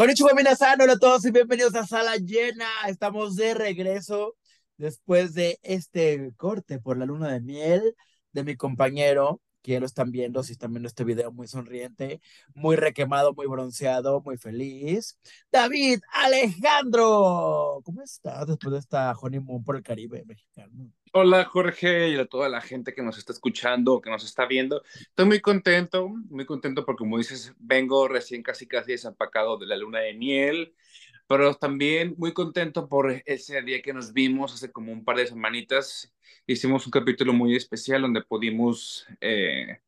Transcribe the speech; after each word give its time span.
Konnichiwa 0.00 0.32
minasan, 0.32 0.80
hola 0.80 0.94
a 0.94 0.98
todos 0.98 1.26
y 1.26 1.30
bienvenidos 1.30 1.74
a 1.74 1.86
Sala 1.86 2.16
Llena. 2.16 2.70
Estamos 2.88 3.36
de 3.36 3.52
regreso 3.52 4.34
después 4.78 5.34
de 5.34 5.58
este 5.62 6.32
corte 6.38 6.78
por 6.78 6.96
la 6.96 7.04
luna 7.04 7.30
de 7.30 7.42
miel 7.42 7.94
de 8.32 8.42
mi 8.42 8.56
compañero, 8.56 9.42
que 9.60 9.78
lo 9.78 9.84
están 9.84 10.10
viendo, 10.10 10.42
si 10.42 10.52
están 10.52 10.72
viendo 10.72 10.86
este 10.86 11.04
video 11.04 11.32
muy 11.32 11.48
sonriente, 11.48 12.22
muy 12.54 12.76
requemado, 12.76 13.34
muy 13.34 13.46
bronceado, 13.46 14.22
muy 14.22 14.38
feliz. 14.38 15.18
David 15.52 16.00
Alejandro, 16.14 17.82
¿cómo 17.84 18.00
estás 18.00 18.46
después 18.46 18.72
de 18.72 18.78
esta 18.78 19.12
honeymoon 19.12 19.62
por 19.62 19.76
el 19.76 19.82
Caribe 19.82 20.24
mexicano? 20.24 20.90
Hola 21.12 21.44
Jorge 21.44 22.10
y 22.10 22.16
a 22.16 22.26
toda 22.26 22.48
la 22.48 22.60
gente 22.60 22.94
que 22.94 23.02
nos 23.02 23.18
está 23.18 23.32
escuchando, 23.32 24.00
que 24.00 24.10
nos 24.10 24.24
está 24.24 24.46
viendo. 24.46 24.84
Estoy 24.94 25.26
muy 25.26 25.40
contento, 25.40 26.08
muy 26.08 26.46
contento 26.46 26.84
porque 26.86 27.00
como 27.00 27.18
dices, 27.18 27.52
vengo 27.58 28.06
recién 28.06 28.44
casi 28.44 28.66
casi 28.68 28.92
desempacado 28.92 29.58
de 29.58 29.66
la 29.66 29.76
luna 29.76 29.98
de 30.00 30.14
miel, 30.14 30.72
pero 31.26 31.54
también 31.54 32.14
muy 32.16 32.32
contento 32.32 32.88
por 32.88 33.10
ese 33.26 33.60
día 33.62 33.82
que 33.82 33.92
nos 33.92 34.12
vimos 34.12 34.54
hace 34.54 34.70
como 34.70 34.92
un 34.92 35.04
par 35.04 35.16
de 35.16 35.26
semanitas. 35.26 36.12
Hicimos 36.46 36.86
un 36.86 36.92
capítulo 36.92 37.32
muy 37.32 37.56
especial 37.56 38.02
donde 38.02 38.22
pudimos 38.22 39.06
eh, 39.20 39.80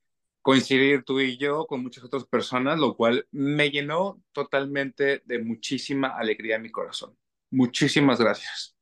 coincidir 0.42 1.04
tú 1.04 1.20
y 1.20 1.36
yo 1.38 1.66
con 1.66 1.82
muchas 1.82 2.04
otras 2.04 2.24
personas, 2.24 2.80
lo 2.80 2.96
cual 2.96 3.28
me 3.30 3.70
llenó 3.70 4.20
totalmente 4.32 5.22
de 5.24 5.38
muchísima 5.38 6.08
alegría 6.08 6.56
en 6.56 6.62
mi 6.62 6.70
corazón. 6.72 7.16
Muchísimas 7.50 8.20
gracias 8.20 8.74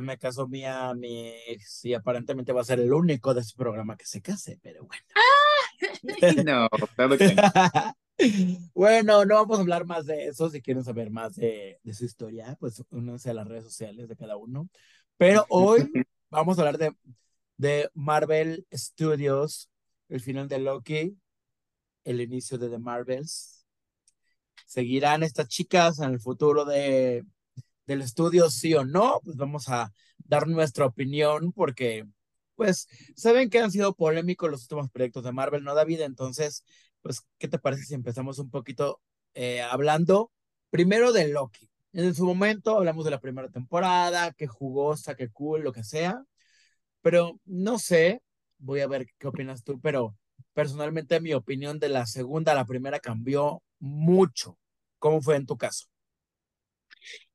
me 0.00 0.18
casó 0.18 0.48
mía, 0.48 0.92
mi 0.94 1.32
y 1.82 1.94
aparentemente 1.94 2.52
va 2.52 2.60
a 2.60 2.64
ser 2.64 2.80
el 2.80 2.92
único 2.92 3.34
de 3.34 3.44
su 3.44 3.56
programa 3.56 3.96
que 3.96 4.06
se 4.06 4.22
case, 4.22 4.58
pero 4.62 4.84
bueno. 4.84 5.04
no, 6.44 6.68
claro 6.94 7.16
que 7.16 7.34
Bueno, 8.74 9.24
no 9.24 9.34
vamos 9.36 9.58
a 9.58 9.62
hablar 9.62 9.86
más 9.86 10.06
de 10.06 10.26
eso. 10.26 10.50
Si 10.50 10.60
quieren 10.60 10.84
saber 10.84 11.10
más 11.10 11.36
de, 11.36 11.80
de 11.82 11.94
su 11.94 12.04
historia, 12.04 12.56
pues 12.60 12.82
únanse 12.90 13.30
a 13.30 13.34
las 13.34 13.48
redes 13.48 13.64
sociales 13.64 14.08
de 14.08 14.16
cada 14.16 14.36
uno. 14.36 14.68
Pero 15.16 15.46
hoy 15.48 15.90
vamos 16.30 16.58
a 16.58 16.62
hablar 16.62 16.78
de, 16.78 16.94
de 17.56 17.90
Marvel 17.94 18.66
Studios, 18.72 19.70
el 20.08 20.20
final 20.20 20.48
de 20.48 20.58
Loki, 20.58 21.16
el 22.04 22.20
inicio 22.20 22.58
de 22.58 22.68
The 22.68 22.78
Marvels. 22.78 23.64
¿Seguirán 24.66 25.22
estas 25.22 25.48
chicas 25.48 25.98
en 26.00 26.12
el 26.12 26.20
futuro 26.20 26.64
de 26.64 27.24
del 27.90 28.02
estudio, 28.02 28.50
sí 28.50 28.74
o 28.74 28.84
no, 28.84 29.20
pues 29.24 29.36
vamos 29.36 29.68
a 29.68 29.92
dar 30.18 30.46
nuestra 30.46 30.86
opinión 30.86 31.52
porque, 31.52 32.06
pues, 32.54 32.88
saben 33.16 33.50
que 33.50 33.58
han 33.58 33.72
sido 33.72 33.94
polémicos 33.94 34.50
los 34.50 34.62
últimos 34.62 34.90
proyectos 34.90 35.24
de 35.24 35.32
Marvel, 35.32 35.64
¿no, 35.64 35.74
David? 35.74 36.02
Entonces, 36.02 36.64
pues, 37.02 37.22
¿qué 37.38 37.48
te 37.48 37.58
parece 37.58 37.84
si 37.84 37.94
empezamos 37.94 38.38
un 38.38 38.50
poquito 38.50 39.00
eh, 39.34 39.60
hablando 39.62 40.30
primero 40.70 41.12
de 41.12 41.28
Loki? 41.28 41.68
En 41.92 42.14
su 42.14 42.24
momento 42.24 42.76
hablamos 42.76 43.04
de 43.04 43.10
la 43.10 43.20
primera 43.20 43.48
temporada, 43.50 44.32
que 44.32 44.46
jugosa, 44.46 45.16
que 45.16 45.28
cool, 45.30 45.62
lo 45.62 45.72
que 45.72 45.82
sea, 45.82 46.22
pero 47.02 47.40
no 47.44 47.78
sé, 47.78 48.22
voy 48.58 48.80
a 48.80 48.88
ver 48.88 49.06
qué 49.18 49.28
opinas 49.28 49.64
tú, 49.64 49.80
pero 49.80 50.16
personalmente 50.54 51.20
mi 51.20 51.34
opinión 51.34 51.80
de 51.80 51.88
la 51.88 52.06
segunda 52.06 52.52
a 52.52 52.54
la 52.56 52.66
primera 52.66 53.00
cambió 53.00 53.62
mucho. 53.80 54.58
¿Cómo 55.00 55.20
fue 55.22 55.36
en 55.36 55.46
tu 55.46 55.56
caso? 55.56 55.89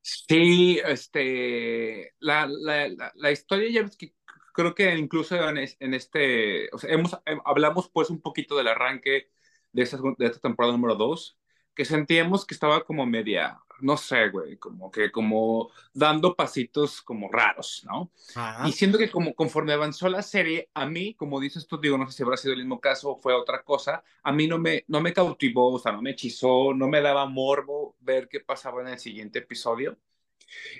Sí, 0.07 0.79
este, 0.85 2.13
la, 2.19 2.45
la, 2.47 3.11
la, 3.15 3.31
historia 3.31 3.71
ya 3.71 3.81
ves 3.81 3.97
que 3.97 4.13
creo 4.53 4.75
que 4.75 4.95
incluso 4.95 5.35
en, 5.49 5.57
este, 5.95 6.69
o 6.71 6.77
sea, 6.77 6.93
hemos, 6.93 7.17
em, 7.25 7.39
hablamos 7.43 7.89
pues 7.89 8.11
un 8.11 8.21
poquito 8.21 8.55
del 8.55 8.67
arranque 8.67 9.31
de 9.71 9.81
esta, 9.81 9.97
de 10.19 10.27
esta 10.27 10.39
temporada 10.41 10.73
número 10.73 10.93
2, 10.93 11.39
que 11.75 11.85
sentíamos 11.85 12.45
que 12.45 12.53
estaba 12.53 12.83
como 12.85 13.05
media, 13.05 13.59
no 13.81 13.97
sé, 13.97 14.29
güey, 14.29 14.57
como 14.57 14.91
que 14.91 15.11
como 15.11 15.71
dando 15.93 16.35
pasitos 16.35 17.01
como 17.01 17.29
raros, 17.31 17.83
¿no? 17.85 18.11
Y 18.61 18.71
siento 18.73 18.97
que 18.97 19.11
como 19.11 19.35
conforme 19.35 19.73
avanzó 19.73 20.09
la 20.09 20.21
serie, 20.23 20.69
a 20.73 20.85
mí, 20.87 21.13
como 21.15 21.39
dices 21.39 21.67
tú, 21.67 21.79
digo, 21.79 21.97
no 21.97 22.07
sé 22.09 22.17
si 22.17 22.23
habrá 22.23 22.37
sido 22.37 22.53
el 22.53 22.59
mismo 22.61 22.79
caso 22.81 23.11
o 23.11 23.21
fue 23.21 23.33
otra 23.33 23.63
cosa, 23.63 24.03
a 24.23 24.31
mí 24.31 24.47
no 24.47 24.57
me, 24.59 24.85
no 24.87 25.01
me 25.01 25.13
cautivó, 25.13 25.73
o 25.73 25.79
sea, 25.79 25.91
no 25.91 26.01
me 26.01 26.11
hechizó, 26.11 26.73
no 26.73 26.87
me 26.87 27.01
daba 27.01 27.25
morbo 27.27 27.95
ver 27.99 28.27
qué 28.29 28.39
pasaba 28.39 28.81
en 28.81 28.89
el 28.89 28.99
siguiente 28.99 29.39
episodio. 29.39 29.97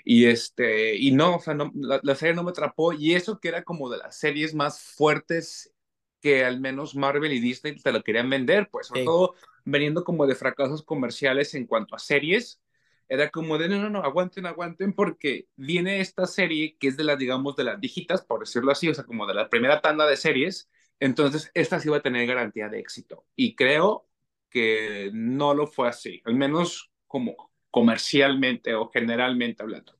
Y 0.04 0.26
este, 0.26 0.96
y 0.96 1.12
no, 1.12 1.36
o 1.36 1.40
sea, 1.40 1.54
no, 1.54 1.72
la, 1.74 2.00
la 2.02 2.14
serie 2.14 2.34
no 2.34 2.42
me 2.44 2.50
atrapó 2.50 2.92
y 2.92 3.14
eso 3.14 3.40
que 3.40 3.48
era 3.48 3.64
como 3.64 3.90
de 3.90 3.98
las 3.98 4.16
series 4.18 4.54
más 4.54 4.80
fuertes 4.80 5.72
que 6.20 6.44
al 6.44 6.60
menos 6.60 6.94
Marvel 6.96 7.32
y 7.32 7.40
Disney 7.40 7.76
te 7.76 7.92
lo 7.92 8.02
querían 8.02 8.30
vender, 8.30 8.68
pues 8.70 8.88
sobre 8.88 9.02
todo 9.02 9.34
veniendo 9.66 10.04
como 10.04 10.26
de 10.26 10.36
fracasos 10.36 10.82
comerciales 10.82 11.54
en 11.54 11.66
cuanto 11.66 11.94
a 11.94 11.98
series, 11.98 12.62
era 13.08 13.30
como 13.30 13.58
de, 13.58 13.68
no, 13.68 13.78
no, 13.78 13.90
no, 13.90 14.02
aguanten, 14.02 14.46
aguanten, 14.46 14.92
porque 14.94 15.48
viene 15.56 16.00
esta 16.00 16.26
serie 16.26 16.76
que 16.78 16.88
es 16.88 16.96
de 16.96 17.04
las, 17.04 17.18
digamos, 17.18 17.56
de 17.56 17.64
las 17.64 17.80
digitas, 17.80 18.22
por 18.22 18.40
decirlo 18.40 18.72
así, 18.72 18.88
o 18.88 18.94
sea, 18.94 19.04
como 19.04 19.26
de 19.26 19.34
la 19.34 19.48
primera 19.48 19.80
tanda 19.80 20.06
de 20.06 20.16
series, 20.16 20.70
entonces 21.00 21.50
esta 21.54 21.78
sí 21.80 21.88
va 21.88 21.98
a 21.98 22.02
tener 22.02 22.26
garantía 22.26 22.68
de 22.68 22.78
éxito. 22.78 23.26
Y 23.34 23.54
creo 23.54 24.08
que 24.48 25.10
no 25.12 25.52
lo 25.52 25.66
fue 25.66 25.88
así, 25.88 26.22
al 26.24 26.36
menos 26.36 26.90
como 27.06 27.52
comercialmente 27.70 28.74
o 28.74 28.88
generalmente 28.90 29.62
hablando. 29.62 29.98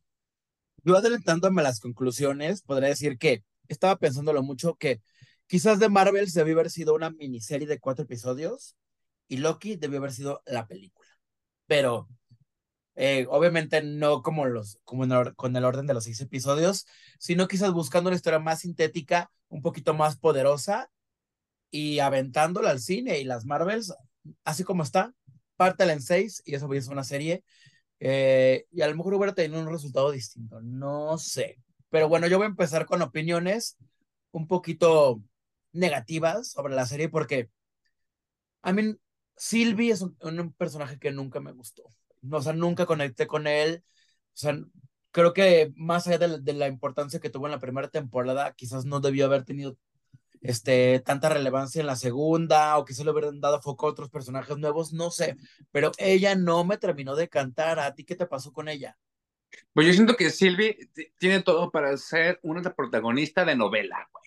Yo 0.84 0.96
adelantándome 0.96 1.60
a 1.60 1.64
las 1.64 1.80
conclusiones, 1.80 2.62
podría 2.62 2.88
decir 2.88 3.18
que 3.18 3.44
estaba 3.68 3.96
pensándolo 3.96 4.42
mucho 4.44 4.76
que 4.76 5.00
quizás 5.48 5.80
de 5.80 5.88
Marvel 5.88 6.30
se 6.30 6.40
debió 6.40 6.54
haber 6.54 6.70
sido 6.70 6.94
una 6.94 7.10
miniserie 7.10 7.66
de 7.66 7.80
cuatro 7.80 8.04
episodios 8.04 8.76
y 9.28 9.38
Loki 9.38 9.76
debió 9.76 9.98
haber 9.98 10.12
sido 10.12 10.42
la 10.46 10.66
película. 10.66 11.08
Pero 11.66 12.08
eh, 12.96 13.26
obviamente 13.28 13.82
no 13.82 14.22
como, 14.22 14.46
los, 14.46 14.78
como 14.84 15.06
con 15.36 15.54
el 15.56 15.64
orden 15.64 15.86
de 15.86 15.94
los 15.94 16.04
seis 16.04 16.20
episodios, 16.20 16.86
sino 17.18 17.48
quizás 17.48 17.72
buscando 17.72 18.08
una 18.08 18.16
historia 18.16 18.38
más 18.38 18.60
sintética, 18.60 19.30
un 19.48 19.62
poquito 19.62 19.94
más 19.94 20.16
poderosa 20.16 20.90
y 21.70 21.98
aventándola 21.98 22.70
al 22.70 22.80
cine 22.80 23.18
y 23.20 23.24
las 23.24 23.44
Marvels, 23.44 23.94
así 24.44 24.64
como 24.64 24.82
está, 24.82 25.12
pártela 25.56 25.92
en 25.92 26.02
seis 26.02 26.42
y 26.46 26.54
eso 26.54 26.68
ser 26.68 26.92
una 26.92 27.04
serie. 27.04 27.44
Eh, 28.00 28.66
y 28.72 28.82
a 28.82 28.88
lo 28.88 28.96
mejor 28.96 29.14
hubiera 29.14 29.34
tenido 29.34 29.60
un 29.60 29.70
resultado 29.70 30.10
distinto, 30.10 30.60
no 30.62 31.18
sé. 31.18 31.58
Pero 31.90 32.08
bueno, 32.08 32.26
yo 32.26 32.38
voy 32.38 32.46
a 32.46 32.48
empezar 32.50 32.86
con 32.86 33.02
opiniones 33.02 33.76
un 34.32 34.46
poquito 34.48 35.22
negativas 35.72 36.50
sobre 36.50 36.74
la 36.74 36.86
serie 36.86 37.08
porque 37.08 37.50
a 38.62 38.72
mí 38.72 38.96
Sylvie 39.36 39.92
es 39.92 40.02
un, 40.02 40.54
personaje 40.56 40.98
que 40.98 41.12
nunca 41.12 41.40
me 41.40 41.52
gustó 41.52 41.84
o 42.32 42.42
sea, 42.42 42.52
nunca 42.52 42.86
conecté 42.86 43.26
con 43.26 43.46
él. 43.46 43.82
O 44.34 44.38
sea, 44.38 44.58
creo 45.10 45.32
que 45.32 45.72
más 45.76 46.06
allá 46.06 46.18
de, 46.38 46.52
la 46.52 46.68
importancia 46.68 47.20
que 47.20 47.30
tuvo 47.30 47.46
en 47.46 47.52
la 47.52 47.60
primera 47.60 47.88
temporada, 47.88 48.52
quizás 48.54 48.84
no 48.84 49.00
debió 49.00 49.26
haber 49.26 49.44
tenido 49.44 49.76
este, 50.42 51.00
tanta 51.00 51.28
relevancia 51.28 51.80
en 51.80 51.86
la 51.86 51.96
segunda, 51.96 52.78
o 52.78 52.84
quizás 52.84 53.04
le 53.04 53.12
hubieran 53.12 53.40
dado 53.40 53.60
foco 53.62 53.86
a 53.86 53.90
otros 53.90 54.10
personajes 54.10 54.56
nuevos, 54.58 54.92
no 54.92 55.10
sé, 55.10 55.36
pero 55.72 55.92
ella 55.98 56.34
no 56.34 56.64
me 56.64 56.78
terminó 56.78 57.16
de 57.16 57.28
cantar. 57.28 57.78
¿A 57.78 57.94
ti 57.94 58.04
qué 58.04 58.16
te 58.16 58.26
pasó 58.26 58.52
con 58.52 58.68
ella? 58.68 58.96
Pues 59.72 59.86
yo 59.86 59.92
siento 59.92 60.16
que 60.16 60.30
Sylvie 60.30 60.90
tiene 61.18 61.42
todo 61.42 61.70
para 61.70 61.96
ser 61.96 62.38
una 62.42 62.62
protagonista 62.74 63.44
de 63.44 63.56
novela, 63.56 64.08
güey. 64.12 64.25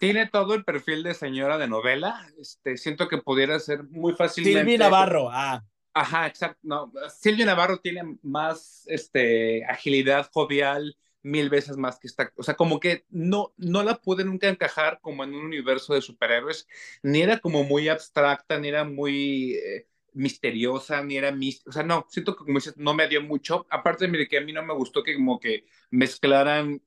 Tiene 0.00 0.26
todo 0.26 0.54
el 0.54 0.64
perfil 0.64 1.02
de 1.02 1.12
señora 1.12 1.58
de 1.58 1.68
novela. 1.68 2.26
Este, 2.38 2.78
siento 2.78 3.06
que 3.06 3.18
pudiera 3.18 3.60
ser 3.60 3.84
muy 3.84 4.14
fácilmente. 4.14 4.60
Silvia 4.60 4.78
Navarro, 4.78 5.28
ah. 5.30 5.62
Ajá, 5.92 6.26
exacto. 6.26 6.58
No, 6.62 6.90
Silvio 7.14 7.44
Navarro 7.44 7.80
tiene 7.80 8.16
más 8.22 8.84
este, 8.86 9.62
agilidad 9.66 10.30
jovial, 10.32 10.96
mil 11.22 11.50
veces 11.50 11.76
más 11.76 11.98
que 11.98 12.06
esta. 12.06 12.32
O 12.36 12.42
sea, 12.42 12.54
como 12.54 12.80
que 12.80 13.04
no, 13.10 13.52
no 13.58 13.82
la 13.82 13.96
pude 13.96 14.24
nunca 14.24 14.48
encajar 14.48 15.00
como 15.02 15.22
en 15.22 15.34
un 15.34 15.44
universo 15.44 15.92
de 15.92 16.00
superhéroes. 16.00 16.66
Ni 17.02 17.20
era 17.20 17.38
como 17.38 17.62
muy 17.64 17.90
abstracta, 17.90 18.58
ni 18.58 18.68
era 18.68 18.84
muy 18.84 19.52
eh, 19.52 19.86
misteriosa, 20.14 21.04
ni 21.04 21.18
era 21.18 21.36
O 21.66 21.72
sea, 21.72 21.82
no, 21.82 22.06
siento 22.08 22.36
que 22.36 22.44
como 22.46 22.58
dices, 22.58 22.78
no 22.78 22.94
me 22.94 23.06
dio 23.06 23.20
mucho. 23.20 23.66
Aparte 23.68 24.08
de 24.08 24.28
que 24.28 24.38
a 24.38 24.40
mí 24.40 24.54
no 24.54 24.64
me 24.64 24.72
gustó 24.72 25.02
que 25.02 25.14
como 25.14 25.38
que 25.38 25.66
mezclaran 25.90 26.80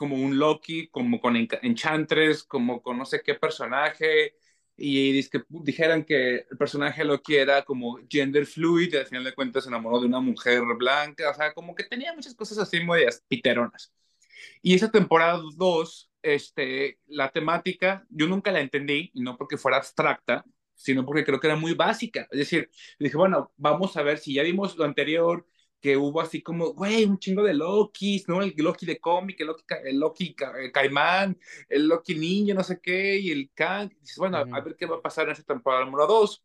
como 0.00 0.16
un 0.16 0.38
Loki, 0.38 0.88
como 0.88 1.20
con 1.20 1.36
Enchantress, 1.36 2.44
como 2.44 2.80
con 2.80 2.96
no 2.96 3.04
sé 3.04 3.20
qué 3.22 3.34
personaje 3.34 4.34
y 4.74 5.22
que 5.28 5.42
dijeran 5.50 6.04
que 6.04 6.46
el 6.50 6.56
personaje 6.56 7.04
Loki 7.04 7.36
era 7.36 7.66
como 7.66 7.98
gender 8.08 8.46
fluid 8.46 8.94
y 8.94 8.96
al 8.96 9.04
final 9.04 9.24
de 9.24 9.34
cuentas 9.34 9.64
se 9.64 9.68
enamoró 9.68 10.00
de 10.00 10.06
una 10.06 10.20
mujer 10.20 10.62
blanca, 10.78 11.28
o 11.30 11.34
sea, 11.34 11.52
como 11.52 11.74
que 11.74 11.84
tenía 11.84 12.14
muchas 12.14 12.34
cosas 12.34 12.56
así 12.56 12.80
muy 12.80 13.02
piteronas. 13.28 13.92
Y 14.62 14.74
esa 14.74 14.90
temporada 14.90 15.38
2, 15.54 16.10
este, 16.22 16.98
la 17.06 17.30
temática, 17.30 18.06
yo 18.08 18.26
nunca 18.26 18.50
la 18.52 18.60
entendí, 18.60 19.10
y 19.12 19.20
no 19.20 19.36
porque 19.36 19.58
fuera 19.58 19.76
abstracta, 19.76 20.46
sino 20.74 21.04
porque 21.04 21.26
creo 21.26 21.40
que 21.40 21.48
era 21.48 21.56
muy 21.56 21.74
básica. 21.74 22.26
Es 22.30 22.38
decir, 22.38 22.70
dije, 22.98 23.18
bueno, 23.18 23.52
vamos 23.58 23.98
a 23.98 24.02
ver 24.02 24.16
si 24.16 24.32
ya 24.32 24.42
vimos 24.44 24.78
lo 24.78 24.86
anterior, 24.86 25.46
que 25.80 25.96
hubo 25.96 26.20
así 26.20 26.42
como, 26.42 26.72
güey, 26.74 27.04
un 27.04 27.18
chingo 27.18 27.42
de 27.42 27.54
Lokis, 27.54 28.28
¿no? 28.28 28.42
El 28.42 28.54
Loki 28.56 28.86
de 28.86 28.98
cómic, 29.00 29.40
el 29.40 29.46
Loki, 29.48 29.64
el 29.84 29.98
Loki 29.98 30.36
el 30.58 30.72
Caimán, 30.72 31.38
el 31.68 31.88
Loki 31.88 32.14
niño, 32.14 32.54
no 32.54 32.62
sé 32.64 32.80
qué, 32.80 33.18
y 33.18 33.30
el 33.30 33.50
Kang. 33.54 33.90
dices, 34.00 34.16
bueno, 34.18 34.38
a 34.38 34.60
ver 34.60 34.76
qué 34.76 34.86
va 34.86 34.96
a 34.96 35.02
pasar 35.02 35.26
en 35.26 35.32
esta 35.32 35.44
temporada 35.54 35.84
número 35.84 36.06
2. 36.06 36.42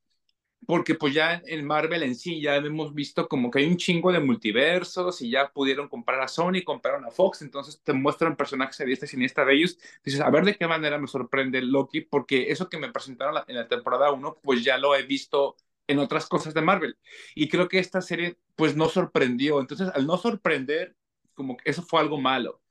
porque 0.67 0.95
pues 0.95 1.13
ya 1.13 1.43
en 1.45 1.65
Marvel 1.65 2.01
en 2.03 2.15
sí 2.15 2.41
ya 2.41 2.55
hemos 2.55 2.93
visto 2.95 3.27
como 3.27 3.51
que 3.51 3.59
hay 3.59 3.67
un 3.67 3.77
chingo 3.77 4.11
de 4.11 4.19
multiversos 4.19 5.21
y 5.21 5.29
ya 5.29 5.51
pudieron 5.53 5.87
comprar 5.89 6.19
a 6.21 6.27
Sony, 6.27 6.63
compraron 6.65 7.05
a 7.05 7.11
Fox, 7.11 7.43
entonces 7.43 7.81
te 7.83 7.93
muestran 7.93 8.35
personajes 8.35 8.77
de 8.77 8.91
esta 8.91 9.05
siniestra 9.05 9.45
de 9.45 9.53
ellos, 9.55 9.77
dices, 10.03 10.21
a 10.21 10.29
ver 10.31 10.43
de 10.43 10.55
qué 10.57 10.67
manera 10.67 10.97
me 10.97 11.07
sorprende 11.07 11.61
Loki, 11.61 12.01
porque 12.01 12.51
eso 12.51 12.67
que 12.67 12.79
me 12.79 12.91
presentaron 12.91 13.43
en 13.47 13.55
la 13.55 13.67
temporada 13.67 14.11
1, 14.11 14.39
pues 14.41 14.63
ya 14.63 14.77
lo 14.79 14.95
he 14.95 15.03
visto 15.03 15.55
en 15.87 15.99
otras 15.99 16.27
cosas 16.27 16.53
de 16.53 16.61
Marvel, 16.61 16.97
y 17.35 17.49
creo 17.49 17.67
que 17.67 17.79
esta 17.79 18.01
serie 18.01 18.37
pues 18.55 18.75
no 18.75 18.89
sorprendió, 18.89 19.59
entonces 19.59 19.89
al 19.93 20.07
no 20.07 20.17
sorprender, 20.17 20.95
como 21.33 21.57
que 21.57 21.69
eso 21.69 21.83
fue 21.83 21.99
algo 21.99 22.19
malo. 22.19 22.61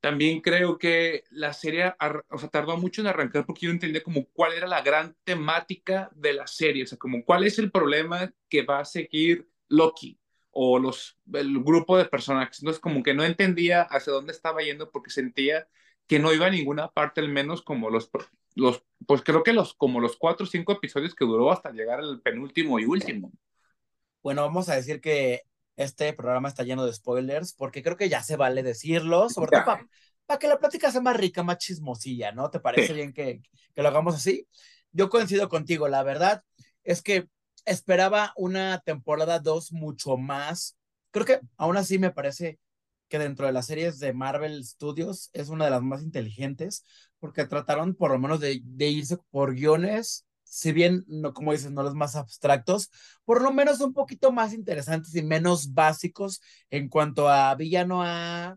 También 0.00 0.40
creo 0.40 0.78
que 0.78 1.24
la 1.30 1.52
serie, 1.52 1.92
o 2.30 2.38
sea, 2.38 2.48
tardó 2.48 2.76
mucho 2.76 3.00
en 3.00 3.08
arrancar 3.08 3.44
porque 3.44 3.62
yo 3.62 3.68
no 3.68 3.74
entendía 3.74 4.02
como 4.02 4.26
cuál 4.26 4.52
era 4.52 4.68
la 4.68 4.80
gran 4.82 5.16
temática 5.24 6.08
de 6.14 6.34
la 6.34 6.46
serie, 6.46 6.84
o 6.84 6.86
sea, 6.86 6.98
como 6.98 7.24
cuál 7.24 7.44
es 7.44 7.58
el 7.58 7.72
problema 7.72 8.32
que 8.48 8.62
va 8.62 8.80
a 8.80 8.84
seguir 8.84 9.48
Loki 9.68 10.18
o 10.50 10.78
los, 10.78 11.18
el 11.34 11.62
grupo 11.62 11.98
de 11.98 12.04
personajes. 12.04 12.60
Entonces, 12.60 12.80
como 12.80 13.02
que 13.02 13.14
no 13.14 13.24
entendía 13.24 13.82
hacia 13.82 14.12
dónde 14.12 14.32
estaba 14.32 14.62
yendo 14.62 14.90
porque 14.90 15.10
sentía 15.10 15.68
que 16.06 16.18
no 16.18 16.32
iba 16.32 16.46
a 16.46 16.50
ninguna 16.50 16.88
parte, 16.92 17.20
al 17.20 17.28
menos 17.28 17.62
como 17.62 17.90
los, 17.90 18.10
los 18.58 18.82
pues 19.06 19.22
creo 19.22 19.42
que 19.42 19.52
los, 19.52 19.74
como 19.74 20.00
los 20.00 20.16
cuatro 20.16 20.44
o 20.44 20.48
cinco 20.48 20.72
episodios 20.72 21.14
que 21.14 21.24
duró 21.24 21.50
hasta 21.50 21.70
llegar 21.70 22.00
al 22.00 22.20
penúltimo 22.20 22.78
y 22.78 22.84
último. 22.84 23.32
Bueno, 24.22 24.42
vamos 24.42 24.68
a 24.68 24.74
decir 24.74 25.00
que 25.00 25.42
este 25.76 26.12
programa 26.12 26.48
está 26.48 26.64
lleno 26.64 26.84
de 26.84 26.92
spoilers, 26.92 27.54
porque 27.54 27.82
creo 27.82 27.96
que 27.96 28.08
ya 28.08 28.22
se 28.22 28.36
vale 28.36 28.62
decirlo, 28.62 29.30
sobre 29.30 29.52
todo 29.52 29.78
para 30.26 30.38
que 30.38 30.48
la 30.48 30.58
plática 30.58 30.90
sea 30.90 31.00
más 31.00 31.16
rica, 31.16 31.42
más 31.42 31.58
chismosilla, 31.58 32.32
¿no? 32.32 32.50
¿Te 32.50 32.60
parece 32.60 32.92
bien 32.92 33.14
que, 33.14 33.40
que 33.74 33.82
lo 33.82 33.88
hagamos 33.88 34.16
así? 34.16 34.46
Yo 34.92 35.08
coincido 35.08 35.48
contigo, 35.48 35.88
la 35.88 36.02
verdad 36.02 36.42
es 36.84 37.00
que 37.00 37.28
esperaba 37.64 38.32
una 38.36 38.80
temporada 38.80 39.38
2 39.38 39.72
mucho 39.72 40.16
más. 40.18 40.76
Creo 41.12 41.24
que 41.24 41.40
aún 41.56 41.76
así 41.76 41.98
me 41.98 42.10
parece 42.10 42.58
que 43.08 43.18
dentro 43.18 43.46
de 43.46 43.52
las 43.52 43.66
series 43.66 43.98
de 43.98 44.12
Marvel 44.12 44.64
Studios 44.64 45.30
es 45.32 45.48
una 45.48 45.64
de 45.66 45.70
las 45.70 45.82
más 45.82 46.02
inteligentes, 46.02 46.84
porque 47.18 47.46
trataron 47.46 47.94
por 47.94 48.10
lo 48.12 48.18
menos 48.18 48.40
de, 48.40 48.62
irse 48.78 49.18
por 49.30 49.54
guiones 49.54 50.24
si 50.50 50.72
bien, 50.72 51.04
no, 51.08 51.34
como 51.34 51.52
dices, 51.52 51.70
no 51.70 51.82
los 51.82 51.94
más 51.94 52.16
abstractos, 52.16 52.90
por 53.26 53.42
lo 53.42 53.52
menos 53.52 53.80
un 53.80 53.92
poquito 53.92 54.32
más 54.32 54.54
interesantes 54.54 55.14
y 55.14 55.22
menos 55.22 55.74
básicos 55.74 56.40
en 56.70 56.88
cuanto 56.88 57.28
a 57.28 57.54
villano 57.54 58.02
A, 58.02 58.56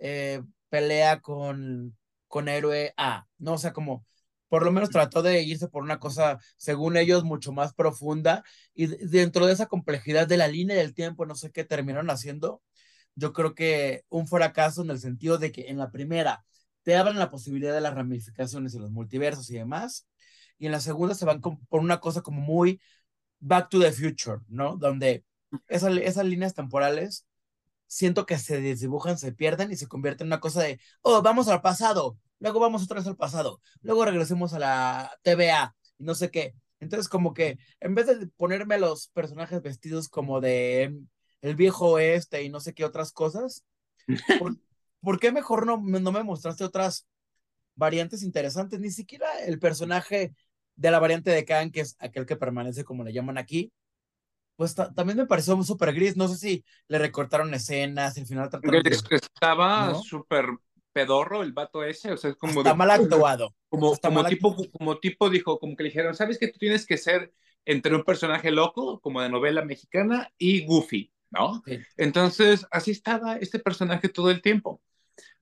eh, 0.00 0.42
pelea 0.68 1.20
con, 1.20 1.96
con 2.26 2.48
héroe 2.48 2.92
A, 2.96 3.26
¿no? 3.38 3.54
O 3.54 3.58
sea, 3.58 3.72
como 3.72 4.04
por 4.48 4.64
lo 4.64 4.72
menos 4.72 4.90
trató 4.90 5.22
de 5.22 5.42
irse 5.42 5.68
por 5.68 5.82
una 5.82 5.98
cosa, 6.00 6.38
según 6.56 6.96
ellos, 6.96 7.24
mucho 7.24 7.52
más 7.52 7.74
profunda 7.74 8.44
y 8.74 8.86
dentro 8.86 9.46
de 9.46 9.52
esa 9.52 9.66
complejidad 9.66 10.26
de 10.26 10.38
la 10.38 10.48
línea 10.48 10.76
del 10.76 10.94
tiempo, 10.94 11.26
no 11.26 11.34
sé 11.34 11.52
qué 11.52 11.64
terminaron 11.64 12.10
haciendo, 12.10 12.62
yo 13.18 13.32
creo 13.32 13.54
que 13.54 14.04
un 14.08 14.28
fracaso 14.28 14.82
en 14.82 14.90
el 14.90 15.00
sentido 15.00 15.38
de 15.38 15.52
que 15.52 15.68
en 15.68 15.78
la 15.78 15.90
primera 15.90 16.44
te 16.82 16.96
abran 16.96 17.18
la 17.18 17.30
posibilidad 17.30 17.74
de 17.74 17.80
las 17.80 17.94
ramificaciones 17.94 18.74
y 18.74 18.78
los 18.78 18.90
multiversos 18.90 19.50
y 19.50 19.54
demás, 19.54 20.06
y 20.58 20.66
en 20.66 20.72
la 20.72 20.80
segunda 20.80 21.14
se 21.14 21.24
van 21.24 21.40
por 21.40 21.80
una 21.80 22.00
cosa 22.00 22.22
como 22.22 22.40
muy 22.40 22.80
Back 23.40 23.70
to 23.70 23.80
the 23.80 23.92
Future, 23.92 24.40
¿no? 24.48 24.76
Donde 24.76 25.24
esa, 25.68 25.90
esas 25.90 26.24
líneas 26.26 26.54
temporales 26.54 27.26
siento 27.86 28.26
que 28.26 28.38
se 28.38 28.60
desdibujan, 28.60 29.18
se 29.18 29.32
pierden 29.32 29.72
y 29.72 29.76
se 29.76 29.88
convierten 29.88 30.26
en 30.26 30.28
una 30.28 30.40
cosa 30.40 30.62
de, 30.62 30.80
oh, 31.02 31.22
vamos 31.22 31.48
al 31.48 31.60
pasado, 31.62 32.18
luego 32.38 32.60
vamos 32.60 32.84
otra 32.84 32.98
vez 32.98 33.06
al 33.06 33.16
pasado, 33.16 33.60
luego 33.82 34.04
regresemos 34.04 34.54
a 34.54 34.58
la 34.60 35.18
TVA 35.22 35.74
y 35.98 36.04
no 36.04 36.14
sé 36.14 36.30
qué. 36.30 36.54
Entonces, 36.80 37.08
como 37.08 37.34
que 37.34 37.58
en 37.80 37.94
vez 37.94 38.06
de 38.06 38.28
ponerme 38.28 38.76
a 38.76 38.78
los 38.78 39.08
personajes 39.08 39.62
vestidos 39.62 40.08
como 40.08 40.40
de 40.40 40.96
el 41.42 41.56
viejo 41.56 41.92
oeste 41.92 42.42
y 42.42 42.48
no 42.48 42.60
sé 42.60 42.74
qué 42.74 42.84
otras 42.84 43.12
cosas, 43.12 43.64
¿por, 44.38 44.56
¿por 45.00 45.20
qué 45.20 45.32
mejor 45.32 45.66
no, 45.66 45.76
no 45.76 46.12
me 46.12 46.22
mostraste 46.22 46.64
otras 46.64 47.06
variantes 47.74 48.22
interesantes? 48.22 48.80
Ni 48.80 48.90
siquiera 48.90 49.26
el 49.40 49.58
personaje 49.58 50.34
de 50.76 50.90
la 50.90 50.98
variante 50.98 51.30
de 51.30 51.44
Khan, 51.44 51.70
que 51.70 51.80
es 51.80 51.96
aquel 51.98 52.26
que 52.26 52.36
permanece 52.36 52.84
como 52.84 53.04
le 53.04 53.12
llaman 53.12 53.38
aquí, 53.38 53.72
pues 54.58 54.74
también 54.74 55.16
me 55.16 55.26
pareció 55.26 55.60
súper 55.62 55.94
gris. 55.94 56.16
No 56.16 56.26
sé 56.26 56.36
si 56.36 56.64
le 56.88 56.98
recortaron 56.98 57.54
escenas, 57.54 58.18
al 58.18 58.26
final 58.26 58.50
trataron 58.50 58.82
Estaba 58.84 59.94
súper 60.02 60.46
pedorro 60.92 61.44
el 61.44 61.52
vato 61.52 61.84
ese, 61.84 62.10
o 62.10 62.16
sea, 62.16 62.30
es 62.30 62.36
como... 62.36 62.60
Está 62.60 62.74
mal 62.74 62.90
actuado. 62.90 63.54
Como, 63.68 63.96
como 63.96 64.24
tipo, 64.24 64.56
como 64.72 64.98
tipo 64.98 65.30
dijo, 65.30 65.60
como 65.60 65.76
que 65.76 65.84
le 65.84 65.90
dijeron, 65.90 66.16
¿sabes 66.16 66.38
que 66.38 66.48
tú 66.48 66.58
tienes 66.58 66.86
que 66.86 66.96
ser 66.96 67.32
entre 67.66 67.94
un 67.94 68.02
personaje 68.02 68.50
loco, 68.50 68.98
como 68.98 69.22
de 69.22 69.28
novela 69.28 69.64
mexicana, 69.64 70.32
y 70.38 70.66
Goofy, 70.66 71.12
¿no? 71.30 71.62
Entonces, 71.96 72.66
así 72.70 72.90
estaba 72.90 73.36
este 73.36 73.58
personaje 73.58 74.08
todo 74.08 74.30
el 74.30 74.42
tiempo. 74.42 74.80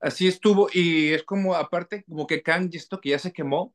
Así 0.01 0.27
estuvo, 0.27 0.69
y 0.73 1.13
es 1.13 1.23
como, 1.25 1.55
aparte, 1.55 2.05
como 2.09 2.27
que 2.27 2.43
Kang, 2.43 2.71
esto 2.73 3.01
que 3.01 3.11
ya 3.11 3.19
se 3.19 3.33
quemó, 3.33 3.75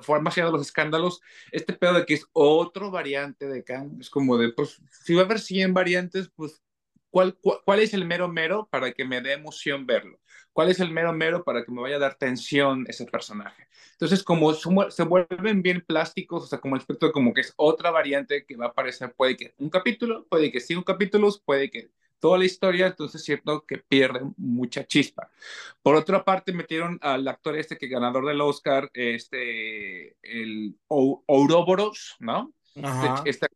fue 0.00 0.20
más 0.20 0.36
allá 0.36 0.46
de 0.46 0.52
los 0.52 0.62
escándalos, 0.62 1.20
este 1.52 1.72
pedo 1.72 1.94
de 1.94 2.06
que 2.06 2.14
es 2.14 2.26
otro 2.32 2.90
variante 2.90 3.48
de 3.48 3.64
Kang, 3.64 4.00
es 4.00 4.10
como 4.10 4.36
de, 4.36 4.52
pues, 4.52 4.80
si 5.04 5.14
va 5.14 5.22
a 5.22 5.24
haber 5.24 5.40
100 5.40 5.74
variantes, 5.74 6.30
pues, 6.34 6.62
¿cuál, 7.10 7.36
cuál, 7.64 7.80
es 7.80 7.94
el 7.94 8.04
mero 8.04 8.28
mero 8.28 8.68
para 8.70 8.92
que 8.92 9.04
me 9.04 9.20
dé 9.20 9.32
emoción 9.32 9.86
verlo? 9.86 10.18
¿Cuál 10.52 10.70
es 10.70 10.80
el 10.80 10.90
mero 10.90 11.12
mero 11.12 11.44
para 11.44 11.64
que 11.64 11.72
me 11.72 11.80
vaya 11.80 11.96
a 11.96 12.00
dar 12.00 12.16
tensión 12.16 12.84
ese 12.88 13.04
personaje? 13.06 13.68
Entonces, 13.92 14.22
como 14.22 14.52
se 14.54 15.02
vuelven 15.04 15.62
bien 15.62 15.82
plásticos, 15.86 16.44
o 16.44 16.46
sea, 16.46 16.60
como 16.60 16.76
el 16.76 16.80
aspecto 16.80 17.12
como 17.12 17.32
que 17.32 17.42
es 17.42 17.52
otra 17.56 17.90
variante 17.90 18.44
que 18.44 18.56
va 18.56 18.66
a 18.66 18.68
aparecer, 18.68 19.12
puede 19.14 19.36
que 19.36 19.54
un 19.58 19.70
capítulo, 19.70 20.26
puede 20.28 20.50
que 20.50 20.60
cinco 20.60 20.84
capítulos, 20.84 21.40
puede 21.44 21.70
que 21.70 21.90
toda 22.20 22.38
la 22.38 22.44
historia, 22.44 22.86
entonces 22.86 23.20
es 23.20 23.24
cierto 23.24 23.64
que 23.66 23.78
pierde 23.78 24.20
mucha 24.36 24.84
chispa. 24.86 25.30
Por 25.82 25.96
otra 25.96 26.24
parte, 26.24 26.52
metieron 26.52 26.98
al 27.02 27.26
actor 27.26 27.56
este 27.56 27.78
que 27.78 27.88
ganador 27.88 28.26
del 28.26 28.40
Oscar, 28.40 28.90
este, 28.94 30.16
el 30.22 30.78
Ouroboros, 30.88 32.16
¿no? 32.20 32.52
Ajá. 32.82 33.22
Este, 33.24 33.48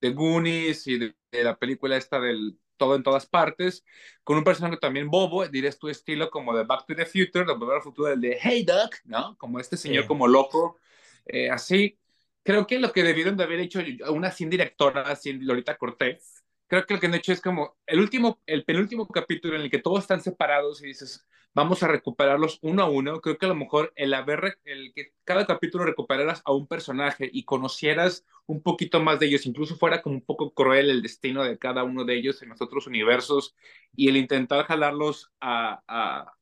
de 0.00 0.10
Goonies 0.10 0.86
y 0.86 0.98
de, 0.98 1.14
la 1.32 1.56
película 1.56 1.96
esta 1.96 2.20
del 2.20 2.58
todo 2.76 2.94
en 2.94 3.02
todas 3.02 3.26
partes, 3.26 3.84
con 4.22 4.36
un 4.36 4.44
personaje 4.44 4.76
también 4.76 5.08
bobo, 5.08 5.46
dirías 5.48 5.78
tu 5.78 5.88
estilo 5.88 6.30
como 6.30 6.54
de 6.54 6.64
Back 6.64 6.86
to 6.86 6.94
the 6.94 7.06
Future, 7.06 7.46
de 7.46 7.54
Volver 7.54 7.76
al 7.76 7.82
Futuro, 7.82 8.12
el 8.12 8.20
de 8.20 8.38
Hey 8.40 8.64
Duck, 8.64 8.96
¿no? 9.04 9.36
Como 9.38 9.58
este 9.58 9.76
señor 9.76 10.06
como 10.06 10.28
loco, 10.28 10.78
eh, 11.24 11.50
así. 11.50 11.98
Creo 12.42 12.66
que 12.66 12.78
lo 12.78 12.92
que 12.92 13.02
debieron 13.02 13.36
de 13.36 13.44
haber 13.44 13.60
hecho 13.60 13.80
una 14.10 14.30
sin 14.30 14.50
directora, 14.50 15.02
así 15.02 15.32
Lolita 15.32 15.76
Cortés, 15.76 16.44
creo 16.68 16.86
que 16.86 16.94
lo 16.94 17.00
que 17.00 17.06
han 17.06 17.14
hecho 17.14 17.32
es 17.32 17.40
como 17.40 17.76
el 17.86 18.00
último, 18.00 18.40
el 18.46 18.64
penúltimo 18.64 19.06
capítulo 19.08 19.56
en 19.56 19.62
el 19.62 19.70
que 19.70 19.78
todos 19.78 20.00
están 20.00 20.20
separados 20.20 20.82
y 20.82 20.88
dices, 20.88 21.26
vamos 21.54 21.82
a 21.82 21.88
recuperarlos 21.88 22.58
uno 22.62 22.82
a 22.82 22.90
uno. 22.90 23.20
Creo 23.20 23.38
que 23.38 23.46
a 23.46 23.48
lo 23.48 23.54
mejor 23.54 23.92
el 23.96 24.14
haber, 24.14 24.58
el 24.64 24.92
que 24.94 25.12
cada 25.24 25.46
capítulo 25.46 25.84
recuperaras 25.84 26.42
a 26.44 26.52
un 26.52 26.66
personaje 26.66 27.28
y 27.32 27.44
conocieras 27.44 28.26
un 28.46 28.62
poquito 28.62 29.00
más 29.00 29.18
de 29.20 29.26
ellos, 29.26 29.46
incluso 29.46 29.76
fuera 29.76 30.02
como 30.02 30.16
un 30.16 30.24
poco 30.24 30.52
cruel 30.52 30.90
el 30.90 31.02
destino 31.02 31.44
de 31.44 31.58
cada 31.58 31.84
uno 31.84 32.04
de 32.04 32.14
ellos 32.16 32.42
en 32.42 32.50
los 32.50 32.60
otros 32.60 32.86
universos 32.86 33.54
y 33.94 34.08
el 34.08 34.16
intentar 34.16 34.66
jalarlos 34.66 35.32
a, 35.40 35.82
a, 35.88 36.36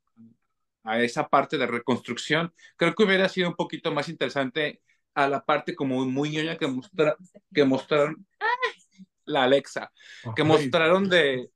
a 0.84 1.02
esa 1.02 1.28
parte 1.28 1.58
de 1.58 1.66
reconstrucción, 1.66 2.52
creo 2.76 2.94
que 2.94 3.04
hubiera 3.04 3.28
sido 3.28 3.48
un 3.48 3.56
poquito 3.56 3.92
más 3.92 4.08
interesante 4.08 4.82
a 5.14 5.28
la 5.28 5.44
parte 5.44 5.74
como 5.74 6.04
muy 6.06 6.30
ñoña 6.30 6.58
que, 6.58 6.66
mostra, 6.66 7.16
que 7.54 7.64
mostraron 7.64 8.26
la 9.24 9.44
Alexa, 9.44 9.92
que 10.34 10.44
mostraron 10.44 11.08
de 11.08 11.50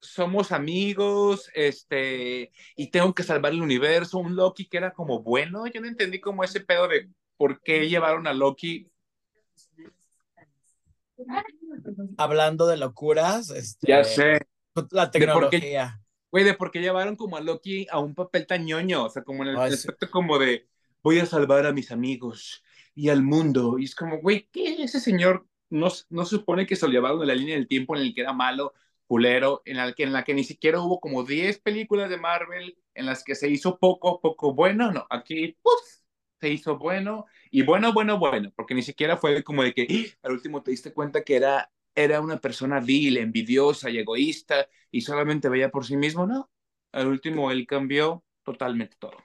somos 0.00 0.52
amigos, 0.52 1.50
este, 1.54 2.52
y 2.76 2.90
tengo 2.90 3.14
que 3.14 3.22
salvar 3.22 3.52
el 3.52 3.62
universo, 3.62 4.18
un 4.18 4.36
Loki 4.36 4.68
que 4.68 4.76
era 4.76 4.92
como 4.92 5.22
bueno, 5.22 5.66
yo 5.66 5.80
no 5.80 5.88
entendí 5.88 6.20
como 6.20 6.44
ese 6.44 6.60
pedo 6.60 6.88
de 6.88 7.08
por 7.36 7.60
qué 7.62 7.88
llevaron 7.88 8.26
a 8.26 8.34
Loki. 8.34 8.90
Hablando 12.18 12.66
de 12.66 12.76
locuras, 12.76 13.50
este, 13.50 13.86
ya 13.86 14.04
sé. 14.04 14.38
La 14.90 15.10
tecnología. 15.10 16.00
Güey, 16.30 16.44
de 16.44 16.54
por 16.54 16.70
qué 16.70 16.80
llevaron 16.80 17.16
como 17.16 17.36
a 17.36 17.40
Loki 17.40 17.86
a 17.90 17.98
un 17.98 18.14
papel 18.14 18.46
tan 18.46 18.64
ñoño, 18.66 19.04
o 19.04 19.10
sea, 19.10 19.22
como 19.22 19.42
en 19.42 19.50
el 19.50 19.56
aspecto 19.56 20.10
como 20.10 20.38
de 20.38 20.68
voy 21.02 21.18
a 21.20 21.26
salvar 21.26 21.64
a 21.66 21.72
mis 21.72 21.92
amigos 21.92 22.62
y 22.94 23.08
al 23.08 23.22
mundo, 23.22 23.78
y 23.78 23.84
es 23.84 23.94
como, 23.94 24.18
güey, 24.20 24.48
¿qué 24.50 24.82
ese 24.82 25.00
señor 25.00 25.46
no, 25.70 25.88
no 26.10 26.24
se 26.24 26.36
supone 26.36 26.66
que 26.66 26.76
se 26.76 26.88
lo 26.88 27.18
de 27.18 27.26
la 27.26 27.34
línea 27.34 27.56
del 27.56 27.68
tiempo 27.68 27.96
en 27.96 28.02
el 28.02 28.14
que 28.14 28.22
era 28.22 28.32
malo, 28.32 28.74
culero, 29.06 29.62
en 29.64 29.76
la 29.76 29.92
que, 29.92 30.02
en 30.04 30.12
la 30.12 30.24
que 30.24 30.34
ni 30.34 30.44
siquiera 30.44 30.80
hubo 30.80 31.00
como 31.00 31.24
10 31.24 31.58
películas 31.60 32.10
de 32.10 32.18
Marvel 32.18 32.76
en 32.94 33.06
las 33.06 33.22
que 33.24 33.34
se 33.34 33.48
hizo 33.48 33.78
poco, 33.78 34.20
poco 34.20 34.54
bueno, 34.54 34.92
no, 34.92 35.06
aquí 35.10 35.56
se 36.40 36.48
hizo 36.50 36.78
bueno 36.78 37.26
y 37.50 37.62
bueno, 37.62 37.92
bueno, 37.92 38.18
bueno, 38.18 38.52
porque 38.56 38.74
ni 38.74 38.82
siquiera 38.82 39.16
fue 39.16 39.42
como 39.44 39.62
de 39.62 39.72
que 39.74 39.86
¡Ah! 39.88 40.26
al 40.28 40.32
último 40.32 40.62
te 40.62 40.70
diste 40.70 40.92
cuenta 40.92 41.22
que 41.22 41.36
era, 41.36 41.70
era 41.94 42.20
una 42.20 42.38
persona 42.38 42.80
vil, 42.80 43.16
envidiosa 43.18 43.90
y 43.90 43.98
egoísta 43.98 44.68
y 44.90 45.00
solamente 45.02 45.48
veía 45.48 45.70
por 45.70 45.86
sí 45.86 45.96
mismo, 45.96 46.26
no, 46.26 46.50
al 46.92 47.06
último 47.08 47.50
él 47.50 47.66
cambió 47.66 48.24
totalmente 48.42 48.96
todo. 48.98 49.16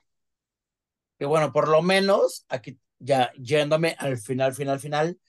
Y 1.20 1.26
bueno, 1.26 1.52
por 1.54 1.68
lo 1.68 1.82
menos 1.82 2.46
aquí 2.50 2.80
ya 3.00 3.32
yéndome 3.34 3.96
al 4.00 4.18
final, 4.18 4.54
final, 4.54 4.80
final, 4.80 5.20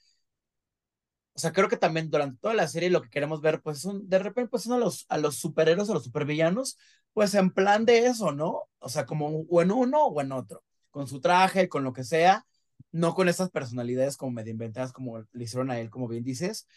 o 1.35 1.39
sea, 1.39 1.51
creo 1.51 1.67
que 1.67 1.77
también 1.77 2.09
durante 2.11 2.39
toda 2.39 2.53
la 2.53 2.67
serie 2.67 2.89
lo 2.89 3.01
que 3.01 3.09
queremos 3.09 3.41
ver, 3.41 3.61
pues 3.61 3.79
son, 3.79 4.07
de 4.07 4.19
repente, 4.19 4.49
pues 4.49 4.63
son 4.63 4.73
a 4.73 4.77
los, 4.77 5.05
a 5.09 5.17
los 5.17 5.35
superhéroes, 5.37 5.89
a 5.89 5.93
los 5.93 6.03
supervillanos, 6.03 6.77
pues 7.13 7.33
en 7.35 7.51
plan 7.51 7.85
de 7.85 8.05
eso, 8.07 8.31
¿no? 8.31 8.63
O 8.79 8.89
sea, 8.89 9.05
como 9.05 9.27
o 9.49 9.61
en 9.61 9.71
uno 9.71 10.05
o 10.05 10.21
en 10.21 10.31
otro, 10.31 10.63
con 10.91 11.07
su 11.07 11.21
traje, 11.21 11.69
con 11.69 11.83
lo 11.83 11.93
que 11.93 12.03
sea, 12.03 12.45
no 12.91 13.15
con 13.15 13.29
esas 13.29 13.49
personalidades 13.49 14.17
como 14.17 14.31
medio 14.33 14.51
inventadas 14.51 14.93
como 14.93 15.19
le 15.31 15.43
hicieron 15.43 15.71
a 15.71 15.79
él, 15.79 15.89
como 15.89 16.07
bien 16.07 16.23
dices, 16.23 16.67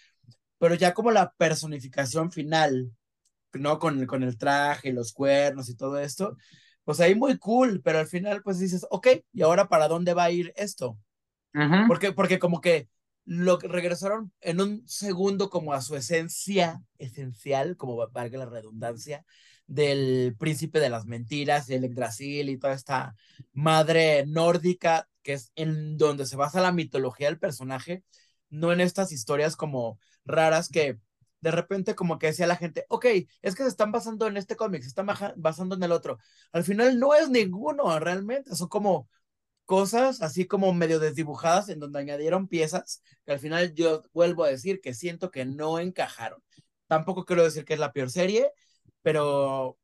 pero 0.58 0.74
ya 0.74 0.94
como 0.94 1.10
la 1.10 1.32
personificación 1.36 2.32
final, 2.32 2.90
¿no? 3.52 3.78
Con, 3.78 4.06
con 4.06 4.22
el 4.22 4.38
traje, 4.38 4.92
los 4.92 5.12
cuernos 5.12 5.68
y 5.68 5.76
todo 5.76 5.98
esto, 5.98 6.36
pues 6.84 7.00
ahí 7.00 7.14
muy 7.14 7.38
cool, 7.38 7.82
pero 7.82 7.98
al 7.98 8.06
final 8.06 8.42
pues 8.42 8.58
dices, 8.58 8.86
ok, 8.90 9.08
¿y 9.32 9.42
ahora 9.42 9.68
para 9.68 9.88
dónde 9.88 10.14
va 10.14 10.24
a 10.24 10.30
ir 10.30 10.52
esto? 10.56 10.98
porque, 11.88 12.12
porque 12.12 12.38
como 12.38 12.60
que 12.60 12.88
lo 13.26 13.58
regresaron 13.58 14.32
en 14.40 14.60
un 14.60 14.88
segundo 14.88 15.50
como 15.50 15.72
a 15.72 15.82
su 15.82 15.96
esencia 15.96 16.82
esencial, 16.98 17.76
como 17.76 17.96
valga 18.10 18.38
la 18.38 18.46
redundancia, 18.46 19.24
del 19.66 20.36
príncipe 20.38 20.80
de 20.80 20.90
las 20.90 21.06
mentiras, 21.06 21.68
el 21.68 21.82
Yggdrasil 21.82 22.48
y 22.48 22.58
toda 22.58 22.72
esta 22.72 23.16
madre 23.52 24.24
nórdica 24.26 25.08
que 25.22 25.34
es 25.34 25.52
en 25.56 25.98
donde 25.98 26.24
se 26.24 26.36
basa 26.36 26.60
la 26.60 26.70
mitología 26.70 27.26
del 27.26 27.38
personaje, 27.38 28.04
no 28.48 28.72
en 28.72 28.80
estas 28.80 29.10
historias 29.10 29.56
como 29.56 29.98
raras 30.24 30.68
que 30.68 31.00
de 31.40 31.50
repente 31.50 31.96
como 31.96 32.18
que 32.18 32.28
decía 32.28 32.46
la 32.46 32.56
gente, 32.56 32.86
ok, 32.88 33.06
es 33.42 33.54
que 33.54 33.62
se 33.64 33.68
están 33.68 33.92
basando 33.92 34.28
en 34.28 34.36
este 34.36 34.56
cómic, 34.56 34.82
se 34.82 34.88
están 34.88 35.08
basando 35.36 35.74
en 35.74 35.82
el 35.82 35.92
otro. 35.92 36.18
Al 36.52 36.64
final 36.64 36.98
no 36.98 37.14
es 37.14 37.28
ninguno 37.28 37.98
realmente, 37.98 38.54
son 38.54 38.68
como 38.68 39.08
cosas 39.66 40.22
así 40.22 40.46
como 40.46 40.72
medio 40.74 41.00
desdibujadas 41.00 41.68
en 41.70 41.80
donde 41.80 42.00
añadieron 42.00 42.48
piezas 42.48 43.02
que 43.26 43.32
al 43.32 43.40
final 43.40 43.74
yo 43.74 44.02
vuelvo 44.14 44.44
a 44.44 44.48
decir 44.50 44.80
que 44.82 44.94
siento 44.94 45.30
que 45.32 45.44
no 45.46 45.80
encajaron. 45.80 46.42
Tampoco 46.88 47.26
quiero 47.26 47.44
decir 47.44 47.64
que 47.66 47.74
es 47.74 47.80
la 47.80 47.92
peor 47.92 48.10
serie, 48.10 48.50
pero, 49.02 49.78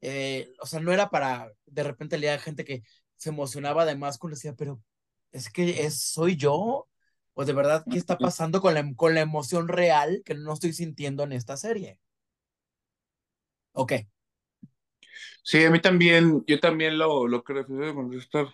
eh, 0.00 0.52
o 0.60 0.66
sea, 0.66 0.80
no 0.80 0.92
era 0.92 1.10
para 1.10 1.52
de 1.66 1.82
repente 1.84 2.18
leer 2.18 2.40
gente 2.40 2.64
que 2.64 2.82
se 3.16 3.30
emocionaba 3.30 3.82
además 3.82 4.18
cuando 4.18 4.36
decía, 4.36 4.54
pero 4.54 4.82
es 5.32 5.50
que 5.50 5.84
es, 5.86 6.00
soy 6.02 6.36
yo, 6.36 6.88
o 7.34 7.44
de 7.44 7.52
verdad, 7.54 7.86
¿qué 7.90 7.98
está 7.98 8.20
pasando 8.20 8.60
con 8.60 8.74
la, 8.74 8.94
con 8.96 9.14
la 9.14 9.22
emoción 9.22 9.68
real 9.68 10.22
que 10.24 10.34
no 10.34 10.52
estoy 10.54 10.72
sintiendo 10.74 11.24
en 11.24 11.32
esta 11.32 11.56
serie? 11.56 11.98
Ok. 13.74 13.92
Sí, 15.42 15.64
a 15.64 15.70
mí 15.70 15.80
también, 15.80 16.44
yo 16.46 16.60
también 16.60 16.98
lo, 16.98 17.26
lo 17.28 17.42
que 17.44 17.52
refiero 17.54 18.12
estar 18.18 18.46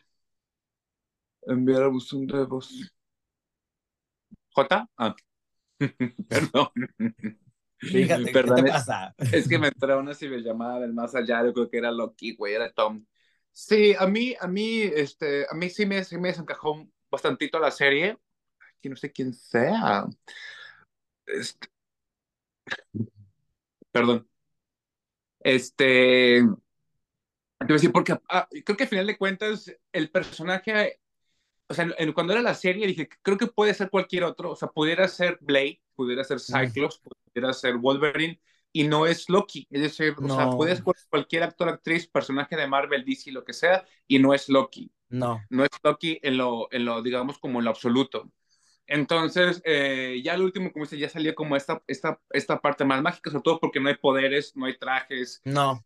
enviar 1.43 1.83
a 1.83 1.89
buzón 1.89 2.27
de 2.27 2.45
voz. 2.45 2.93
¿J? 4.51 4.89
Ah. 4.97 5.17
Perdón. 6.29 6.69
Fíjate, 7.79 8.33
¿qué 8.33 8.43
te 8.43 8.63
pasa? 8.65 9.15
Es, 9.19 9.49
que 9.49 9.59
me 9.59 9.69
entró 9.69 9.99
una 9.99 10.15
ciberllamada 10.15 10.81
del 10.81 10.93
más 10.93 11.15
allá, 11.15 11.45
yo 11.45 11.53
creo 11.53 11.71
que 11.71 11.79
era 11.79 11.93
Loki, 11.93 12.35
güey, 12.35 12.55
era 12.55 12.73
Tom. 12.73 13.05
Sí, 13.53 13.95
a 13.99 14.07
mí, 14.07 14.35
a 14.41 14.49
mí, 14.49 14.83
este, 14.83 15.47
a 15.49 15.55
mí 15.55 15.71
sí 15.71 15.87
me, 15.87 16.03
sí 16.05 16.19
me 16.19 16.29
desencajó 16.29 16.89
bastantito 17.11 17.59
la 17.59 17.71
serie. 17.71 18.19
Aquí 18.79 18.89
no 18.89 18.97
sé 18.97 19.13
quién 19.13 19.33
sea. 19.33 20.07
Este... 21.27 21.69
Perdón. 23.93 24.29
Este. 25.41 26.45
Quiero 27.59 27.75
decir, 27.75 27.93
porque 27.93 28.17
ah, 28.29 28.49
creo 28.65 28.77
que 28.77 28.85
al 28.85 28.89
final 28.89 29.07
de 29.07 29.19
cuentas 29.19 29.75
el 29.93 30.11
personaje 30.11 31.01
o 31.69 31.75
sea, 31.75 31.87
cuando 32.15 32.33
era 32.33 32.43
la 32.43 32.55
serie 32.55 32.87
dije, 32.87 33.09
creo 33.23 33.37
que 33.37 33.47
puede 33.47 33.75
ser 33.75 33.91
cualquier 33.91 34.25
otro, 34.25 34.53
o 34.53 34.57
sea, 34.57 34.69
pudiera 34.69 35.07
ser 35.07 35.39
Blade, 35.41 35.81
pudiera 35.95 36.25
ser 36.25 36.41
Cyclops, 36.41 37.03
pudiera 37.33 37.53
ser 37.53 37.77
Wolverine, 37.77 38.41
y 38.73 38.85
no 38.85 39.07
es 39.07 39.29
Loki, 39.29 39.67
es 39.71 39.83
decir, 39.83 40.15
o 40.19 40.29
sea, 40.29 40.51
puede 40.51 40.77
ser 40.77 40.85
cualquier 41.11 41.43
actor, 41.43 41.69
actriz, 41.69 42.07
personaje 42.07 42.57
de 42.57 42.67
Marvel, 42.67 43.05
DC, 43.05 43.33
lo 43.33 43.45
que 43.45 43.53
sea, 43.53 43.85
y 44.07 44.19
no 44.19 44.35
es 44.35 44.49
Loki. 44.49 44.91
No. 45.11 45.43
No 45.51 45.65
es 45.65 45.71
Loki 45.83 46.19
en 46.23 46.37
lo, 46.37 46.69
en 46.71 46.85
lo 46.85 47.03
digamos, 47.03 47.39
como 47.39 47.59
en 47.59 47.65
lo 47.65 47.71
absoluto. 47.71 48.31
Entonces, 48.87 49.61
eh, 49.65 50.21
ya 50.25 50.35
el 50.35 50.43
último, 50.43 50.73
como 50.73 50.85
dice, 50.85 50.99
ya 50.99 51.09
salió 51.11 51.35
como 51.35 51.57
esta, 51.57 51.83
esta, 51.87 52.21
esta 52.31 52.61
parte 52.61 52.85
más 52.85 53.03
mágica, 53.03 53.31
sobre 53.31 53.43
todo 53.43 53.61
porque 53.61 53.81
no 53.81 53.89
hay 53.89 53.97
poderes, 53.97 54.57
no 54.57 54.67
hay 54.67 54.79
trajes. 54.79 55.43
No 55.45 55.85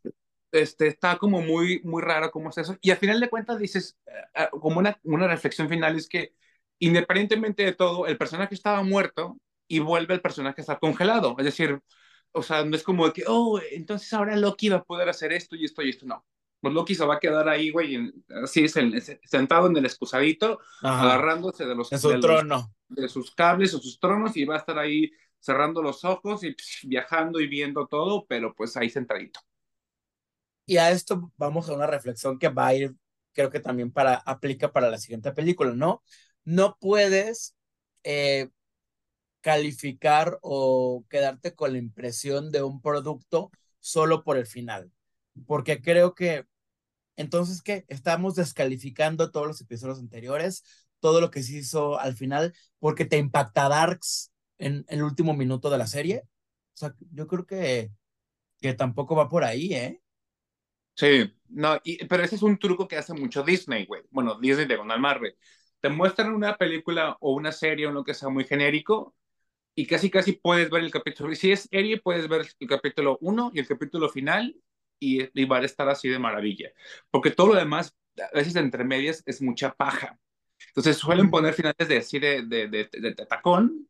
este, 0.52 0.86
está 0.86 1.16
como 1.16 1.40
muy, 1.40 1.80
muy 1.82 2.02
raro 2.02 2.30
cómo 2.30 2.50
es 2.50 2.58
eso. 2.58 2.76
Y 2.80 2.90
al 2.90 2.98
final 2.98 3.18
de 3.18 3.30
cuentas 3.30 3.58
dices, 3.58 3.98
eh, 4.06 4.10
eh, 4.34 4.48
como 4.50 4.78
una, 4.78 4.98
una 5.02 5.26
reflexión 5.26 5.68
final 5.68 5.96
es 5.96 6.08
que 6.08 6.34
independientemente 6.78 7.64
de 7.64 7.72
todo, 7.72 8.06
el 8.06 8.18
personaje 8.18 8.54
estaba 8.54 8.82
muerto 8.82 9.38
y 9.68 9.78
vuelve 9.78 10.14
el 10.14 10.20
personaje 10.20 10.60
a 10.60 10.62
estar 10.62 10.80
congelado. 10.80 11.36
Es 11.38 11.44
decir, 11.44 11.80
o 12.32 12.42
sea, 12.42 12.64
no 12.64 12.74
es 12.76 12.82
como 12.82 13.06
de 13.06 13.12
que, 13.12 13.24
oh, 13.26 13.60
entonces 13.70 14.12
ahora 14.12 14.36
Loki 14.36 14.68
va 14.68 14.78
a 14.78 14.84
poder 14.84 15.08
hacer 15.08 15.32
esto 15.32 15.56
y 15.56 15.64
esto 15.64 15.82
y 15.82 15.90
esto. 15.90 16.06
No. 16.06 16.26
Pues 16.60 16.74
Loki 16.74 16.94
se 16.94 17.04
va 17.04 17.14
a 17.14 17.20
quedar 17.20 17.48
ahí, 17.48 17.70
güey, 17.70 18.12
así 18.42 18.64
es, 18.64 18.74
sentado 19.24 19.66
en 19.68 19.76
el 19.76 19.84
excusadito, 19.84 20.60
agarrándose 20.80 21.64
de 21.66 21.74
los, 21.74 21.90
de, 21.90 21.98
su 21.98 22.20
trono. 22.20 22.72
de 22.88 23.08
sus 23.08 23.34
cables 23.34 23.74
o 23.74 23.80
sus 23.80 23.98
tronos 23.98 24.36
y 24.36 24.44
va 24.44 24.56
a 24.56 24.58
estar 24.58 24.78
ahí 24.78 25.10
cerrando 25.40 25.82
los 25.82 26.04
ojos 26.04 26.44
y 26.44 26.54
viajando 26.84 27.40
y 27.40 27.48
viendo 27.48 27.86
todo, 27.88 28.26
pero 28.26 28.54
pues 28.54 28.76
ahí 28.76 28.90
sentadito. 28.90 29.40
Y 30.66 30.76
a 30.76 30.90
esto 30.90 31.32
vamos 31.36 31.68
a 31.68 31.74
una 31.74 31.86
reflexión 31.86 32.38
que 32.38 32.48
va 32.48 32.68
a 32.68 32.74
ir, 32.74 32.94
creo 33.32 33.50
que 33.50 33.60
también 33.60 33.92
para, 33.92 34.14
aplica 34.16 34.72
para 34.72 34.90
la 34.90 34.98
siguiente 34.98 35.32
película, 35.32 35.72
¿no? 35.74 36.02
No 36.44 36.76
puedes 36.80 37.56
eh, 38.04 38.48
calificar 39.40 40.38
o 40.42 41.04
quedarte 41.08 41.54
con 41.54 41.72
la 41.72 41.78
impresión 41.78 42.50
de 42.50 42.62
un 42.62 42.80
producto 42.80 43.50
solo 43.80 44.24
por 44.24 44.36
el 44.36 44.46
final, 44.46 44.92
porque 45.46 45.80
creo 45.82 46.14
que 46.14 46.46
entonces, 47.16 47.62
¿qué? 47.62 47.84
Estamos 47.88 48.34
descalificando 48.36 49.30
todos 49.30 49.46
los 49.46 49.60
episodios 49.60 49.98
anteriores, 49.98 50.64
todo 51.00 51.20
lo 51.20 51.30
que 51.30 51.42
se 51.42 51.58
hizo 51.58 51.98
al 51.98 52.16
final, 52.16 52.54
porque 52.78 53.04
te 53.04 53.18
impacta 53.18 53.68
Darks 53.68 54.32
en, 54.58 54.84
el 54.88 55.02
último 55.02 55.34
minuto 55.34 55.70
de 55.70 55.78
la 55.78 55.86
serie. 55.86 56.22
O 56.74 56.76
sea, 56.76 56.94
yo 57.12 57.26
creo 57.26 57.46
que, 57.46 57.90
que 58.60 58.74
tampoco 58.74 59.16
va 59.16 59.28
por 59.28 59.44
ahí, 59.44 59.74
¿eh? 59.74 60.01
Sí, 60.94 61.32
no, 61.48 61.80
pero 62.08 62.22
ese 62.22 62.36
es 62.36 62.42
un 62.42 62.58
truco 62.58 62.86
que 62.86 62.96
hace 62.96 63.14
mucho 63.14 63.42
Disney, 63.42 63.86
güey. 63.86 64.02
Bueno, 64.10 64.38
Disney 64.38 64.66
de 64.66 64.76
Donald 64.76 65.00
Marvel. 65.00 65.36
Te 65.80 65.88
muestran 65.88 66.32
una 66.34 66.56
película 66.56 67.16
o 67.20 67.32
una 67.34 67.52
serie 67.52 67.86
o 67.86 67.92
lo 67.92 68.04
que 68.04 68.14
sea 68.14 68.28
muy 68.28 68.44
genérico 68.44 69.14
y 69.74 69.86
casi 69.86 70.10
casi 70.10 70.32
puedes 70.32 70.70
ver 70.70 70.84
el 70.84 70.90
capítulo. 70.90 71.34
Si 71.34 71.52
es 71.52 71.68
serie, 71.70 72.00
puedes 72.00 72.28
ver 72.28 72.46
el 72.60 72.68
capítulo 72.68 73.18
1 73.20 73.52
y 73.54 73.60
el 73.60 73.66
capítulo 73.66 74.08
final 74.08 74.56
y, 75.00 75.28
y, 75.40 75.44
va 75.46 75.58
a 75.58 75.64
estar 75.64 75.88
así 75.88 76.08
de 76.08 76.18
maravilla. 76.18 76.70
Porque 77.10 77.30
todo 77.30 77.48
lo 77.48 77.54
demás, 77.56 77.96
a 78.18 78.36
veces 78.36 78.54
entre 78.56 78.84
medias, 78.84 79.22
es 79.26 79.42
mucha 79.42 79.72
paja. 79.74 80.18
Entonces 80.68 80.96
suelen 80.98 81.30
poner 81.30 81.54
finales 81.54 81.88
de 81.88 81.98
así 81.98 82.18
de, 82.18 82.42
de, 82.42 82.68
de, 82.68 82.88
de, 82.92 83.14
tacón, 83.14 83.88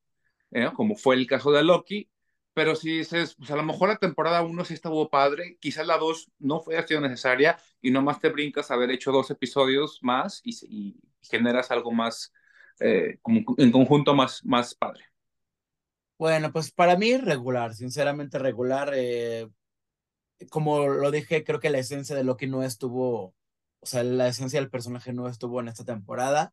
¿eh? 0.52 0.70
como 0.74 0.96
fue 0.96 1.16
el 1.16 1.26
caso 1.26 1.52
de 1.52 1.62
Loki, 1.64 2.08
pero 2.54 2.74
si 2.74 2.98
dices, 2.98 3.34
pues 3.34 3.50
a 3.50 3.56
lo 3.56 3.62
mejor 3.62 3.88
la 3.88 3.96
temporada 3.96 4.42
1 4.42 4.64
sí 4.64 4.74
estuvo 4.74 5.08
padre, 5.08 5.56
quizás 5.60 5.86
la 5.86 5.96
2 5.96 6.30
no 6.38 6.60
fue 6.60 6.86
sido 6.86 7.00
necesaria 7.00 7.58
y 7.80 7.90
nomás 7.90 8.20
te 8.20 8.28
brincas 8.28 8.70
haber 8.70 8.90
hecho 8.90 9.12
dos 9.12 9.30
episodios 9.30 9.98
más 10.02 10.40
y, 10.44 10.96
generas 11.22 11.70
algo 11.70 11.92
más, 11.92 12.32
eh, 12.80 13.18
como 13.22 13.42
en 13.56 13.70
conjunto 13.70 14.12
más, 14.14 14.44
más 14.44 14.74
padre. 14.74 15.04
Bueno, 16.18 16.52
pues 16.52 16.72
para 16.72 16.96
mí 16.96 17.16
regular, 17.16 17.74
sinceramente 17.74 18.38
regular. 18.38 18.92
Eh, 18.94 19.48
como 20.50 20.88
lo 20.88 21.10
dije, 21.10 21.44
creo 21.44 21.60
que 21.60 21.70
la 21.70 21.78
esencia 21.78 22.16
de 22.16 22.24
Loki 22.24 22.48
no 22.48 22.64
estuvo, 22.64 23.34
o 23.80 23.86
sea, 23.86 24.02
la 24.02 24.28
esencia 24.28 24.60
del 24.60 24.70
personaje 24.70 25.12
no 25.12 25.28
estuvo 25.28 25.60
en 25.60 25.68
esta 25.68 25.84
temporada. 25.84 26.52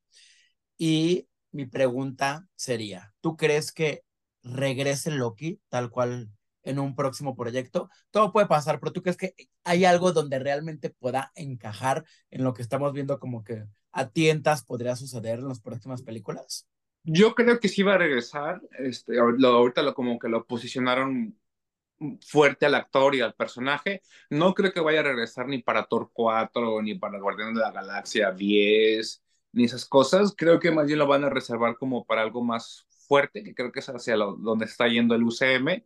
Y 0.77 1.27
mi 1.51 1.65
pregunta 1.65 2.47
sería, 2.55 3.13
¿tú 3.21 3.35
crees 3.35 3.71
que 3.71 4.03
regrese 4.43 5.12
Loki 5.12 5.62
tal 5.69 5.89
cual 5.89 6.29
en 6.63 6.79
un 6.79 6.96
próximo 6.96 7.36
proyecto. 7.36 7.89
Todo 8.12 8.31
puede 8.31 8.48
pasar, 8.48 8.79
pero 8.79 8.91
¿tú 8.91 9.01
crees 9.01 9.17
que 9.17 9.34
hay 9.63 9.86
algo 9.86 10.12
donde 10.12 10.39
realmente 10.39 10.89
pueda 10.89 11.31
encajar 11.36 12.05
en 12.29 12.43
lo 12.43 12.53
que 12.53 12.62
estamos 12.62 12.93
viendo 12.93 13.19
como 13.19 13.43
que 13.43 13.65
a 13.91 14.10
tientas 14.10 14.63
podría 14.63 14.96
suceder 14.96 15.39
en 15.39 15.48
las 15.48 15.62
próximas 15.62 16.03
películas? 16.03 16.67
Yo 17.03 17.34
creo 17.34 17.60
que 17.60 17.69
sí 17.69 17.81
va 17.81 17.96
a 17.96 17.98
regresar. 17.98 18.62
Este, 18.77 19.19
ahorita 19.19 19.81
lo, 19.81 19.93
como 19.93 20.19
que 20.19 20.29
lo 20.29 20.46
posicionaron 20.46 21.38
fuerte 22.22 22.65
al 22.65 22.75
actor 22.75 23.15
y 23.15 23.22
al 23.22 23.34
personaje. 23.34 24.01
No 24.29 24.53
creo 24.53 24.72
que 24.72 24.79
vaya 24.79 25.00
a 25.00 25.03
regresar 25.03 25.48
ni 25.48 25.62
para 25.62 25.86
Thor 25.86 26.12
4, 26.13 26.81
ni 26.81 26.96
para 26.96 27.19
Guardián 27.19 27.53
de 27.53 27.62
la 27.62 27.72
Galaxia 27.72 28.31
10, 28.31 29.24
ni 29.53 29.65
esas 29.65 29.86
cosas. 29.86 30.34
Creo 30.38 30.60
que 30.60 30.72
más 30.72 30.88
bien 30.88 31.00
lo 31.00 31.08
van 31.08 31.24
a 31.24 31.29
reservar 31.29 31.77
como 31.77 32.05
para 32.05 32.22
algo 32.22 32.43
más 32.43 32.86
fuerte, 33.09 33.43
que 33.43 33.55
creo 33.55 33.71
que 33.73 33.81
es 33.81 33.89
hacia 33.89 34.15
donde 34.17 34.65
está 34.65 34.87
yendo 34.87 35.15
el 35.15 35.23
UCM, 35.23 35.83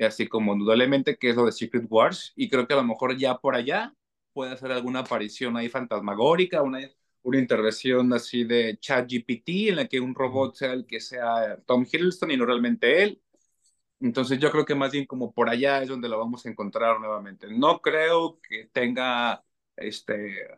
así 0.00 0.28
como 0.28 0.54
indudablemente 0.54 1.16
que 1.18 1.30
es 1.30 1.36
lo 1.36 1.46
de 1.46 1.52
Secret 1.52 1.86
Wars, 1.90 2.32
y 2.36 2.48
creo 2.48 2.66
que 2.66 2.74
a 2.74 2.78
lo 2.78 2.84
mejor 2.84 3.16
ya 3.18 3.38
por 3.38 3.54
allá 3.54 3.94
puede 4.32 4.52
hacer 4.52 4.72
alguna 4.72 5.00
aparición 5.00 5.56
ahí 5.56 5.68
fantasmagórica, 5.68 6.62
una, 6.62 6.80
una 7.22 7.38
intervención 7.38 8.12
así 8.14 8.44
de 8.44 8.78
ChatGPT 8.80 9.48
en 9.70 9.76
la 9.76 9.86
que 9.88 10.00
un 10.00 10.14
robot 10.14 10.54
sea 10.56 10.72
el 10.72 10.86
que 10.86 11.00
sea 11.00 11.58
Tom 11.66 11.84
Hiddleston 11.90 12.30
y 12.30 12.36
no 12.36 12.46
realmente 12.46 13.02
él. 13.02 13.22
Entonces 14.00 14.38
yo 14.40 14.50
creo 14.50 14.64
que 14.64 14.74
más 14.74 14.92
bien 14.92 15.06
como 15.06 15.32
por 15.32 15.48
allá 15.48 15.82
es 15.82 15.88
donde 15.88 16.08
lo 16.08 16.18
vamos 16.18 16.44
a 16.46 16.50
encontrar 16.50 16.98
nuevamente. 17.00 17.46
No 17.50 17.80
creo 17.80 18.40
que 18.42 18.66
tenga, 18.72 19.44
este, 19.76 20.48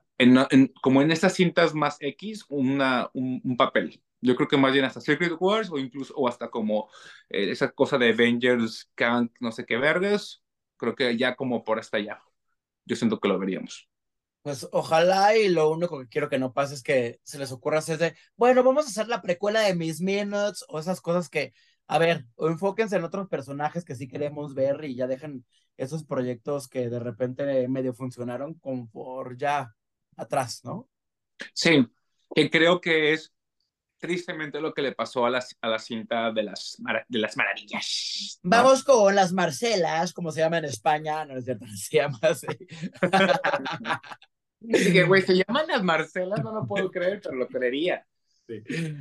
como 0.82 1.02
en 1.02 1.10
estas 1.10 1.34
cintas 1.34 1.74
más 1.74 1.96
X, 2.00 2.44
una, 2.48 3.10
un, 3.14 3.56
papel. 3.56 4.00
Yo 4.20 4.36
creo 4.36 4.48
que 4.48 4.56
más 4.56 4.72
bien 4.72 4.84
hasta 4.84 5.00
Secret 5.00 5.34
Wars 5.38 5.70
o 5.70 5.78
incluso 5.78 6.14
o 6.14 6.28
hasta 6.28 6.50
como 6.50 6.88
eh, 7.28 7.50
esa 7.50 7.70
cosa 7.72 7.98
de 7.98 8.10
Avengers, 8.10 8.90
Kant, 8.94 9.32
no 9.40 9.52
sé 9.52 9.66
qué 9.66 9.76
vergas. 9.76 10.42
Creo 10.76 10.94
que 10.94 11.16
ya 11.16 11.36
como 11.36 11.64
por 11.64 11.78
hasta 11.78 11.98
allá. 11.98 12.22
Yo 12.84 12.96
siento 12.96 13.20
que 13.20 13.28
lo 13.28 13.38
veríamos. 13.38 13.88
Pues 14.42 14.68
ojalá 14.72 15.36
y 15.36 15.48
lo 15.48 15.70
único 15.70 15.98
que 15.98 16.08
quiero 16.08 16.28
que 16.28 16.38
no 16.38 16.52
pase 16.52 16.74
es 16.74 16.82
que 16.82 17.18
se 17.22 17.38
les 17.38 17.50
ocurra 17.50 17.78
hacer 17.78 17.96
de, 17.98 18.14
bueno, 18.36 18.62
vamos 18.62 18.84
a 18.84 18.88
hacer 18.88 19.08
la 19.08 19.22
precuela 19.22 19.60
de 19.60 19.74
Miss 19.74 20.02
Minutes 20.02 20.64
o 20.68 20.78
esas 20.78 21.00
cosas 21.00 21.30
que, 21.30 21.54
a 21.86 21.98
ver, 21.98 22.26
enfóquense 22.36 22.96
en 22.96 23.04
otros 23.04 23.26
personajes 23.28 23.86
que 23.86 23.94
sí 23.94 24.06
queremos 24.06 24.54
ver 24.54 24.84
y 24.84 24.96
ya 24.96 25.06
dejen 25.06 25.46
esos 25.78 26.04
proyectos 26.04 26.68
que 26.68 26.90
de 26.90 26.98
repente 26.98 27.66
medio 27.68 27.94
funcionaron 27.94 28.54
como 28.54 28.88
por 28.90 29.38
ya 29.38 29.74
atrás, 30.16 30.62
¿no? 30.64 30.88
Sí, 31.52 31.86
que 32.34 32.50
creo 32.50 32.80
que 32.80 33.12
es 33.12 33.34
tristemente 33.98 34.60
lo 34.60 34.74
que 34.74 34.82
le 34.82 34.92
pasó 34.92 35.24
a 35.24 35.30
la, 35.30 35.42
a 35.62 35.68
la 35.68 35.78
cinta 35.78 36.30
de 36.30 36.42
las, 36.42 36.76
de 37.08 37.18
las 37.18 37.36
maravillas. 37.36 38.38
Vamos 38.42 38.84
con 38.84 39.14
las 39.14 39.32
Marcelas, 39.32 40.12
como 40.12 40.30
se 40.30 40.40
llama 40.40 40.58
en 40.58 40.66
España, 40.66 41.24
no 41.24 41.38
es 41.38 41.44
cierto, 41.44 41.64
se 41.74 41.96
llama 41.96 42.18
así. 42.22 42.46
que, 44.92 45.04
güey, 45.04 45.22
se 45.22 45.36
llaman 45.36 45.66
las 45.68 45.82
Marcelas, 45.82 46.42
no 46.42 46.52
lo 46.52 46.66
puedo 46.66 46.90
creer, 46.90 47.20
pero 47.22 47.36
lo 47.36 47.48
creería. 47.48 48.06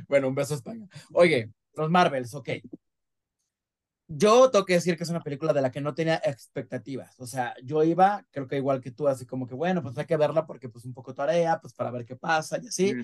Bueno, 0.08 0.28
un 0.28 0.34
beso 0.34 0.54
a 0.54 0.56
España. 0.56 0.88
Oye, 1.12 1.50
los 1.74 1.90
Marvels, 1.90 2.34
ok. 2.34 2.48
Yo 4.16 4.50
tengo 4.50 4.64
que 4.64 4.74
decir 4.74 4.96
que 4.96 5.04
es 5.04 5.10
una 5.10 5.22
película 5.22 5.52
de 5.52 5.62
la 5.62 5.70
que 5.70 5.80
no 5.80 5.94
tenía 5.94 6.20
expectativas. 6.24 7.18
O 7.20 7.26
sea, 7.26 7.54
yo 7.62 7.82
iba, 7.82 8.24
creo 8.30 8.46
que 8.46 8.56
igual 8.56 8.80
que 8.80 8.90
tú, 8.90 9.08
así 9.08 9.26
como 9.26 9.46
que, 9.46 9.54
bueno, 9.54 9.82
pues 9.82 9.96
hay 9.98 10.06
que 10.06 10.16
verla 10.16 10.46
porque 10.46 10.68
pues 10.68 10.84
un 10.84 10.94
poco 10.94 11.14
tarea, 11.14 11.60
pues 11.60 11.74
para 11.74 11.90
ver 11.90 12.04
qué 12.04 12.16
pasa 12.16 12.58
y 12.62 12.68
así 12.68 12.94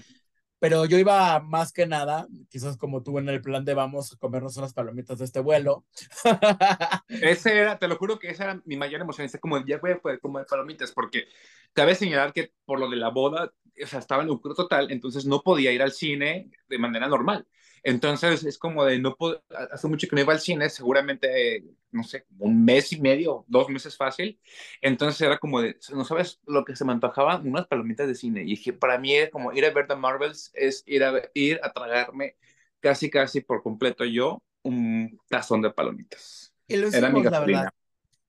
pero 0.61 0.85
yo 0.85 0.99
iba 0.99 1.41
más 1.41 1.73
que 1.73 1.87
nada, 1.87 2.29
quizás 2.51 2.77
como 2.77 3.03
tú 3.03 3.19
en 3.19 3.31
el 3.31 3.41
plan 3.41 3.65
de 3.65 3.73
vamos 3.73 4.13
a 4.13 4.17
comernos 4.19 4.59
unas 4.59 4.75
palomitas 4.75 5.19
de 5.19 5.25
este 5.25 5.41
vuelo. 5.41 5.87
Ese 7.09 7.59
era, 7.59 7.79
te 7.79 7.89
lo 7.89 7.97
juro 7.97 8.19
que 8.19 8.29
esa 8.29 8.45
era 8.45 8.63
mi 8.67 8.77
mayor 8.77 9.01
emoción, 9.01 9.25
es 9.25 9.39
como 9.41 9.65
ya 9.65 9.79
voy 9.79 9.93
a 9.93 9.99
poder 9.99 10.21
comer 10.21 10.45
palomitas, 10.47 10.93
porque 10.93 11.25
cabe 11.73 11.95
señalar 11.95 12.35
que 12.35 12.53
por 12.67 12.79
lo 12.79 12.91
de 12.91 12.97
la 12.97 13.09
boda, 13.09 13.51
o 13.83 13.87
sea, 13.87 14.01
estaba 14.01 14.23
en 14.23 14.29
lucro 14.29 14.55
total, 14.55 14.91
entonces 14.91 15.25
no 15.25 15.41
podía 15.41 15.73
ir 15.73 15.81
al 15.81 15.93
cine 15.93 16.51
de 16.69 16.79
manera 16.79 17.09
normal. 17.09 17.47
Entonces 17.83 18.45
es 18.45 18.59
como 18.59 18.85
de 18.85 18.99
no 18.99 19.17
puedo, 19.17 19.43
hace 19.73 19.89
mucho 19.89 20.07
que 20.09 20.17
no 20.17 20.23
iba 20.23 20.33
al 20.33 20.41
cine, 20.41 20.69
seguramente, 20.69 21.65
no 21.91 22.03
sé, 22.03 22.27
un 22.39 22.65
mes 22.65 22.93
y 22.93 23.01
medio, 23.01 23.45
dos 23.49 23.69
meses 23.69 23.97
fácil. 23.97 24.39
Entonces 24.81 25.21
era 25.21 25.39
como 25.39 25.61
de, 25.61 25.77
no 25.93 26.05
sabes 26.05 26.41
lo 26.47 26.65
que 26.65 26.77
se 26.77 26.85
me 26.85 26.93
antojaba, 26.93 27.39
unas 27.39 27.67
palomitas 27.67 28.07
de 28.07 28.15
cine. 28.15 28.43
Y 28.43 28.51
dije, 28.51 28.73
para 28.73 28.99
mí 28.99 29.15
era 29.15 29.31
como 29.31 29.53
ir 29.53 29.65
a 29.65 29.71
ver 29.71 29.87
The 29.87 29.97
Marvels, 29.97 30.51
es 30.55 30.83
ir 30.87 31.05
a, 31.05 31.13
ir 31.35 31.61
a 31.63 31.73
tragarme 31.73 32.37
casi, 32.81 33.11
casi 33.11 33.41
por 33.41 33.63
completo 33.63 34.05
yo 34.05 34.43
un 34.63 35.19
tazón 35.29 35.63
de 35.63 35.71
palomitas. 35.71 36.53
Y 36.67 36.77
lo 36.77 36.89
hicimos, 36.89 37.25
la 37.25 37.41
verdad. 37.41 37.69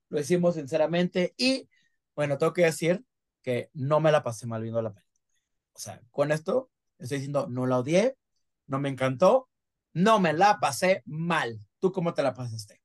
Lo 0.10 0.20
hicimos 0.20 0.55
sinceramente. 0.55 1.34
Y 1.38 1.70
bueno, 2.15 2.38
tengo 2.38 2.53
que 2.53 2.63
decir 2.63 3.03
que 3.41 3.70
no 3.74 4.00
me 4.00 4.12
la 4.12 4.24
pasé 4.24 4.48
mal 4.48 4.62
viendo 4.62 4.81
la 4.81 4.93
película. 4.93 5.12
O 5.74 5.79
sea, 5.79 6.01
con 6.12 6.31
esto 6.31 6.70
estoy 7.00 7.17
diciendo, 7.17 7.48
no 7.50 7.65
la 7.65 7.79
odié, 7.79 8.17
no 8.71 8.79
me 8.79 8.89
encantó, 8.89 9.49
no 9.93 10.19
me 10.19 10.33
la 10.33 10.59
pasé 10.59 11.03
mal. 11.05 11.60
¿Tú 11.79 11.91
cómo 11.91 12.13
te 12.13 12.23
la 12.23 12.34
pasaste? 12.34 12.81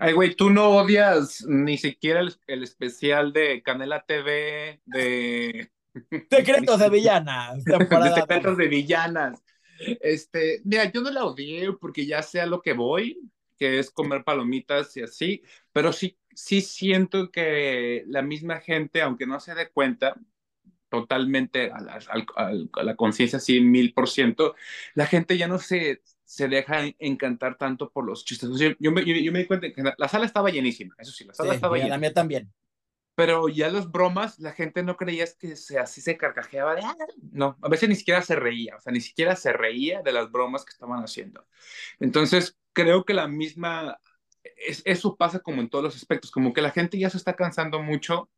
Ay, 0.00 0.14
güey, 0.14 0.34
tú 0.34 0.50
no 0.50 0.70
odias 0.70 1.44
ni 1.46 1.76
siquiera 1.76 2.20
el, 2.20 2.62
especial 2.62 3.32
de 3.32 3.62
Canela 3.62 4.04
TV 4.04 4.80
de... 4.86 5.70
Secretos 6.30 6.78
de 6.78 6.90
villanas. 6.90 7.64
de 7.64 8.14
secretos 8.14 8.56
de 8.56 8.68
villanas. 8.68 9.42
Este, 10.00 10.62
mira, 10.64 10.90
yo 10.90 11.02
no 11.02 11.10
la 11.10 11.24
odié 11.24 11.72
porque 11.74 12.06
ya 12.06 12.22
sé 12.22 12.40
a 12.40 12.46
lo 12.46 12.62
que 12.62 12.72
voy, 12.72 13.18
que 13.58 13.78
es 13.78 13.90
comer 13.90 14.24
palomitas 14.24 14.96
y 14.96 15.02
así, 15.02 15.42
pero 15.72 15.92
sí, 15.92 16.18
sí 16.34 16.62
siento 16.62 17.30
que 17.30 18.04
la 18.06 18.22
misma 18.22 18.60
gente, 18.60 19.02
aunque 19.02 19.26
no 19.26 19.38
se 19.40 19.54
dé 19.54 19.68
cuenta, 19.68 20.16
totalmente 20.88 21.70
a 21.70 21.80
la, 21.80 21.98
a 22.36 22.82
la 22.82 22.96
conciencia, 22.96 23.38
sí, 23.38 23.60
mil 23.60 23.92
por 23.92 24.08
ciento, 24.08 24.54
la 24.94 25.06
gente 25.06 25.36
ya 25.36 25.48
no 25.48 25.58
se, 25.58 26.02
se 26.26 26.48
deja 26.48 26.82
encantar 26.98 27.56
tanto 27.56 27.90
por 27.90 28.04
los 28.04 28.24
chistes. 28.24 28.50
Yo, 28.80 28.92
me, 28.92 29.04
yo, 29.04 29.32
me, 29.32 29.38
di 29.38 29.46
cuenta 29.46 29.72
que 29.72 29.82
la 29.96 30.08
sala 30.08 30.26
estaba 30.26 30.50
llenísima, 30.50 30.94
eso 30.98 31.12
sí, 31.12 31.24
la 31.24 31.32
sala 31.32 31.54
estaba 31.54 31.76
llena. 31.76 31.90
La 31.90 31.98
mía 31.98 32.12
también. 32.12 32.52
Pero 33.14 33.48
ya 33.48 33.70
los 33.70 33.90
bromas, 33.90 34.38
la 34.40 34.52
gente 34.52 34.82
no 34.82 34.96
creía 34.96 35.24
que 35.38 35.56
se, 35.56 35.78
así 35.78 36.00
se 36.00 36.18
carcajeaba 36.18 36.74
de, 36.74 36.82
ah", 36.82 36.96
no, 37.32 37.56
a 37.62 37.68
veces 37.68 37.88
ni 37.88 37.94
siquiera 37.94 38.20
se 38.22 38.34
reía, 38.34 38.76
o 38.76 38.80
sea, 38.80 38.92
ni 38.92 39.00
siquiera 39.00 39.36
se 39.36 39.52
reía 39.52 40.02
de 40.02 40.12
las 40.12 40.30
bromas 40.30 40.64
que 40.64 40.72
estaban 40.72 41.02
haciendo. 41.02 41.46
Entonces, 42.00 42.58
creo 42.72 43.04
que 43.04 43.14
la 43.14 43.28
misma, 43.28 43.98
es, 44.66 44.82
eso 44.84 45.16
pasa 45.16 45.38
como 45.38 45.62
en 45.62 45.70
todos 45.70 45.84
los 45.84 45.96
aspectos, 45.96 46.32
como 46.32 46.52
que 46.52 46.60
la 46.60 46.72
gente 46.72 46.98
ya 46.98 47.08
se 47.08 47.16
está 47.16 47.36
cansando 47.36 47.80
mucho 47.80 48.28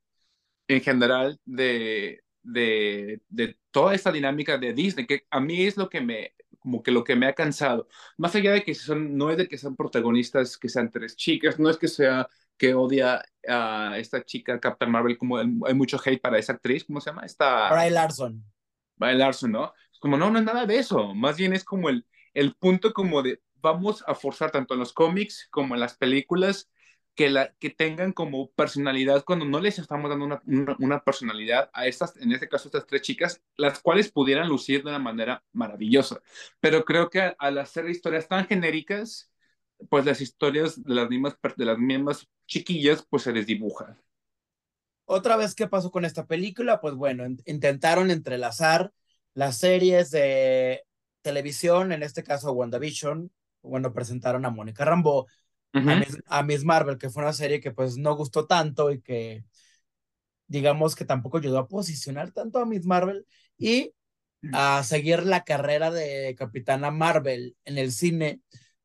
en 0.69 0.83
general 0.83 1.41
de, 1.47 2.23
de, 2.43 3.21
de 3.29 3.59
toda 3.71 3.95
esta 3.95 4.13
dinámica 4.13 4.59
de 4.59 4.73
Disney, 4.73 5.07
que 5.07 5.27
a 5.31 5.41
mí 5.41 5.63
es 5.65 5.77
lo 5.77 5.89
que 5.89 6.01
me, 6.01 6.35
como 6.59 6.83
que 6.83 6.91
lo 6.91 7.05
que 7.05 7.17
me 7.17 7.27
ha 7.27 7.35
cansado. 7.35 7.89
Más 8.17 8.35
allá 8.35 8.53
de 8.53 8.63
que 8.63 8.75
son, 8.75 9.17
no 9.17 9.31
es 9.31 9.37
de 9.37 9.49
que 9.49 9.59
sean 9.59 9.77
protagonistas, 9.77 10.57
que 10.59 10.69
sean 10.69 10.91
tres 10.91 11.17
chicas, 11.17 11.59
no 11.59 11.71
es 11.71 11.77
que 11.77 11.89
sea 11.89 12.29
que 12.57 12.75
odia 12.75 13.23
a 13.49 13.97
esta 13.99 14.25
chica 14.25 14.59
Captain 14.61 14.91
Marvel, 14.91 15.17
como 15.17 15.39
hay 15.39 15.75
mucho 15.75 15.99
hate 16.05 16.21
para 16.21 16.39
esa 16.39 16.55
actriz, 16.55 16.85
¿cómo 16.85 17.01
se 17.01 17.11
llama? 17.11 17.25
Esta... 17.25 17.71
Bry 17.73 17.91
Larson. 17.91 18.45
Bry 18.97 19.17
Larson, 19.17 19.53
¿no? 19.53 19.73
Es 19.93 19.99
como, 20.01 20.17
no, 20.17 20.31
no 20.31 20.41
es 20.41 20.45
nada 20.45 20.67
de 20.67 20.79
eso, 20.79 21.15
más 21.15 21.37
bien 21.37 21.53
es 21.53 21.65
como 21.65 21.89
el, 21.89 22.05
el 22.35 22.55
punto 22.57 22.93
como 22.93 23.23
de, 23.23 23.41
vamos 23.57 24.03
a 24.07 24.15
forzar 24.15 24.51
tanto 24.51 24.75
en 24.75 24.81
los 24.81 24.93
cómics 24.93 25.47
como 25.51 25.75
en 25.75 25.81
las 25.81 25.97
películas 25.97 26.69
que, 27.19 27.31
la, 27.31 27.53
que 27.59 27.71
tengan 27.71 28.13
como 28.13 28.53
personalidad 28.53 29.25
cuando 29.25 29.45
no 29.45 29.59
les 29.59 29.81
estamos 29.81 30.09
dando 30.09 30.25
una, 30.25 30.77
una, 30.79 31.03
personalidad 31.03 31.69
a 31.73 31.89
estas, 31.89 32.17
en 32.17 32.31
este 32.31 32.49
caso, 32.49 32.69
estas 32.69 32.87
tres 32.87 33.03
chicas, 33.03 33.43
las 33.57 33.81
cuales 33.81 34.13
pudieran 34.13 34.47
lucir 34.47 34.85
de 34.85 34.91
una 34.91 35.01
manera 35.01 35.43
maravillosa. 35.53 36.21
Pero 36.61 36.85
creo 36.85 37.11
que 37.11 37.35
al 37.37 37.59
hacer 37.59 37.89
historias 37.91 38.29
tan 38.29 38.47
genéricas, 38.47 39.33
pues 39.91 40.05
las 40.07 40.21
historias 40.21 40.81
de 40.81 40.95
las 40.95 41.09
mismas, 41.09 41.37
de 41.57 41.65
las 41.65 41.77
mismas 41.77 42.29
chiquillas, 42.47 43.05
pues 43.11 43.25
se 43.25 43.33
les 43.33 43.49
dibujan. 43.49 44.01
Otra 45.05 45.37
vez, 45.37 45.57
¿qué 45.57 45.67
pasó 45.67 45.91
con 45.91 46.05
esta 46.05 46.25
película? 46.25 46.81
Pues 46.81 46.95
bueno, 46.95 47.25
intentaron 47.47 48.13
entrelazar 48.13 48.93
las 49.35 49.59
series 49.59 50.13
de 50.13 50.85
televisión, 51.23 51.91
en 51.91 52.05
este 52.05 52.23
caso 52.23 52.53
WandaVision, 52.53 53.33
bueno, 53.63 53.93
presentaron 53.93 54.45
a 54.45 54.51
Mónica 54.51 54.85
Rambeau, 55.73 56.03
a, 56.27 56.43
Miss, 56.43 56.65
Marvel, 56.65 56.99
que 56.99 57.11
fue 57.11 57.23
una 57.23 57.33
serie 57.33 57.61
que 57.61 57.71
pues 57.71 57.99
no 57.99 58.17
gustó 58.17 58.47
tanto 58.47 58.91
y 58.91 59.01
que 59.01 59.45
digamos 60.47 60.97
que 60.97 61.05
tampoco 61.05 61.39
ayudó 61.39 61.59
a 61.59 61.69
posicionar 61.69 62.33
tanto 62.33 62.59
a 62.59 62.67
Miss 62.67 62.87
Marvel 62.87 63.27
y 63.57 63.93
a 64.53 64.83
seguir 64.83 65.25
la 65.25 65.45
carrera 65.45 65.91
de 65.91 66.35
Capitana 66.39 66.91
Marvel 66.91 67.57
en 67.65 67.79
el 67.79 67.93
cine, 67.93 68.41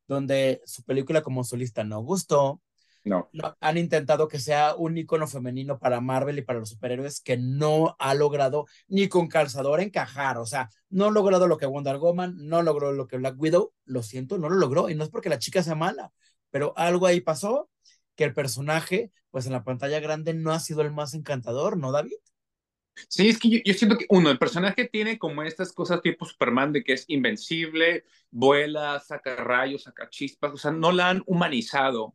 donde 0.06 0.60
su 0.66 0.84
película 0.84 1.22
como 1.22 1.44
solista 1.44 1.84
no 1.84 2.00
gustó. 2.00 2.60
No. 3.04 3.28
Han 3.60 3.76
intentado 3.76 4.28
que 4.28 4.38
sea 4.38 4.74
un 4.74 4.96
icono 4.96 5.26
femenino 5.26 5.78
para 5.78 6.00
Marvel 6.00 6.38
y 6.38 6.42
para 6.42 6.58
los 6.58 6.70
superhéroes 6.70 7.20
que 7.20 7.36
no 7.36 7.96
ha 7.98 8.14
logrado 8.14 8.64
ni 8.88 9.08
con 9.08 9.28
calzador 9.28 9.80
encajar. 9.80 10.38
O 10.38 10.46
sea, 10.46 10.70
no 10.88 11.06
ha 11.06 11.10
logrado 11.10 11.46
lo 11.46 11.58
que 11.58 11.66
Wonder 11.66 11.98
Woman, 11.98 12.34
no 12.38 12.62
logró 12.62 12.92
lo 12.92 13.06
que 13.06 13.18
Black 13.18 13.38
Widow. 13.38 13.72
Lo 13.84 14.02
siento, 14.02 14.38
no 14.38 14.48
lo 14.48 14.56
logró. 14.56 14.88
Y 14.88 14.94
no 14.94 15.04
es 15.04 15.10
porque 15.10 15.28
la 15.28 15.38
chica 15.38 15.62
sea 15.62 15.74
mala, 15.74 16.12
pero 16.54 16.72
algo 16.76 17.08
ahí 17.08 17.20
pasó 17.20 17.68
que 18.14 18.22
el 18.22 18.32
personaje, 18.32 19.10
pues 19.32 19.44
en 19.46 19.50
la 19.50 19.64
pantalla 19.64 19.98
grande 19.98 20.34
no 20.34 20.52
ha 20.52 20.60
sido 20.60 20.82
el 20.82 20.92
más 20.92 21.12
encantador, 21.12 21.76
¿no, 21.76 21.90
David? 21.90 22.14
Sí, 23.08 23.28
es 23.28 23.40
que 23.40 23.60
yo, 23.64 23.74
siento 23.74 23.98
que, 23.98 24.06
uno, 24.08 24.30
el 24.30 24.38
personaje 24.38 24.84
tiene 24.84 25.18
como 25.18 25.42
estas 25.42 25.72
cosas 25.72 26.00
tipo 26.00 26.24
Superman 26.24 26.72
de 26.72 26.84
que 26.84 26.92
es 26.92 27.06
invencible, 27.08 28.04
vuela, 28.30 29.00
saca 29.00 29.34
rayos, 29.34 29.82
saca 29.82 30.08
chispas, 30.08 30.52
o 30.52 30.56
sea, 30.56 30.70
no 30.70 30.92
la 30.92 31.10
han 31.10 31.24
humanizado 31.26 32.14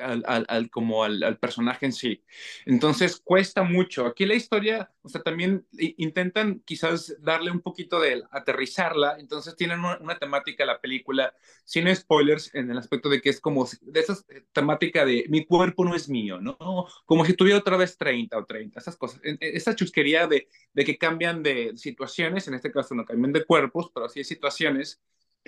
al, 0.00 0.44
al, 0.48 0.70
como 0.70 1.04
al, 1.04 1.22
al, 1.22 1.38
personaje 1.38 1.86
en 1.86 1.92
sí. 1.92 2.22
Entonces 2.66 3.20
cuesta 3.22 3.62
mucho. 3.62 4.06
Aquí 4.06 4.26
la 4.26 4.34
historia, 4.34 4.90
o 5.02 5.08
sea, 5.08 5.22
también 5.22 5.66
intentan 5.72 6.60
quizás 6.64 7.16
darle 7.20 7.50
un 7.50 7.60
poquito 7.60 8.00
de 8.00 8.22
aterrizarla, 8.30 9.16
entonces 9.18 9.56
tienen 9.56 9.80
una, 9.80 9.98
una, 9.98 10.18
temática 10.18 10.64
la 10.64 10.80
película, 10.80 11.34
sin 11.64 11.94
spoilers, 11.94 12.54
en 12.54 12.70
el 12.70 12.78
aspecto 12.78 13.08
de 13.08 13.20
que 13.20 13.30
es 13.30 13.40
como 13.40 13.68
de 13.80 14.00
esa 14.00 14.16
temática 14.52 15.04
de 15.04 15.24
mi 15.28 15.44
cuerpo 15.44 15.84
no 15.84 15.94
es 15.94 16.08
mío, 16.08 16.40
¿no? 16.40 16.56
Como 17.04 17.24
si 17.24 17.34
tuviera 17.34 17.58
otra 17.58 17.76
vez 17.76 17.96
30 17.96 18.38
o 18.38 18.44
30, 18.44 18.78
esas 18.78 18.96
cosas. 18.96 19.20
Esa 19.40 19.74
chusquería 19.74 20.26
de, 20.26 20.48
de 20.72 20.84
que 20.84 20.98
cambian 20.98 21.42
de 21.42 21.72
situaciones, 21.76 22.46
en 22.48 22.54
este 22.54 22.70
caso 22.70 22.94
no 22.94 23.04
cambian 23.04 23.32
de 23.32 23.44
cuerpos, 23.44 23.90
pero 23.92 24.08
sí 24.08 24.20
hay 24.20 24.24
situaciones 24.24 25.00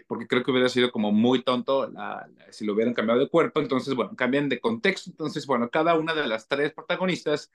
porque 0.06 0.26
creo 0.26 0.42
que 0.42 0.50
hubiera 0.50 0.68
sido 0.68 0.90
como 0.90 1.12
muy 1.12 1.42
tonto 1.42 1.90
la, 1.90 2.26
la, 2.36 2.52
si 2.52 2.64
lo 2.64 2.74
hubieran 2.74 2.94
cambiado 2.94 3.20
de 3.20 3.28
cuerpo, 3.28 3.60
entonces, 3.60 3.94
bueno, 3.94 4.14
cambian 4.16 4.48
de 4.48 4.60
contexto, 4.60 5.10
entonces, 5.10 5.46
bueno, 5.46 5.70
cada 5.70 5.94
una 5.98 6.14
de 6.14 6.26
las 6.26 6.48
tres 6.48 6.72
protagonistas 6.72 7.50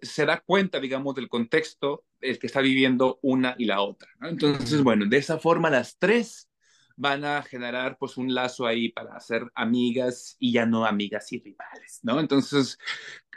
se 0.00 0.24
da 0.26 0.40
cuenta, 0.40 0.80
digamos, 0.80 1.14
del 1.14 1.28
contexto 1.28 2.04
el 2.20 2.38
que 2.38 2.46
está 2.46 2.60
viviendo 2.60 3.18
una 3.22 3.54
y 3.58 3.64
la 3.66 3.80
otra, 3.80 4.08
¿no? 4.20 4.28
Entonces, 4.28 4.82
bueno, 4.82 5.06
de 5.06 5.16
esa 5.16 5.38
forma 5.38 5.70
las 5.70 5.98
tres 5.98 6.48
van 6.96 7.24
a 7.24 7.42
generar 7.42 7.98
pues 7.98 8.16
un 8.16 8.32
lazo 8.34 8.66
ahí 8.66 8.90
para 8.90 9.18
ser 9.20 9.50
amigas 9.54 10.36
y 10.38 10.52
ya 10.52 10.66
no 10.66 10.86
amigas 10.86 11.30
y 11.32 11.40
rivales, 11.40 12.00
¿no? 12.02 12.20
Entonces, 12.20 12.78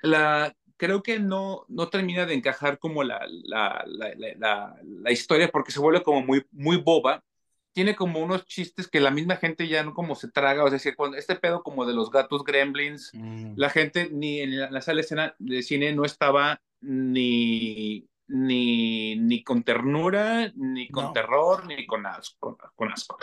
la, 0.01 0.55
creo 0.77 1.03
que 1.03 1.19
no, 1.19 1.65
no 1.67 1.89
termina 1.89 2.25
de 2.25 2.35
encajar 2.35 2.79
como 2.79 3.03
la, 3.03 3.19
la, 3.27 3.83
la, 3.85 4.13
la, 4.37 4.75
la 4.83 5.11
historia 5.11 5.49
porque 5.49 5.71
se 5.71 5.79
vuelve 5.79 6.03
como 6.03 6.21
muy, 6.21 6.45
muy 6.51 6.77
boba 6.77 7.23
tiene 7.79 7.95
como 7.95 8.19
unos 8.19 8.45
chistes 8.45 8.89
que 8.89 8.99
la 8.99 9.09
misma 9.09 9.37
gente 9.37 9.65
ya 9.69 9.83
no 9.83 9.93
como 9.93 10.13
se 10.13 10.29
traga, 10.29 10.65
o 10.65 10.69
sea, 10.69 10.95
cuando 10.95 11.15
este 11.15 11.35
pedo 11.35 11.63
como 11.63 11.85
de 11.85 11.93
los 11.93 12.11
gatos 12.11 12.43
gremlins, 12.43 13.09
mm. 13.13 13.53
la 13.55 13.69
gente 13.69 14.09
ni 14.11 14.41
en 14.41 14.59
la, 14.59 14.69
la 14.69 14.81
sala 14.81 14.97
de 14.97 15.01
escena 15.01 15.35
de 15.39 15.63
cine 15.63 15.93
no 15.93 16.03
estaba 16.03 16.59
ni 16.81 18.05
ni, 18.27 19.15
ni 19.15 19.43
con 19.45 19.63
ternura, 19.63 20.51
ni 20.57 20.89
con 20.89 21.05
no. 21.05 21.13
terror, 21.13 21.65
ni 21.67 21.87
con 21.87 22.05
asco, 22.05 22.57
con 22.75 22.91
asco. 22.91 23.17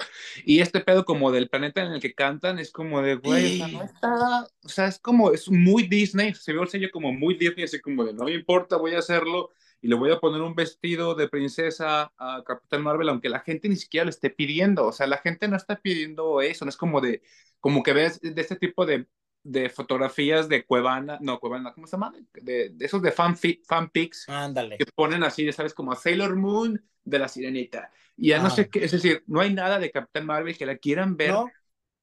Y 0.47 0.61
este 0.61 0.81
pedo 0.81 1.05
como 1.05 1.31
del 1.31 1.51
planeta 1.51 1.83
en 1.83 1.93
el 1.93 2.01
que 2.01 2.15
cantan 2.15 2.59
es 2.59 2.73
como 2.73 3.03
de, 3.03 3.17
güey, 3.17 3.61
o, 3.61 3.67
sea, 3.67 3.79
no 3.79 3.85
está, 3.85 4.49
o 4.65 4.69
sea, 4.71 4.87
es 4.87 4.99
como, 4.99 5.33
es 5.33 5.51
muy 5.51 5.83
Disney, 5.83 6.33
se 6.33 6.55
ve 6.55 6.63
el 6.63 6.69
sello 6.69 6.89
como 6.91 7.13
muy 7.13 7.35
Disney, 7.35 7.65
así 7.65 7.79
como 7.79 8.07
de, 8.07 8.15
no 8.15 8.25
me 8.25 8.33
importa, 8.33 8.79
voy 8.79 8.95
a 8.95 9.01
hacerlo, 9.01 9.51
y 9.81 9.89
le 9.89 9.95
voy 9.95 10.11
a 10.11 10.19
poner 10.19 10.41
un 10.43 10.55
vestido 10.55 11.15
de 11.15 11.29
princesa 11.29 12.13
a 12.19 12.43
Capitán 12.45 12.83
Marvel, 12.83 13.09
aunque 13.09 13.29
la 13.29 13.41
gente 13.41 13.69
ni 13.69 13.77
siquiera 13.77 14.05
lo 14.05 14.11
esté 14.11 14.31
pidiendo. 14.31 14.87
O 14.87 14.93
sea, 14.93 15.07
la 15.07 15.19
gente 15.19 15.49
no 15.49 15.57
está 15.57 15.77
pidiendo 15.81 16.41
eso, 16.41 16.65
no 16.65 16.69
es 16.71 16.77
como 16.77 17.01
de, 17.01 17.23
como 17.61 17.83
que 17.83 17.93
ves 17.93 18.21
de 18.21 18.41
este 18.41 18.57
tipo 18.57 18.87
de, 18.87 19.07
de 19.43 19.69
fotografías 19.71 20.49
de 20.49 20.65
Cuevana, 20.65 21.19
no, 21.21 21.39
Cuevana, 21.39 21.73
¿cómo 21.73 21.87
se 21.87 21.93
llama? 21.93 22.13
De, 22.35 22.71
de 22.71 22.85
esos 22.85 23.01
de 23.03 23.13
fan 23.13 23.37
fanpics. 23.37 24.29
Ándale. 24.29 24.79
Que 24.79 24.87
ponen 24.95 25.23
así, 25.23 25.51
¿sabes? 25.53 25.75
Como 25.75 25.93
a 25.93 25.97
Sailor 25.97 26.37
Moon 26.37 26.83
de 27.05 27.19
la 27.19 27.29
sirenita. 27.29 27.91
Y 28.17 28.31
ya 28.31 28.41
ah. 28.41 28.43
no 28.43 28.51
sé 28.51 28.69
qué, 28.69 28.85
es 28.85 28.91
decir, 28.91 29.23
no 29.27 29.41
hay 29.41 29.55
nada 29.55 29.79
de 29.79 29.91
Capitán 29.91 30.27
Marvel 30.27 30.57
que 30.57 30.67
la 30.67 30.77
quieran 30.77 31.17
ver 31.17 31.31
¿No? 31.33 31.51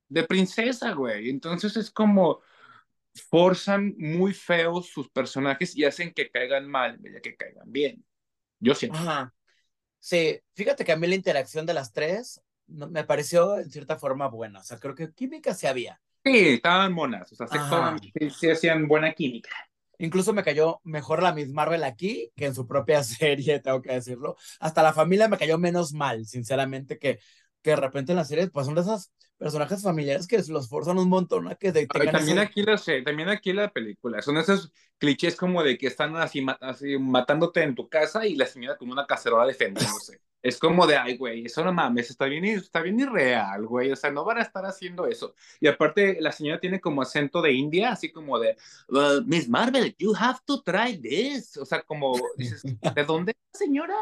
de 0.07 0.23
princesa, 0.23 0.93
güey. 0.93 1.29
Entonces 1.29 1.75
es 1.75 1.91
como 1.91 2.39
forzan 3.13 3.93
muy 3.97 4.33
feos 4.33 4.89
sus 4.89 5.09
personajes 5.09 5.75
y 5.75 5.85
hacen 5.85 6.13
que 6.13 6.29
caigan 6.29 6.67
mal 6.67 7.01
de 7.01 7.21
que 7.21 7.35
caigan 7.35 7.71
bien. 7.71 8.03
Yo 8.59 8.75
siento. 8.75 8.97
Ajá. 8.97 9.33
Sí, 9.99 10.39
fíjate 10.53 10.83
que 10.83 10.91
a 10.91 10.97
mí 10.97 11.07
la 11.07 11.15
interacción 11.15 11.65
de 11.65 11.73
las 11.73 11.93
tres 11.93 12.41
no, 12.67 12.89
me 12.89 13.03
pareció 13.03 13.59
en 13.59 13.69
cierta 13.69 13.97
forma 13.97 14.27
buena. 14.27 14.59
O 14.59 14.63
sea, 14.63 14.77
creo 14.77 14.95
que 14.95 15.11
química 15.13 15.53
sí 15.53 15.67
había. 15.67 16.01
Sí, 16.23 16.49
estaban 16.49 16.93
monas. 16.93 17.31
O 17.31 17.35
sea, 17.35 17.47
se, 17.47 18.29
se 18.29 18.51
hacían 18.51 18.87
buena 18.87 19.13
química. 19.13 19.49
Incluso 19.99 20.33
me 20.33 20.43
cayó 20.43 20.81
mejor 20.83 21.21
la 21.21 21.33
Miss 21.33 21.51
Marvel 21.51 21.83
aquí 21.83 22.31
que 22.35 22.45
en 22.45 22.55
su 22.55 22.67
propia 22.67 23.03
serie, 23.03 23.59
tengo 23.59 23.81
que 23.81 23.93
decirlo. 23.93 24.35
Hasta 24.59 24.83
la 24.83 24.93
familia 24.93 25.27
me 25.27 25.37
cayó 25.37 25.57
menos 25.57 25.93
mal, 25.93 26.25
sinceramente, 26.25 26.97
que, 26.97 27.19
que 27.63 27.71
de 27.71 27.77
repente 27.77 28.11
en 28.11 28.17
la 28.17 28.25
serie, 28.25 28.47
pues 28.47 28.65
son 28.65 28.75
de 28.75 28.81
esas 28.81 29.11
personajes 29.37 29.81
familiares 29.81 30.27
que 30.27 30.41
los 30.49 30.69
forzan 30.69 30.99
un 30.99 31.09
montón 31.09 31.47
a 31.47 31.55
que 31.55 31.71
de, 31.71 31.87
también 31.87 32.37
ese... 32.37 32.39
aquí 32.39 32.61
lo 32.61 32.77
sé, 32.77 33.01
también 33.01 33.29
aquí 33.29 33.53
la 33.53 33.71
película, 33.71 34.21
son 34.21 34.37
esos 34.37 34.71
clichés 34.97 35.35
como 35.35 35.63
de 35.63 35.77
que 35.77 35.87
están 35.87 36.15
así, 36.17 36.45
así 36.61 36.97
matándote 36.99 37.63
en 37.63 37.73
tu 37.73 37.89
casa 37.89 38.25
y 38.27 38.35
la 38.35 38.45
señora 38.45 38.77
con 38.77 38.91
una 38.91 39.07
cacerola 39.07 39.47
defendiéndose. 39.47 40.21
es 40.43 40.59
como 40.59 40.85
de, 40.85 40.97
ay, 40.97 41.15
güey, 41.15 41.45
eso 41.45 41.63
no 41.63 41.71
mames, 41.71 42.09
está 42.09 42.25
bien, 42.25 42.43
está 42.43 42.81
bien 42.81 42.99
irreal, 42.99 43.65
güey, 43.65 43.93
o 43.93 43.95
sea, 43.95 44.11
no 44.11 44.25
van 44.25 44.39
a 44.39 44.41
estar 44.41 44.65
haciendo 44.65 45.07
eso. 45.07 45.33
Y 45.61 45.67
aparte, 45.67 46.17
la 46.19 46.33
señora 46.33 46.59
tiene 46.59 46.81
como 46.81 47.01
acento 47.01 47.41
de 47.41 47.53
India, 47.53 47.93
así 47.93 48.11
como 48.11 48.37
de, 48.37 48.57
well, 48.89 49.23
Miss 49.25 49.47
Marvel, 49.47 49.95
you 49.97 50.13
have 50.19 50.39
to 50.45 50.61
try 50.61 50.97
this. 50.97 51.55
O 51.55 51.65
sea, 51.65 51.81
como 51.81 52.19
dices, 52.35 52.61
¿de 52.95 53.03
dónde, 53.05 53.37
señora? 53.53 53.95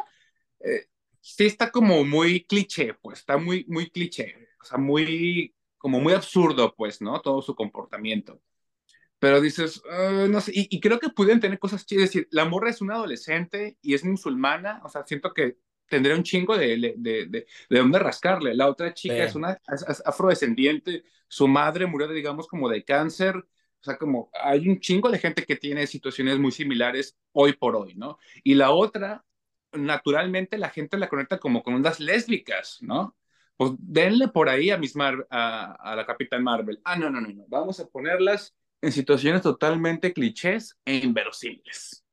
Eh, 0.60 0.88
sí 1.22 1.46
está 1.46 1.72
como 1.72 2.04
muy 2.04 2.44
cliché, 2.46 2.96
pues, 2.96 3.20
está 3.20 3.38
muy, 3.38 3.66
muy 3.68 3.90
cliché 3.90 4.52
o 4.62 4.66
sea, 4.66 4.78
muy, 4.78 5.56
como 5.78 6.00
muy 6.00 6.14
absurdo, 6.14 6.74
pues, 6.76 7.02
¿no? 7.02 7.22
Todo 7.22 7.42
su 7.42 7.56
comportamiento. 7.56 8.42
Pero 9.20 9.42
dices, 9.42 9.82
uh, 9.86 10.28
no 10.28 10.42
sé, 10.42 10.52
y, 10.56 10.68
y, 10.76 10.80
creo 10.80 11.00
que 11.00 11.10
pueden 11.10 11.40
tener 11.40 11.60
cosas 11.60 11.86
chidas. 11.86 12.06
Es 12.06 12.10
decir, 12.10 12.28
la 12.32 12.46
morra 12.46 12.70
es 12.70 12.82
una 12.82 12.96
adolescente 12.96 13.78
y 13.82 13.94
es 13.94 14.04
musulmana, 14.04 14.82
o 14.84 14.90
sea, 14.90 15.06
siento 15.06 15.34
que 15.34 15.58
tendría 15.88 16.16
un 16.16 16.24
chingo 16.24 16.58
de, 16.58 16.78
de, 16.78 16.94
de, 16.98 17.26
de, 17.28 17.48
de 17.70 17.80
dónde 17.80 18.00
rascarle. 18.00 18.56
La 18.56 18.68
otra 18.68 18.94
chica 18.94 19.16
sí. 19.16 19.22
es 19.22 19.36
una 19.36 19.60
es, 19.72 19.86
es 19.88 20.02
afrodescendiente, 20.06 21.04
su 21.28 21.48
madre 21.48 21.86
murió, 21.86 22.08
de, 22.08 22.16
digamos, 22.16 22.48
como 22.48 22.70
de 22.70 22.84
cáncer. 22.84 23.36
O 23.38 23.84
sea, 23.84 23.98
como 23.98 24.30
hay 24.44 24.68
un 24.70 24.80
chingo 24.80 25.10
de 25.10 25.20
gente 25.20 25.44
que 25.44 25.56
tiene 25.56 25.88
situaciones 25.88 26.38
muy 26.40 26.52
similares 26.52 27.18
hoy 27.32 27.54
por 27.54 27.76
hoy, 27.76 27.96
¿no? 27.96 28.18
Y 28.44 28.56
la 28.56 28.72
otra, 28.72 29.24
naturalmente, 29.74 30.58
la 30.58 30.70
gente 30.70 30.98
la 30.98 31.10
conecta 31.10 31.40
como 31.40 31.64
con 31.64 31.74
unas 31.74 32.00
lésbicas, 32.00 32.80
¿no? 32.82 33.16
pues 33.62 33.74
denle 33.78 34.28
por 34.28 34.50
ahí 34.50 34.72
a, 34.72 34.78
Miss 34.80 34.96
Mar 34.96 35.28
a, 35.30 35.74
a, 35.74 35.96
la 35.96 36.04
Capitán 36.04 36.44
Marvel. 36.44 36.82
Ah, 36.84 36.96
no, 36.96 37.12
no, 37.12 37.22
no, 37.22 37.28
no. 37.28 37.46
Vamos 37.48 37.80
a 37.80 37.86
ponerlas 37.86 38.56
en 38.82 38.92
situaciones 38.92 39.44
totalmente 39.44 40.14
clichés 40.14 40.80
e 40.84 40.96
inverosímiles. 40.96 42.04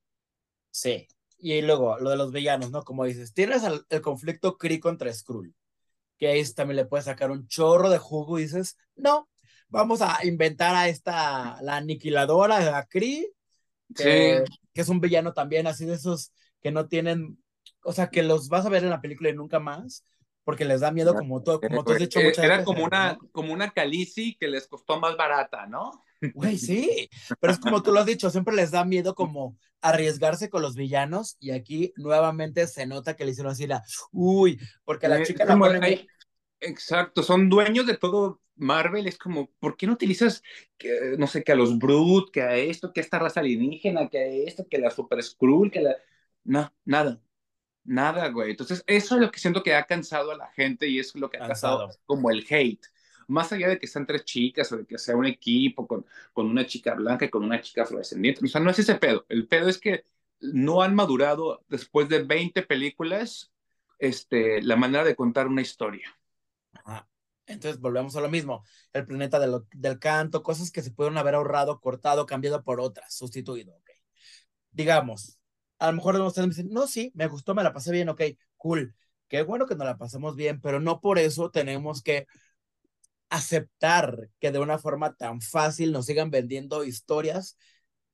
Sí. 0.71 1.09
Y 1.39 1.63
luego, 1.63 1.99
lo 2.01 2.11
de 2.11 2.19
los 2.19 2.33
villanos, 2.33 2.71
¿no? 2.71 2.83
Como 2.83 3.07
dices, 3.07 3.33
tienes 3.33 3.65
el, 3.65 3.81
el 3.89 4.03
conflicto 4.03 4.59
Kree 4.59 4.79
contra 4.79 5.11
Skrull, 5.11 5.55
que 6.19 6.29
ahí 6.29 6.45
también 6.53 6.77
le 6.77 6.85
puedes 6.85 7.07
sacar 7.07 7.31
un 7.31 7.47
chorro 7.47 7.89
de 7.89 7.97
jugo 7.97 8.39
y 8.39 8.43
dices, 8.43 8.77
no, 8.95 9.31
vamos 9.69 10.03
a 10.03 10.19
inventar 10.25 10.77
a 10.77 10.89
esta, 10.91 11.63
la 11.63 11.77
aniquiladora, 11.77 12.61
la 12.61 12.85
Kree, 12.85 13.27
que, 13.95 14.45
sí. 14.45 14.59
que 14.75 14.81
es 14.83 14.89
un 14.91 15.01
villano 15.01 15.33
también, 15.33 15.67
así 15.67 15.87
de 15.87 15.95
esos 15.95 16.31
que 16.61 16.73
no 16.73 16.89
tienen, 16.89 17.43
o 17.83 17.93
sea, 17.93 18.09
que 18.09 18.23
los 18.23 18.49
vas 18.49 18.67
a 18.67 18.71
ver 18.71 18.85
en 18.85 18.91
la 18.91 19.01
película 19.01 19.31
y 19.31 19.35
nunca 19.35 19.59
más, 19.59 20.05
porque 20.45 20.65
les 20.65 20.81
da 20.81 20.91
miedo 20.91 21.15
como 21.15 21.43
todo, 21.43 21.61
como 21.61 21.85
tú 21.85 21.93
has 21.93 21.99
dicho 21.99 22.21
muchas 22.21 22.45
Era 22.45 22.55
veces, 22.57 22.67
como 22.67 22.85
una, 22.85 23.15
¿no? 23.15 23.29
como 23.33 23.53
una 23.53 23.71
calici 23.71 24.37
que 24.39 24.49
les 24.49 24.67
costó 24.67 24.99
más 24.99 25.17
barata, 25.17 25.67
¿no? 25.67 26.03
Güey, 26.35 26.59
sí, 26.59 27.09
pero 27.39 27.53
es 27.53 27.59
como 27.59 27.83
tú 27.83 27.93
lo 27.93 28.01
has 28.01 28.07
dicho, 28.07 28.31
siempre 28.31 28.55
les 28.57 28.71
da 28.71 28.85
miedo 28.85 29.15
como 29.15 29.57
arriesgarse 29.81 30.51
con 30.51 30.63
los 30.63 30.75
villanos 30.75 31.37
y 31.39 31.53
aquí 31.53 31.93
nuevamente 31.97 32.67
se 32.67 32.87
nota 32.87 33.15
que 33.15 33.25
le 33.25 33.31
hicieron 33.31 33.53
así 33.53 33.67
la, 33.67 33.85
uy, 34.11 34.59
porque 34.85 35.07
la 35.07 35.23
chica 35.23 35.45
la 35.45 35.57
ponen... 35.57 35.85
hay, 35.85 36.07
Exacto, 36.61 37.23
son 37.23 37.49
dueños 37.49 37.87
de 37.87 37.97
todo 37.97 38.41
Marvel, 38.57 39.07
es 39.07 39.17
como, 39.17 39.51
¿por 39.61 39.77
qué 39.77 39.87
no 39.87 39.93
utilizas, 39.93 40.43
que, 40.77 41.15
no 41.17 41.27
sé, 41.27 41.45
que 41.45 41.53
a 41.53 41.57
los 41.57 41.79
Brute, 41.79 42.33
que 42.33 42.43
a 42.43 42.57
esto, 42.57 42.93
que 42.93 43.01
a 43.01 43.05
esta 43.05 43.19
raza 43.19 43.41
alienígena, 43.41 44.09
que 44.09 44.19
a 44.19 44.27
esto, 44.27 44.67
que 44.69 44.79
a 44.79 44.81
la 44.81 44.91
Super 44.91 45.23
Skrull, 45.23 45.71
que 45.71 45.79
a 45.79 45.83
la... 45.83 45.97
No, 46.45 46.73
nada, 46.85 47.21
Nada, 47.89 48.29
güey. 48.29 48.51
Entonces, 48.51 48.85
eso 48.87 49.15
es 49.15 49.21
lo 49.23 49.31
que 49.31 49.41
siento 49.41 49.63
que 49.63 49.75
ha 49.75 49.85
cansado 49.85 50.31
a 50.31 50.37
la 50.37 50.49
gente 50.49 50.87
y 50.87 50.99
es 50.99 51.15
lo 51.15 51.31
que 51.31 51.39
ha 51.39 51.47
cansado, 51.47 51.87
cansado 51.87 52.05
como 52.05 52.31
el 52.31 52.45
hate. 52.49 52.85
Más 53.29 53.51
allá 53.51 53.69
de 53.69 53.79
que 53.79 53.87
sean 53.87 54.07
tres 54.07 54.27
chicas 54.27 54.71
o 54.73 54.77
de 54.77 54.87
que 54.87 54.99
sea 54.99 55.17
un 55.17 55.25
equipo 55.25 55.87
con, 55.87 56.05
con 56.35 56.47
una 56.47 56.67
chica 56.67 56.95
blanca 56.95 57.25
y 57.25 57.31
con 57.31 57.45
una 57.45 57.63
chica 57.63 57.85
afrodescendiente. 57.85 58.45
O 58.45 58.49
sea, 58.49 58.61
no 58.61 58.71
es 58.71 58.79
ese 58.79 58.97
pedo. 58.97 59.25
El 59.31 59.49
pedo 59.49 59.71
es 59.71 59.79
que 59.79 60.05
no 60.41 60.83
han 60.83 60.95
madurado 60.95 61.65
después 61.69 62.11
de 62.11 62.25
20 62.25 62.63
películas 62.65 63.53
este, 63.99 64.61
la 64.63 64.77
manera 64.77 65.03
de 65.03 65.17
contar 65.17 65.47
una 65.47 65.63
historia. 65.63 66.15
Ajá. 66.73 67.09
Entonces 67.47 67.81
volvemos 67.81 68.15
a 68.17 68.21
lo 68.21 68.29
mismo, 68.29 68.65
el 68.93 69.07
planeta 69.07 69.39
de 69.39 69.47
lo, 69.47 69.67
del 69.73 69.99
canto, 69.99 70.43
cosas 70.43 70.71
que 70.71 70.83
se 70.83 70.91
pudieron 70.91 71.17
haber 71.17 71.37
ahorrado, 71.37 71.81
cortado, 71.81 72.27
cambiado 72.27 72.63
por 72.63 72.81
otras, 72.81 73.15
sustituido, 73.15 73.75
ok. 73.75 73.91
Digamos, 74.73 75.39
a 75.79 75.89
lo 75.89 75.93
mejor 75.95 76.21
ustedes 76.21 76.49
me 76.49 76.55
dicen, 76.55 76.71
no, 76.73 76.87
sí, 76.87 77.13
me 77.15 77.27
gustó, 77.29 77.55
me 77.55 77.63
la 77.63 77.73
pasé 77.73 77.93
bien, 77.93 78.09
ok, 78.09 78.23
cool. 78.57 78.95
Qué 79.29 79.43
bueno 79.43 79.67
que 79.67 79.75
nos 79.77 79.87
la 79.87 79.99
pasamos 79.99 80.37
bien, 80.37 80.61
pero 80.61 80.81
no 80.81 81.01
por 81.01 81.19
eso 81.19 81.51
tenemos 81.51 82.03
que 82.03 82.27
aceptar 83.31 84.31
que 84.41 84.51
de 84.53 84.59
una 84.59 84.79
forma 84.79 85.15
tan 85.15 85.41
fácil 85.41 85.93
nos 85.93 86.07
sigan 86.07 86.31
vendiendo 86.31 86.85
historias 86.85 87.59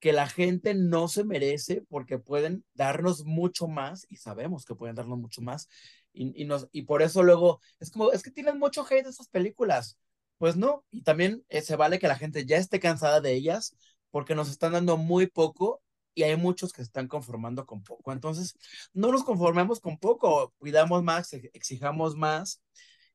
que 0.00 0.12
la 0.12 0.28
gente 0.28 0.74
no 0.74 1.08
se 1.08 1.24
merece 1.24 1.82
porque 1.88 2.18
pueden 2.18 2.64
darnos 2.74 3.24
mucho 3.24 3.68
más 3.68 4.06
y 4.10 4.16
sabemos 4.16 4.64
que 4.64 4.74
pueden 4.74 4.96
darnos 4.96 5.18
mucho 5.18 5.40
más 5.42 5.68
y, 6.12 6.40
y, 6.42 6.46
nos, 6.46 6.68
y 6.72 6.82
por 6.82 7.02
eso 7.02 7.22
luego 7.22 7.60
es 7.80 7.90
como, 7.90 8.12
es 8.12 8.22
que 8.22 8.30
tienen 8.32 8.58
mucho 8.58 8.84
hate 8.88 9.06
esas 9.06 9.28
películas 9.28 9.98
pues 10.38 10.56
no, 10.56 10.84
y 10.90 11.02
también 11.02 11.44
eh, 11.48 11.62
se 11.62 11.76
vale 11.76 11.98
que 12.00 12.08
la 12.08 12.16
gente 12.18 12.44
ya 12.46 12.58
esté 12.58 12.80
cansada 12.80 13.20
de 13.20 13.32
ellas 13.34 13.76
porque 14.10 14.34
nos 14.34 14.50
están 14.50 14.72
dando 14.72 14.96
muy 14.96 15.26
poco 15.28 15.80
y 16.14 16.22
hay 16.22 16.36
muchos 16.36 16.72
que 16.72 16.82
se 16.82 16.86
están 16.86 17.08
conformando 17.08 17.66
con 17.66 17.82
poco. 17.82 18.12
Entonces, 18.12 18.56
no 18.92 19.10
nos 19.10 19.24
conformemos 19.24 19.80
con 19.80 19.98
poco, 19.98 20.52
cuidamos 20.58 21.02
más, 21.02 21.32
exijamos 21.32 22.16
más 22.16 22.62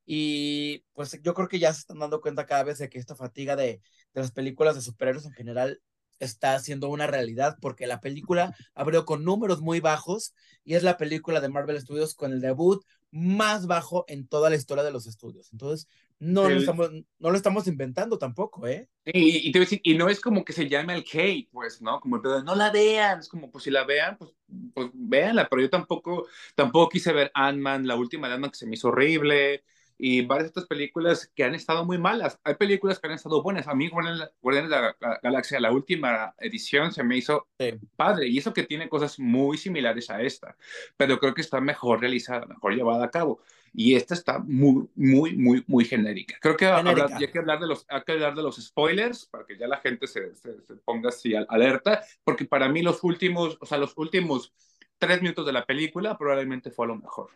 y 0.05 0.79
pues 0.93 1.19
yo 1.21 1.33
creo 1.33 1.47
que 1.47 1.59
ya 1.59 1.73
se 1.73 1.81
están 1.81 1.99
dando 1.99 2.21
cuenta 2.21 2.45
cada 2.45 2.63
vez 2.63 2.79
de 2.79 2.89
que 2.89 2.99
esta 2.99 3.15
fatiga 3.15 3.55
de, 3.55 3.81
de 4.13 4.21
las 4.21 4.31
películas 4.31 4.75
de 4.75 4.81
superhéroes 4.81 5.25
en 5.25 5.33
general 5.33 5.81
está 6.19 6.59
siendo 6.59 6.89
una 6.89 7.07
realidad 7.07 7.57
porque 7.61 7.87
la 7.87 8.01
película 8.01 8.55
abrió 8.75 9.05
con 9.05 9.23
números 9.23 9.61
muy 9.61 9.79
bajos 9.79 10.33
y 10.63 10.75
es 10.75 10.83
la 10.83 10.97
película 10.97 11.41
de 11.41 11.49
Marvel 11.49 11.79
Studios 11.79 12.15
con 12.15 12.33
el 12.33 12.41
debut 12.41 12.83
más 13.11 13.67
bajo 13.67 14.05
en 14.07 14.27
toda 14.27 14.49
la 14.49 14.55
historia 14.55 14.83
de 14.83 14.91
los 14.91 15.07
estudios. 15.07 15.51
Entonces, 15.51 15.87
no, 16.19 16.49
lo, 16.49 16.57
estamos, 16.57 16.91
no 16.91 17.31
lo 17.31 17.35
estamos 17.35 17.67
inventando 17.67 18.17
tampoco, 18.17 18.67
¿eh? 18.67 18.89
Y, 19.05 19.51
te 19.51 19.59
decir, 19.59 19.79
y 19.83 19.95
no 19.95 20.09
es 20.09 20.19
como 20.19 20.45
que 20.45 20.53
se 20.53 20.67
llame 20.67 20.93
al 20.93 21.05
hate, 21.11 21.49
pues, 21.51 21.81
¿no? 21.81 21.99
Como 21.99 22.17
el 22.17 22.21
pedo 22.21 22.43
no 22.43 22.55
la 22.55 22.71
vean, 22.71 23.19
es 23.19 23.29
como, 23.29 23.49
pues 23.51 23.63
si 23.63 23.71
la 23.71 23.85
vean, 23.85 24.17
pues, 24.17 24.31
pues 24.73 24.89
véanla, 24.93 25.47
pero 25.49 25.61
yo 25.61 25.69
tampoco, 25.69 26.27
tampoco 26.55 26.89
quise 26.89 27.13
ver 27.13 27.31
Ant-Man, 27.33 27.87
la 27.87 27.95
última 27.95 28.27
de 28.27 28.35
Ant-Man 28.35 28.51
que 28.51 28.57
se 28.57 28.67
me 28.67 28.75
hizo 28.75 28.89
horrible, 28.89 29.63
y 30.01 30.21
varias 30.21 30.45
de 30.45 30.47
estas 30.47 30.65
películas 30.65 31.29
que 31.35 31.43
han 31.43 31.53
estado 31.53 31.83
muy 31.85 31.97
malas. 31.97 32.39
Hay 32.45 32.55
películas 32.55 32.99
que 32.99 33.07
han 33.07 33.13
estado 33.13 33.43
buenas. 33.43 33.67
A 33.67 33.75
mí, 33.75 33.89
Guardianes 33.89 34.69
de 34.69 34.69
la, 34.69 34.95
Galaxia, 35.21 35.59
la 35.59 35.73
última 35.73 36.33
edición, 36.39 36.93
se 36.93 37.03
me 37.03 37.17
hizo 37.17 37.49
padre. 37.97 38.29
Y 38.29 38.37
eso 38.37 38.53
que 38.53 38.63
tiene 38.63 38.87
cosas 38.87 39.19
muy 39.19 39.57
similares 39.57 40.09
a 40.09 40.21
esta. 40.21 40.55
Pero 40.95 41.19
creo 41.19 41.33
que 41.33 41.41
está 41.41 41.59
mejor 41.59 41.99
realizada, 41.99 42.45
mejor 42.45 42.75
llevada 42.75 43.03
a 43.03 43.11
cabo. 43.11 43.41
Y 43.73 43.95
esta 43.95 44.13
está 44.13 44.39
muy, 44.39 44.89
muy, 44.95 45.35
muy, 45.35 45.63
muy 45.67 45.85
genérica. 45.85 46.37
Creo 46.41 46.57
que 46.57 46.65
hay 46.65 46.83
que, 47.31 47.39
hablar 47.39 47.59
de 47.59 47.67
los, 47.67 47.85
hay 47.89 48.03
que 48.03 48.11
hablar 48.13 48.35
de 48.35 48.43
los 48.43 48.57
spoilers 48.57 49.25
para 49.25 49.45
que 49.45 49.57
ya 49.57 49.67
la 49.67 49.77
gente 49.77 50.07
se, 50.07 50.35
se, 50.35 50.61
se 50.61 50.75
ponga 50.75 51.09
así 51.09 51.33
alerta. 51.35 52.03
Porque 52.23 52.45
para 52.45 52.69
mí 52.69 52.81
los 52.81 53.03
últimos, 53.03 53.57
o 53.59 53.65
sea, 53.65 53.77
los 53.77 53.97
últimos 53.97 54.53
tres 54.97 55.21
minutos 55.21 55.45
de 55.45 55.53
la 55.53 55.65
película 55.65 56.17
probablemente 56.17 56.71
fue 56.71 56.87
lo 56.87 56.95
mejor. 56.95 57.31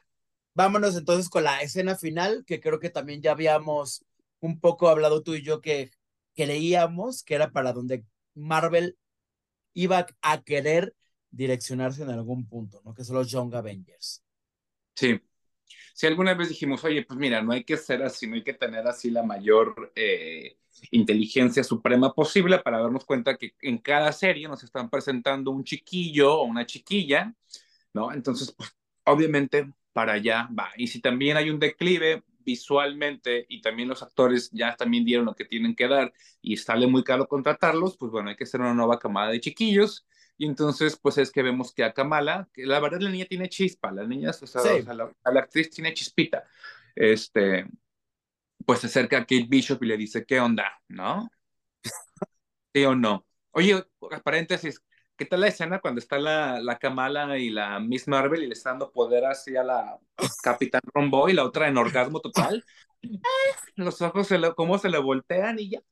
Vámonos 0.54 0.96
entonces 0.96 1.30
con 1.30 1.44
la 1.44 1.62
escena 1.62 1.96
final, 1.96 2.44
que 2.46 2.60
creo 2.60 2.80
que 2.80 2.90
también 2.90 3.22
ya 3.22 3.32
habíamos 3.32 4.06
un 4.40 4.60
poco 4.60 4.90
hablado 4.90 5.24
tú 5.24 5.34
y 5.34 5.42
yo 5.42 5.62
que 5.62 5.92
creíamos 6.36 7.24
que 7.24 7.36
era 7.36 7.52
para 7.52 7.74
donde 7.74 8.06
Marvel 8.36 8.98
iba 9.74 10.06
a 10.22 10.42
querer 10.44 10.96
direccionarse 11.32 12.04
en 12.04 12.10
algún 12.10 12.48
punto, 12.48 12.82
¿no? 12.86 12.94
Que 12.94 13.04
son 13.04 13.16
los 13.16 13.32
Young 13.32 13.56
Avengers. 13.56 14.24
Sí. 14.96 15.20
Si 15.94 16.08
alguna 16.08 16.34
vez 16.34 16.50
dijimos, 16.50 16.84
oye, 16.84 17.04
pues 17.04 17.20
mira, 17.20 17.42
no 17.42 17.54
hay 17.54 17.64
que 17.64 17.78
ser 17.78 18.04
así, 18.04 18.28
no 18.28 18.36
hay 18.36 18.44
que 18.44 18.54
tener 18.54 18.88
así 18.88 19.12
la 19.12 19.24
mayor 19.24 19.92
eh, 19.96 20.58
inteligencia 20.92 21.64
suprema 21.64 22.14
posible 22.14 22.60
para 22.60 22.80
darnos 22.80 23.06
cuenta 23.06 23.38
que 23.38 23.56
en 23.62 23.78
cada 23.78 24.12
serie 24.12 24.48
nos 24.48 24.64
están 24.64 24.90
presentando 24.90 25.52
un 25.52 25.64
chiquillo 25.64 26.34
o 26.40 26.44
una 26.46 26.66
chiquilla, 26.66 27.34
¿no? 27.94 28.12
Entonces, 28.12 28.52
pues, 28.58 28.76
obviamente 29.06 29.72
para 29.94 30.14
allá 30.14 30.50
va. 30.58 30.72
Y 30.78 30.88
si 30.88 31.00
también 31.00 31.38
hay 31.38 31.50
un 31.50 31.60
declive 31.60 32.24
visualmente 32.40 33.46
y 33.48 33.62
también 33.62 33.88
los 33.88 34.04
actores 34.04 34.50
ya 34.52 34.76
también 34.76 35.06
dieron 35.06 35.26
lo 35.26 35.36
que 35.36 35.46
tienen 35.46 35.76
que 35.76 35.88
dar 35.88 36.14
y 36.42 36.58
sale 36.58 36.88
muy 36.88 37.04
caro 37.04 37.28
contratarlos, 37.28 37.98
pues 37.98 38.12
bueno, 38.12 38.30
hay 38.30 38.36
que 38.36 38.44
hacer 38.44 38.62
una 38.62 38.74
nueva 38.74 39.00
camada 39.00 39.30
de 39.32 39.40
chiquillos. 39.40 40.06
Y 40.44 40.46
entonces, 40.46 41.00
pues 41.02 41.18
es 41.18 41.32
que 41.32 41.42
vemos 41.42 41.74
que 41.74 41.86
a 41.86 41.94
Kamala, 41.94 42.50
que 42.54 42.66
la 42.66 42.82
verdad 42.82 43.00
la 43.00 43.10
niña 43.10 43.26
tiene 43.30 43.48
chispa, 43.48 43.94
la 43.94 44.06
niña, 44.06 44.32
o 44.32 44.46
sea, 44.46 44.62
la, 44.94 45.40
actriz 45.40 45.70
tiene 45.70 45.94
chispita. 45.94 46.44
Este, 46.94 47.66
pues 48.66 48.82
se 48.82 48.88
acerca 48.88 49.20
a 49.20 49.22
Kate 49.22 49.46
Bishop 49.48 49.82
y 49.82 49.88
le 49.88 49.96
dice, 49.96 50.26
¿qué 50.26 50.42
onda? 50.42 50.82
¿No? 50.90 51.30
¿Sí 52.74 52.84
o 52.84 52.94
no? 52.94 53.26
Oye, 53.52 53.86
paréntesis, 54.22 54.82
¿Qué 55.16 55.26
tal 55.26 55.40
la 55.40 55.48
escena 55.48 55.80
cuando 55.80 56.00
está 56.00 56.20
la, 56.20 56.60
la 56.60 56.78
Kamala 56.78 57.38
y 57.38 57.50
la 57.50 57.80
Miss 57.80 58.10
Marvel 58.10 58.44
y 58.44 58.48
le 58.48 58.54
está 58.54 58.72
dando 58.72 58.92
poder 58.92 59.24
así 59.24 59.56
a 59.56 59.64
la 59.64 59.98
Capitán 60.44 60.82
Rombo 60.94 61.30
y 61.30 61.34
la 61.34 61.46
otra 61.46 61.70
en 61.70 61.78
orgasmo 61.78 62.20
total? 62.20 62.66
Los 63.76 64.02
ojos, 64.02 64.28
se 64.28 64.42
cómo 64.58 64.78
se 64.78 64.90
le 64.90 64.98
voltean 64.98 65.60
y 65.60 65.70
ya. 65.70 65.84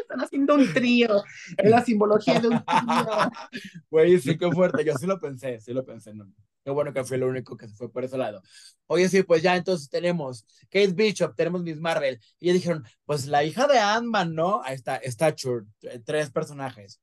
Están 0.00 0.20
haciendo 0.20 0.54
un 0.54 0.72
trío. 0.72 1.22
Es 1.56 1.70
la 1.70 1.84
simbología 1.84 2.40
de 2.40 2.48
un 2.48 2.64
trío. 2.64 3.30
Güey, 3.90 4.18
sí, 4.20 4.36
qué 4.36 4.50
fuerte. 4.50 4.84
Yo 4.84 4.94
sí 4.94 5.06
lo 5.06 5.18
pensé, 5.18 5.60
sí 5.60 5.72
lo 5.72 5.84
pensé. 5.84 6.14
No. 6.14 6.32
Qué 6.64 6.70
bueno 6.70 6.92
que 6.92 7.04
fue 7.04 7.18
lo 7.18 7.28
único 7.28 7.56
que 7.56 7.68
se 7.68 7.74
fue 7.74 7.92
por 7.92 8.04
ese 8.04 8.16
lado. 8.16 8.42
Oye, 8.86 9.08
sí, 9.08 9.22
pues 9.22 9.42
ya 9.42 9.54
entonces 9.54 9.90
tenemos 9.90 10.46
Kate 10.70 10.92
Bishop, 10.94 11.34
tenemos 11.36 11.62
Miss 11.62 11.78
Marvel. 11.78 12.18
Y 12.40 12.46
ya 12.46 12.52
dijeron, 12.54 12.84
pues 13.04 13.26
la 13.26 13.44
hija 13.44 13.66
de 13.66 13.78
Ant-Man, 13.78 14.34
¿no? 14.34 14.62
Ahí 14.62 14.74
está, 14.74 15.00
Stature, 15.04 15.66
tres 16.04 16.30
personajes. 16.30 17.00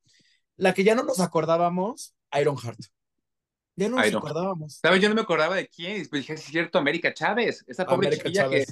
La 0.57 0.73
que 0.73 0.83
ya 0.83 0.95
no 0.95 1.03
nos 1.03 1.19
acordábamos, 1.19 2.15
Ironheart. 2.33 2.79
Ya 3.75 3.89
no 3.89 3.97
nos 3.97 4.13
acordábamos. 4.13 4.79
¿Sabes? 4.81 5.01
Yo 5.01 5.09
no 5.09 5.15
me 5.15 5.21
acordaba 5.21 5.55
de 5.55 5.67
quién. 5.67 6.07
Pues 6.09 6.21
dije, 6.21 6.33
es 6.33 6.41
cierto, 6.41 6.79
América 6.79 7.13
Chávez. 7.13 7.63
Esa 7.67 7.85
pobre 7.85 8.09
chiquilla 8.11 8.49
que 8.49 8.65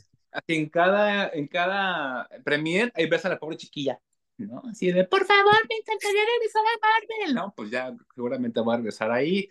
en 0.47 0.69
cada, 0.69 1.29
en 1.29 1.47
cada 1.47 2.29
premier 2.43 2.91
ahí 2.95 3.07
ves 3.07 3.25
a 3.25 3.29
la 3.29 3.39
pobre 3.39 3.57
chiquilla. 3.57 3.99
¿no? 4.37 4.61
Así 4.71 4.91
de, 4.91 5.03
por 5.03 5.25
favor, 5.25 5.57
me 5.67 5.75
encantaría 5.75 6.21
regresar 6.37 6.61
a 6.61 6.87
Marvel. 6.87 7.35
No, 7.35 7.53
pues 7.55 7.69
ya 7.71 7.93
seguramente 8.15 8.61
va 8.61 8.75
a 8.75 8.77
regresar 8.77 9.11
ahí. 9.11 9.49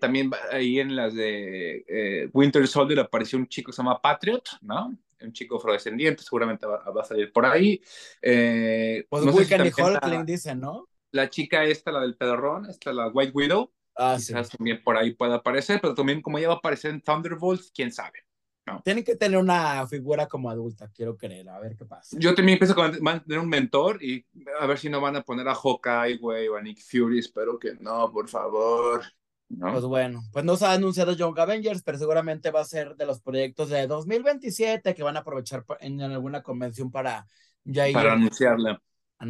también 0.00 0.30
ahí 0.50 0.80
en 0.80 0.96
las 0.96 1.14
de 1.14 1.84
eh, 1.86 2.30
Winter 2.32 2.66
Soldier 2.66 3.00
apareció 3.00 3.38
un 3.38 3.48
chico 3.48 3.70
que 3.70 3.76
se 3.76 3.82
llama 3.82 4.00
Patriot, 4.00 4.44
¿no? 4.62 4.96
Un 5.20 5.32
chico 5.32 5.56
afrodescendiente, 5.56 6.22
seguramente 6.22 6.64
va, 6.64 6.82
a 6.86 7.04
salir 7.04 7.32
por 7.32 7.44
ahí. 7.44 7.82
Eh, 8.22 9.04
pues 9.10 9.24
no 9.24 9.32
Wiccan 9.32 9.66
y 9.66 9.70
Hulkling 9.70 10.24
dicen, 10.24 10.60
¿no? 10.60 10.88
la 11.10 11.30
chica 11.30 11.64
esta, 11.64 11.92
la 11.92 12.00
del 12.00 12.16
pedorrón, 12.16 12.66
esta, 12.68 12.92
la 12.92 13.08
White 13.08 13.32
Widow, 13.34 13.72
ah, 13.96 14.14
quizás 14.16 14.50
también 14.50 14.82
por 14.82 14.96
ahí 14.96 15.14
pueda 15.14 15.36
aparecer, 15.36 15.80
pero 15.80 15.94
también 15.94 16.22
como 16.22 16.38
ella 16.38 16.48
va 16.48 16.54
a 16.54 16.58
aparecer 16.58 16.90
en 16.90 17.00
Thunderbolts, 17.00 17.70
quién 17.74 17.92
sabe. 17.92 18.24
¿No? 18.68 18.82
Tienen 18.82 19.04
que 19.04 19.16
tener 19.16 19.38
una 19.38 19.86
figura 19.86 20.26
como 20.26 20.50
adulta, 20.50 20.90
quiero 20.94 21.16
creer, 21.16 21.48
a 21.48 21.58
ver 21.58 21.76
qué 21.76 21.84
pasa. 21.84 22.16
Yo 22.18 22.34
también 22.34 22.58
pienso 22.58 22.74
que 22.74 22.98
van 23.00 23.16
a 23.16 23.22
tener 23.22 23.38
un 23.38 23.48
mentor 23.48 24.02
y 24.02 24.24
a 24.60 24.66
ver 24.66 24.78
si 24.78 24.88
no 24.88 25.00
van 25.00 25.16
a 25.16 25.22
poner 25.22 25.48
a 25.48 25.54
Hawkeye, 25.54 26.18
güey, 26.18 26.48
o 26.48 26.56
a 26.56 26.62
Nick 26.62 26.80
Fury, 26.80 27.18
espero 27.18 27.58
que 27.58 27.74
no, 27.80 28.10
por 28.12 28.28
favor. 28.28 29.02
¿No? 29.48 29.72
Pues 29.72 29.84
bueno, 29.84 30.22
pues 30.32 30.44
no 30.44 30.56
se 30.56 30.66
ha 30.66 30.72
anunciado 30.72 31.14
Young 31.14 31.38
Avengers, 31.38 31.82
pero 31.82 31.96
seguramente 31.96 32.50
va 32.50 32.60
a 32.60 32.64
ser 32.64 32.96
de 32.96 33.06
los 33.06 33.20
proyectos 33.20 33.70
de 33.70 33.86
2027 33.86 34.94
que 34.94 35.02
van 35.02 35.16
a 35.16 35.20
aprovechar 35.20 35.64
en, 35.80 36.00
alguna 36.02 36.42
convención 36.42 36.90
para 36.90 37.26
ya 37.64 37.88
ir. 37.88 37.94
Para 37.94 38.12
anunciarla. 38.12 38.82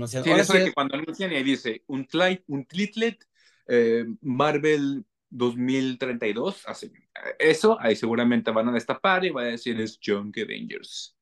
Sí, 0.06 0.30
eso 0.30 0.52
de 0.52 0.66
que 0.66 0.72
cuando 0.74 0.96
anuncian 0.96 1.32
y 1.32 1.42
dice 1.42 1.82
un, 1.86 2.06
un 2.48 2.66
Tlitlet 2.66 3.24
eh, 3.68 4.04
Marvel 4.20 5.04
2032, 5.30 6.66
así. 6.66 6.92
Eso, 7.38 7.78
ahí 7.80 7.96
seguramente 7.96 8.50
van 8.50 8.68
a 8.68 8.72
destapar 8.72 9.24
y 9.24 9.30
va 9.30 9.42
a 9.42 9.46
decir 9.46 9.80
es 9.80 9.98
Young 10.00 10.32
Avengers. 10.42 11.16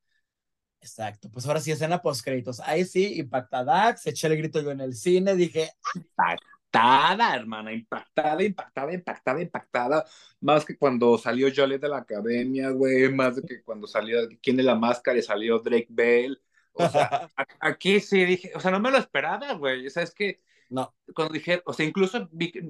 Exacto, 0.81 1.31
pues 1.31 1.47
ahora 1.47 1.61
sí 1.61 1.73
escena 1.73 2.01
post 2.01 2.25
créditos. 2.25 2.61
Ahí 2.61 2.85
sí, 2.85 3.19
impactada, 3.19 3.97
se 3.97 4.11
eché 4.11 4.29
el 4.29 4.37
grito 4.37 4.61
yo 4.61 4.71
en 4.71 4.81
el 4.81 4.95
cine, 4.95 5.35
dije. 5.35 5.71
Impactada, 5.95 7.35
hermana, 7.35 7.73
impactada, 7.73 8.43
impactada, 8.43 8.93
impactada, 8.93 9.43
impactada. 9.43 10.05
Más 10.41 10.65
que 10.65 10.77
cuando 10.77 11.19
salió 11.19 11.49
Jolie 11.55 11.79
de 11.79 11.89
la 11.89 11.99
academia, 11.99 12.71
güey, 12.71 13.13
más 13.13 13.41
que 13.41 13.63
cuando 13.63 13.87
salió 13.87 14.29
¿Quién 14.41 14.57
de 14.57 14.63
la 14.63 14.77
máscara? 14.77 15.19
y 15.19 15.23
salió 15.23 15.59
Drake 15.59 15.89
Bell 15.91 16.41
o 16.77 16.89
sea, 16.89 17.29
aquí 17.61 18.01
sí 18.01 18.25
dije, 18.25 18.53
o 18.55 18.61
sea, 18.61 18.71
no 18.71 18.81
me 18.81 18.91
lo 18.91 18.99
esperaba, 18.99 19.53
güey. 19.55 19.87
O 19.87 19.91
sea, 19.91 20.03
es 20.03 20.15
que 20.15 20.41
no. 20.69 20.95
Cuando 21.15 21.35
dije, 21.35 21.63
o 21.65 21.73
sea, 21.73 21.87
incluso 21.87 22.29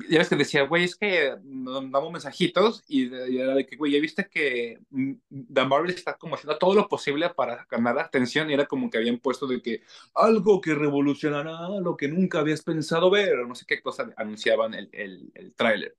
ya 0.09 0.19
ves 0.19 0.29
que 0.29 0.37
decía, 0.37 0.63
güey, 0.63 0.85
es 0.85 0.97
que 0.97 1.35
damos 1.43 2.13
mensajitos 2.13 2.85
y, 2.87 3.07
era 3.39 3.55
de 3.55 3.67
que, 3.67 3.77
güey, 3.77 3.93
ya 3.93 4.01
viste 4.01 4.29
que 4.29 4.79
mm, 4.91 5.13
The 5.53 5.65
Marvel 5.65 5.91
está 5.91 6.17
como 6.17 6.35
haciendo 6.35 6.59
todo 6.59 6.75
lo 6.75 6.89
posible 6.89 7.31
para 7.31 7.67
ganar 7.71 7.99
atención 7.99 8.51
y 8.51 8.55
era 8.55 8.67
como 8.67 8.91
que 8.91 8.99
habían 8.99 9.19
puesto 9.19 9.47
de 9.47 9.63
que 9.63 9.83
algo 10.15 10.61
que 10.61 10.75
revolucionará 10.75 11.69
lo 11.81 11.97
que 11.97 12.09
nunca 12.09 12.41
habías 12.41 12.63
pensado 12.63 13.11
ver, 13.11 13.39
o 13.39 13.47
no 13.47 13.55
sé 13.55 13.65
qué 13.67 13.81
cosa 13.81 14.13
anunciaban 14.17 14.75
el, 14.75 14.89
el, 14.93 15.31
el 15.35 15.55
tráiler. 15.55 15.97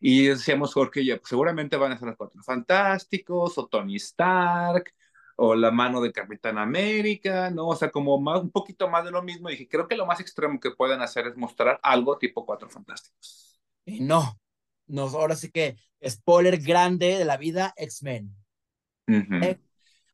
Y 0.00 0.26
decíamos, 0.26 0.74
Jorge, 0.74 1.04
ya, 1.04 1.16
pues 1.16 1.28
seguramente 1.30 1.76
van 1.76 1.92
a 1.92 1.98
ser 1.98 2.08
los 2.08 2.16
Cuatro 2.16 2.42
Fantásticos 2.42 3.56
o 3.58 3.66
Tony 3.66 3.96
Stark 3.96 4.92
o 5.36 5.54
la 5.54 5.70
mano 5.70 6.00
de 6.00 6.12
Capitán 6.12 6.58
América, 6.58 7.50
¿no? 7.50 7.68
O 7.68 7.76
sea, 7.76 7.90
como 7.90 8.20
más, 8.20 8.40
un 8.42 8.50
poquito 8.50 8.88
más 8.88 9.04
de 9.04 9.10
lo 9.10 9.22
mismo. 9.22 9.48
Y 9.48 9.52
dije, 9.52 9.68
creo 9.68 9.88
que 9.88 9.96
lo 9.96 10.06
más 10.06 10.20
extremo 10.20 10.60
que 10.60 10.70
pueden 10.70 11.00
hacer 11.02 11.26
es 11.26 11.36
mostrar 11.36 11.80
algo 11.82 12.18
tipo 12.18 12.46
Cuatro 12.46 12.68
Fantásticos. 12.68 13.60
Y 13.84 14.00
no, 14.00 14.38
no, 14.86 15.02
ahora 15.04 15.36
sí 15.36 15.50
que 15.50 15.76
spoiler 16.06 16.58
grande 16.58 17.18
de 17.18 17.24
la 17.24 17.36
vida 17.36 17.72
X-Men. 17.76 18.34
Eh, 19.06 19.58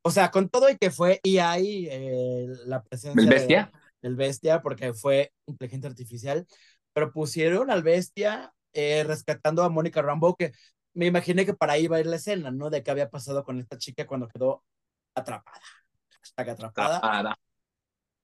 o 0.03 0.11
sea, 0.11 0.31
con 0.31 0.49
todo 0.49 0.71
y 0.71 0.77
que 0.77 0.91
fue 0.91 1.21
y 1.23 1.39
hay 1.39 1.87
eh, 1.91 2.47
la 2.67 2.83
presencia 2.83 3.23
¿El 3.23 3.29
bestia? 3.29 3.73
del 4.03 4.17
bestia, 4.17 4.63
porque 4.63 4.95
fue 4.95 5.33
inteligencia 5.47 5.91
artificial, 5.91 6.47
pero 6.93 7.13
pusieron 7.13 7.71
al 7.71 7.83
bestia 7.83 8.53
eh, 8.73 9.05
rescatando 9.05 9.63
a 9.63 9.69
Mónica 9.69 10.03
Rambo, 10.03 10.37
que 10.37 10.53
me 10.95 11.07
imaginé 11.07 11.45
que 11.47 11.55
para 11.55 11.75
ahí 11.75 11.85
iba 11.85 11.97
a 11.97 12.01
ir 12.01 12.07
la 12.07 12.17
escena, 12.17 12.51
¿no? 12.51 12.71
De 12.71 12.83
qué 12.83 12.91
había 12.91 13.11
pasado 13.11 13.45
con 13.45 13.61
esta 13.61 13.79
chica 13.79 14.07
cuando 14.07 14.29
quedó 14.29 14.65
atrapada. 15.14 15.61
está 16.23 16.42
atrapada. 16.53 17.38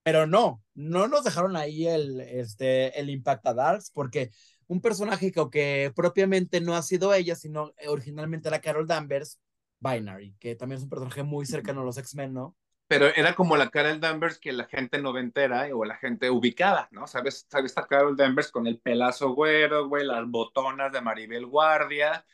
Pero 0.03 0.27
no, 0.27 0.63
no 0.75 1.09
nos 1.09 1.25
dejaron 1.25 1.57
ahí 1.57 1.87
el, 1.87 2.21
este, 2.21 2.99
el 2.99 3.11
Impact 3.11 3.47
a 3.47 3.55
Darks, 3.55 3.91
porque 3.91 4.31
un 4.69 4.81
personaje 4.81 5.33
que, 5.33 5.49
que 5.51 5.93
propiamente 5.95 6.61
no 6.61 6.77
ha 6.77 6.83
sido 6.83 7.13
ella, 7.13 7.35
sino 7.35 7.73
originalmente 7.89 8.49
era 8.49 8.61
Carol 8.61 8.87
Danvers, 8.87 9.41
Binary, 9.81 10.37
que 10.39 10.55
también 10.55 10.79
es 10.79 10.85
un 10.85 10.91
personaje 10.91 11.23
muy 11.23 11.45
cercano 11.45 11.81
a 11.81 11.85
los 11.85 11.99
X-Men, 11.99 12.33
¿no? 12.33 12.57
pero 12.89 13.07
era 13.07 13.35
como 13.35 13.57
la 13.57 13.69
Carol 13.71 14.01
Danvers 14.01 14.39
que 14.39 14.53
la 14.53 14.67
gente 14.67 15.01
noventera 15.01 15.69
o 15.75 15.85
la 15.85 15.97
gente 15.97 16.31
ubicada, 16.31 16.89
¿no? 16.93 17.07
¿Sabes? 17.07 17.47
¿Sabes 17.51 17.73
esta 17.73 17.87
Carol 17.87 18.17
Danvers 18.17 18.51
con 18.51 18.67
el 18.67 18.79
pelazo 18.79 19.31
güero, 19.31 19.89
güey, 19.89 20.07
las 20.07 20.27
botonas 20.29 20.93
de 20.93 21.01
Maribel 21.01 21.47
Guardia, 21.47 22.25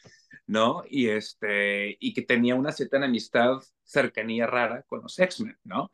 ¿no? 0.46 0.82
Y 0.88 1.08
este, 1.08 1.96
y 2.00 2.12
que 2.12 2.22
tenía 2.22 2.54
una 2.54 2.72
cierta 2.72 2.96
enemistad, 2.96 3.60
cercanía 3.82 4.46
rara 4.46 4.82
con 4.82 5.02
los 5.02 5.18
X-Men, 5.18 5.58
¿no? 5.64 5.92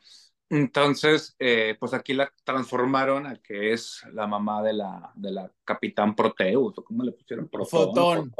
Entonces, 0.51 1.37
eh, 1.39 1.77
pues 1.79 1.93
aquí 1.93 2.15
la 2.15 2.33
transformaron 2.45 3.27
a 3.27 3.37
que 3.37 3.73
es 3.73 4.03
la 4.13 4.27
mamá 4.27 4.63
de 4.63 4.73
la, 4.73 5.13
de 5.15 5.31
la 5.31 5.53
Capitán 5.65 6.17
Proteus, 6.17 6.79
o 6.79 6.85
cómo 6.85 7.05
le 7.05 7.13
pusieron, 7.13 7.51
Fotón. 7.51 8.33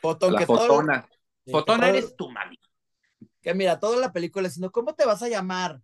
Fotón. 0.00 0.32
la 0.32 0.46
fotona. 0.46 1.08
fotona 1.44 1.88
eres 1.88 2.14
tu 2.16 2.30
mami 2.30 2.56
que 3.40 3.54
mira, 3.54 3.80
toda 3.80 3.96
la 3.96 4.12
película 4.12 4.48
diciendo, 4.48 4.70
¿cómo 4.70 4.94
te 4.94 5.06
vas 5.06 5.22
a 5.22 5.28
llamar? 5.28 5.80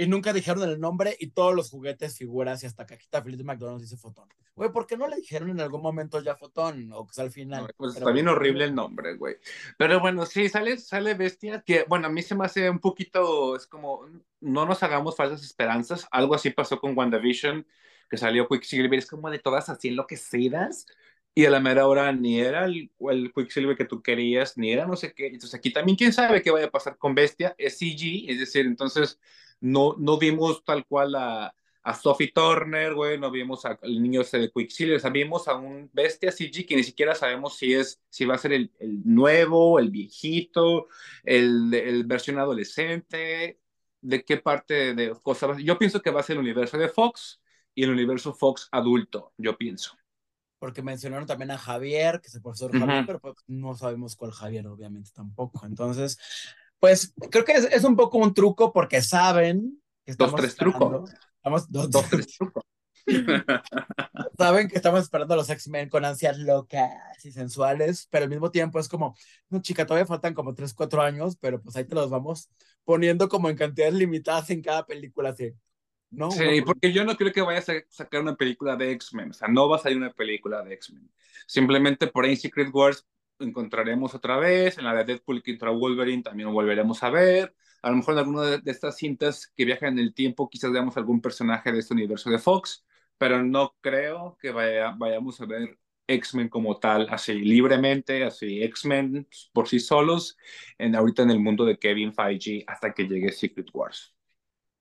Y 0.00 0.06
nunca 0.06 0.32
dijeron 0.32 0.62
el 0.62 0.78
nombre 0.78 1.16
y 1.18 1.30
todos 1.30 1.52
los 1.56 1.70
juguetes, 1.70 2.16
figuras 2.16 2.62
y 2.62 2.66
hasta 2.66 2.86
cajita 2.86 3.20
feliz 3.20 3.36
de 3.36 3.42
McDonald's 3.42 3.82
dice 3.82 3.96
Fotón. 3.96 4.28
Güey, 4.54 4.70
¿por 4.70 4.86
qué 4.86 4.96
no 4.96 5.08
le 5.08 5.16
dijeron 5.16 5.50
en 5.50 5.60
algún 5.60 5.82
momento 5.82 6.22
ya 6.22 6.36
Fotón? 6.36 6.92
O 6.92 7.04
que 7.04 7.20
al 7.20 7.32
final. 7.32 7.68
pues 7.76 7.96
está 7.96 8.12
bien 8.12 8.28
horrible 8.28 8.62
el 8.62 8.76
nombre, 8.76 9.16
güey. 9.16 9.38
Pero 9.76 9.98
bueno, 9.98 10.24
sí, 10.24 10.48
sale, 10.48 10.78
sale 10.78 11.14
Bestia, 11.14 11.64
que 11.66 11.84
bueno, 11.88 12.06
a 12.06 12.10
mí 12.10 12.22
se 12.22 12.36
me 12.36 12.44
hace 12.44 12.70
un 12.70 12.78
poquito, 12.78 13.56
es 13.56 13.66
como, 13.66 14.06
no 14.40 14.66
nos 14.66 14.84
hagamos 14.84 15.16
falsas 15.16 15.42
esperanzas. 15.42 16.06
Algo 16.12 16.36
así 16.36 16.50
pasó 16.50 16.78
con 16.78 16.96
WandaVision, 16.96 17.66
que 18.08 18.16
salió 18.16 18.46
Quicksilver, 18.46 19.00
es 19.00 19.10
como 19.10 19.30
de 19.30 19.40
todas 19.40 19.68
así 19.68 19.88
enloquecidas 19.88 20.86
y 21.34 21.44
a 21.44 21.50
la 21.50 21.58
mera 21.58 21.88
hora 21.88 22.12
ni 22.12 22.38
era 22.38 22.66
el, 22.66 22.92
el 23.10 23.32
Quicksilver 23.32 23.76
que 23.76 23.84
tú 23.84 24.00
querías, 24.00 24.56
ni 24.56 24.70
era 24.70 24.86
no 24.86 24.94
sé 24.94 25.12
qué. 25.12 25.26
Entonces 25.26 25.54
aquí 25.54 25.72
también 25.72 25.96
quién 25.96 26.12
sabe 26.12 26.40
qué 26.40 26.52
vaya 26.52 26.66
a 26.66 26.70
pasar 26.70 26.96
con 26.98 27.16
Bestia, 27.16 27.56
es 27.58 27.78
CG, 27.78 28.30
es 28.30 28.38
decir, 28.38 28.64
entonces 28.64 29.18
no, 29.60 29.94
no 29.98 30.18
vimos 30.18 30.64
tal 30.64 30.86
cual 30.86 31.14
a, 31.14 31.54
a 31.82 31.94
Sophie 31.94 32.32
Turner, 32.32 32.94
güey, 32.94 33.18
no 33.18 33.30
vimos 33.30 33.64
al 33.64 33.78
niño 33.82 34.20
ese 34.22 34.38
de 34.38 34.50
Quicksilver, 34.50 34.96
o 34.96 35.00
sea, 35.00 35.10
vimos 35.10 35.48
a 35.48 35.56
un 35.56 35.90
Bestia 35.92 36.32
CG 36.32 36.66
que 36.66 36.76
ni 36.76 36.82
siquiera 36.84 37.14
sabemos 37.14 37.56
si 37.56 37.74
es, 37.74 38.00
si 38.10 38.24
va 38.24 38.34
a 38.34 38.38
ser 38.38 38.52
el, 38.52 38.72
el 38.78 39.02
nuevo, 39.04 39.78
el 39.78 39.90
viejito, 39.90 40.88
el, 41.24 41.72
el 41.72 42.04
versión 42.04 42.38
adolescente, 42.38 43.60
de 44.00 44.24
qué 44.24 44.36
parte 44.36 44.94
de 44.94 45.14
cosas. 45.22 45.58
Yo 45.58 45.78
pienso 45.78 46.02
que 46.02 46.10
va 46.10 46.20
a 46.20 46.22
ser 46.22 46.34
el 46.36 46.40
universo 46.42 46.78
de 46.78 46.88
Fox 46.88 47.40
y 47.74 47.84
el 47.84 47.90
universo 47.90 48.34
Fox 48.34 48.68
adulto, 48.72 49.32
yo 49.38 49.56
pienso 49.56 49.96
porque 50.58 50.82
mencionaron 50.82 51.26
también 51.26 51.50
a 51.52 51.58
Javier, 51.58 52.20
que 52.20 52.28
es 52.28 52.34
el 52.34 52.42
profesor 52.42 52.74
Javier, 52.74 53.04
pero 53.04 53.20
pues 53.20 53.36
no 53.46 53.74
sabemos 53.74 54.16
cuál 54.16 54.32
Javier, 54.32 54.66
obviamente 54.66 55.10
tampoco. 55.14 55.64
Entonces, 55.66 56.18
pues 56.80 57.14
creo 57.30 57.44
que 57.44 57.52
es, 57.52 57.84
un 57.84 57.96
poco 57.96 58.18
un 58.18 58.34
truco 58.34 58.72
porque 58.72 59.02
saben 59.02 59.82
que 60.04 60.12
estamos. 60.12 60.32
Dos, 60.32 60.40
tres 60.40 60.56
trucos. 60.56 61.10
Estamos, 61.36 61.70
dos, 61.70 61.90
dos, 61.90 62.08
tres 62.08 62.26
trucos. 62.38 62.64
Saben 64.38 64.68
que 64.68 64.76
estamos 64.76 65.02
esperando 65.02 65.34
a 65.34 65.36
los 65.38 65.48
X-Men 65.48 65.88
con 65.88 66.04
ansias 66.04 66.38
locas 66.38 67.24
y 67.24 67.32
sensuales, 67.32 68.06
pero 68.10 68.24
al 68.24 68.30
mismo 68.30 68.50
tiempo 68.50 68.78
es 68.78 68.88
como, 68.88 69.16
no, 69.48 69.62
chica, 69.62 69.86
todavía 69.86 70.06
faltan 70.06 70.34
como 70.34 70.54
3, 70.54 70.74
4 70.74 71.02
años, 71.02 71.36
pero 71.40 71.60
pues 71.60 71.74
ahí 71.76 71.84
te 71.84 71.94
los 71.94 72.10
vamos 72.10 72.50
poniendo 72.84 73.28
como 73.28 73.48
en 73.48 73.56
cantidades 73.56 73.94
limitadas 73.94 74.50
en 74.50 74.62
cada 74.62 74.84
película, 74.86 75.30
así. 75.30 75.54
¿no? 76.10 76.30
Sí, 76.30 76.62
porque 76.64 76.92
yo 76.92 77.04
no 77.04 77.16
creo 77.16 77.32
que 77.32 77.42
vaya 77.42 77.60
a 77.60 77.82
sacar 77.88 78.20
una 78.20 78.36
película 78.36 78.76
de 78.76 78.92
X-Men, 78.92 79.30
o 79.30 79.34
sea, 79.34 79.48
no 79.48 79.68
va 79.68 79.76
a 79.76 79.80
salir 79.80 79.98
una 79.98 80.12
película 80.12 80.62
de 80.62 80.74
X-Men. 80.74 81.10
Simplemente 81.46 82.06
por 82.06 82.24
ahí 82.24 82.36
Secret 82.36 82.68
Wars 82.72 83.06
encontraremos 83.40 84.14
otra 84.14 84.36
vez, 84.36 84.78
en 84.78 84.84
la 84.84 84.94
de 84.94 85.04
Deadpool 85.04 85.42
contra 85.42 85.70
Wolverine 85.70 86.22
también 86.22 86.48
lo 86.48 86.52
volveremos 86.52 87.02
a 87.02 87.10
ver, 87.10 87.54
a 87.82 87.90
lo 87.90 87.96
mejor 87.96 88.14
en 88.14 88.18
alguna 88.18 88.42
de, 88.42 88.70
estas 88.70 88.96
cintas 88.96 89.46
que 89.56 89.64
viajan 89.64 89.94
en 89.94 90.00
el 90.00 90.14
tiempo 90.14 90.48
quizás 90.48 90.72
veamos 90.72 90.96
algún 90.96 91.20
personaje 91.20 91.72
de 91.72 91.78
este 91.78 91.94
universo 91.94 92.30
de 92.30 92.38
Fox, 92.38 92.84
pero 93.16 93.42
no 93.42 93.76
creo 93.80 94.36
que 94.40 94.50
vaya, 94.50 94.94
vayamos 94.96 95.40
a 95.40 95.46
ver 95.46 95.78
X-Men 96.06 96.48
como 96.48 96.78
tal, 96.78 97.06
así 97.10 97.34
libremente, 97.34 98.24
así 98.24 98.62
X-Men 98.62 99.28
por 99.52 99.68
sí 99.68 99.78
solos, 99.78 100.36
en, 100.78 100.96
ahorita 100.96 101.22
en 101.22 101.30
el 101.30 101.40
mundo 101.40 101.64
de 101.64 101.78
Kevin 101.78 102.14
Feige 102.14 102.64
hasta 102.66 102.92
que 102.92 103.04
llegue 103.04 103.30
Secret 103.30 103.68
Wars. 103.72 104.14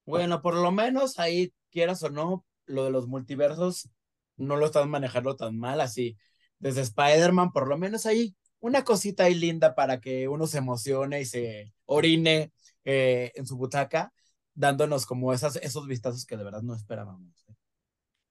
Bueno, 0.06 0.42
por 0.42 0.56
lo 0.56 0.72
menos 0.72 1.20
ahí, 1.20 1.54
quieras 1.70 2.02
o 2.04 2.10
no, 2.10 2.46
lo 2.66 2.86
de 2.86 2.92
los 2.92 3.08
multiversos 3.08 3.90
no 4.38 4.56
lo 4.56 4.68
están 4.68 4.90
manejando 4.90 5.36
tan 5.36 5.58
mal 5.58 5.82
así. 5.82 6.18
Desde 6.60 6.82
Spider-Man, 6.82 7.52
por 7.52 7.68
lo 7.68 7.78
menos 7.78 8.06
ahí, 8.06 8.36
una 8.60 8.84
cosita 8.84 9.26
ahí 9.26 9.36
linda 9.36 9.76
para 9.76 10.00
que 10.00 10.28
uno 10.28 10.48
se 10.48 10.60
emocione 10.60 11.22
y 11.22 11.26
se 11.26 11.74
orine 11.86 12.52
eh, 12.86 13.32
en 13.36 13.46
su 13.46 13.58
butaca, 13.58 14.14
dándonos 14.54 15.06
como 15.06 15.34
esas, 15.34 15.58
esos 15.58 15.88
vistazos 15.88 16.26
que 16.26 16.38
de 16.38 16.44
verdad 16.44 16.62
no 16.62 16.76
esperábamos. 16.76 17.46
¿eh? 17.50 17.54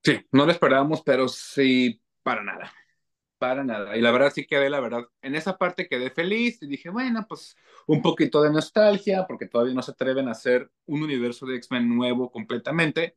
Sí, 0.03 0.21
no 0.33 0.47
lo 0.47 0.53
esperábamos, 0.53 1.03
pero 1.03 1.29
sí, 1.29 2.01
para 2.23 2.43
nada. 2.43 2.73
Para 3.39 3.65
nada. 3.65 3.97
Y 3.97 4.01
la 4.01 4.13
verdad 4.13 4.33
sí 4.35 4.47
quedé, 4.47 4.71
la 4.71 4.81
verdad, 4.81 5.05
en 5.21 5.35
esa 5.35 5.59
parte 5.59 5.89
quedé 5.89 6.11
feliz 6.11 6.63
y 6.63 6.67
dije, 6.67 6.89
bueno, 6.89 7.27
pues 7.29 7.55
un 7.87 8.01
poquito 8.01 8.41
de 8.43 8.51
nostalgia, 8.51 9.27
porque 9.27 9.47
todavía 9.47 9.75
no 9.75 9.83
se 9.83 9.91
atreven 9.91 10.29
a 10.29 10.33
hacer 10.33 10.71
un 10.87 11.03
universo 11.03 11.45
de 11.45 11.57
X-Men 11.57 11.95
nuevo 11.95 12.31
completamente 12.31 13.17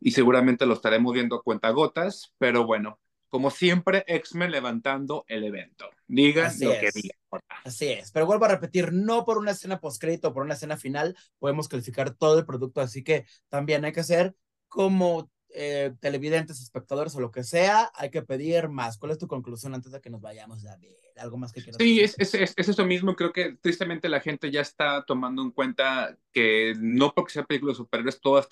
y 0.00 0.12
seguramente 0.12 0.64
lo 0.64 0.74
estaremos 0.74 1.12
viendo 1.12 1.36
a 1.36 1.42
cuentagotas, 1.42 2.34
pero 2.38 2.64
bueno, 2.64 2.98
como 3.30 3.50
siempre, 3.50 4.04
X-Men 4.06 4.50
levantando 4.50 5.24
el 5.28 5.44
evento. 5.44 5.88
Digan 6.06 6.52
lo 6.60 6.72
que 6.72 6.90
digan. 6.92 7.16
Así 7.64 7.88
es, 7.88 8.10
pero 8.10 8.26
vuelvo 8.26 8.44
a 8.44 8.48
repetir, 8.48 8.92
no 8.92 9.24
por 9.24 9.38
una 9.38 9.52
escena 9.52 9.80
postcrédito 9.80 10.28
o 10.28 10.34
por 10.34 10.42
una 10.42 10.54
escena 10.54 10.76
final 10.76 11.16
podemos 11.38 11.68
calificar 11.68 12.10
todo 12.10 12.40
el 12.40 12.44
producto, 12.44 12.80
así 12.80 13.04
que 13.04 13.24
también 13.48 13.84
hay 13.84 13.92
que 13.92 14.02
ser 14.02 14.34
como 14.68 15.30
eh, 15.52 15.92
televidentes, 16.00 16.60
espectadores 16.60 17.14
o 17.14 17.20
lo 17.20 17.30
que 17.30 17.44
sea, 17.44 17.90
hay 17.94 18.10
que 18.10 18.22
pedir 18.22 18.68
más. 18.68 18.98
¿Cuál 18.98 19.12
es 19.12 19.18
tu 19.18 19.26
conclusión 19.26 19.74
antes 19.74 19.92
de 19.92 20.00
que 20.00 20.10
nos 20.10 20.20
vayamos 20.20 20.64
a 20.66 20.76
ver? 20.76 20.96
¿Algo 21.16 21.36
más 21.36 21.52
que 21.52 21.62
quieras 21.62 21.76
Sí, 21.78 22.00
es, 22.00 22.14
es, 22.18 22.34
es, 22.34 22.54
eso 22.56 22.86
mismo. 22.86 23.14
Creo 23.14 23.32
que 23.32 23.56
tristemente 23.60 24.08
la 24.08 24.20
gente 24.20 24.50
ya 24.50 24.60
está 24.60 25.04
tomando 25.04 25.42
en 25.42 25.50
cuenta 25.50 26.16
que 26.32 26.74
no 26.78 27.12
porque 27.12 27.32
sea 27.32 27.44
películas 27.44 27.76
de 27.76 27.84
superhéroes, 27.84 28.20
todas 28.20 28.48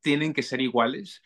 tienen 0.00 0.32
que 0.32 0.42
ser 0.42 0.60
iguales. 0.60 1.22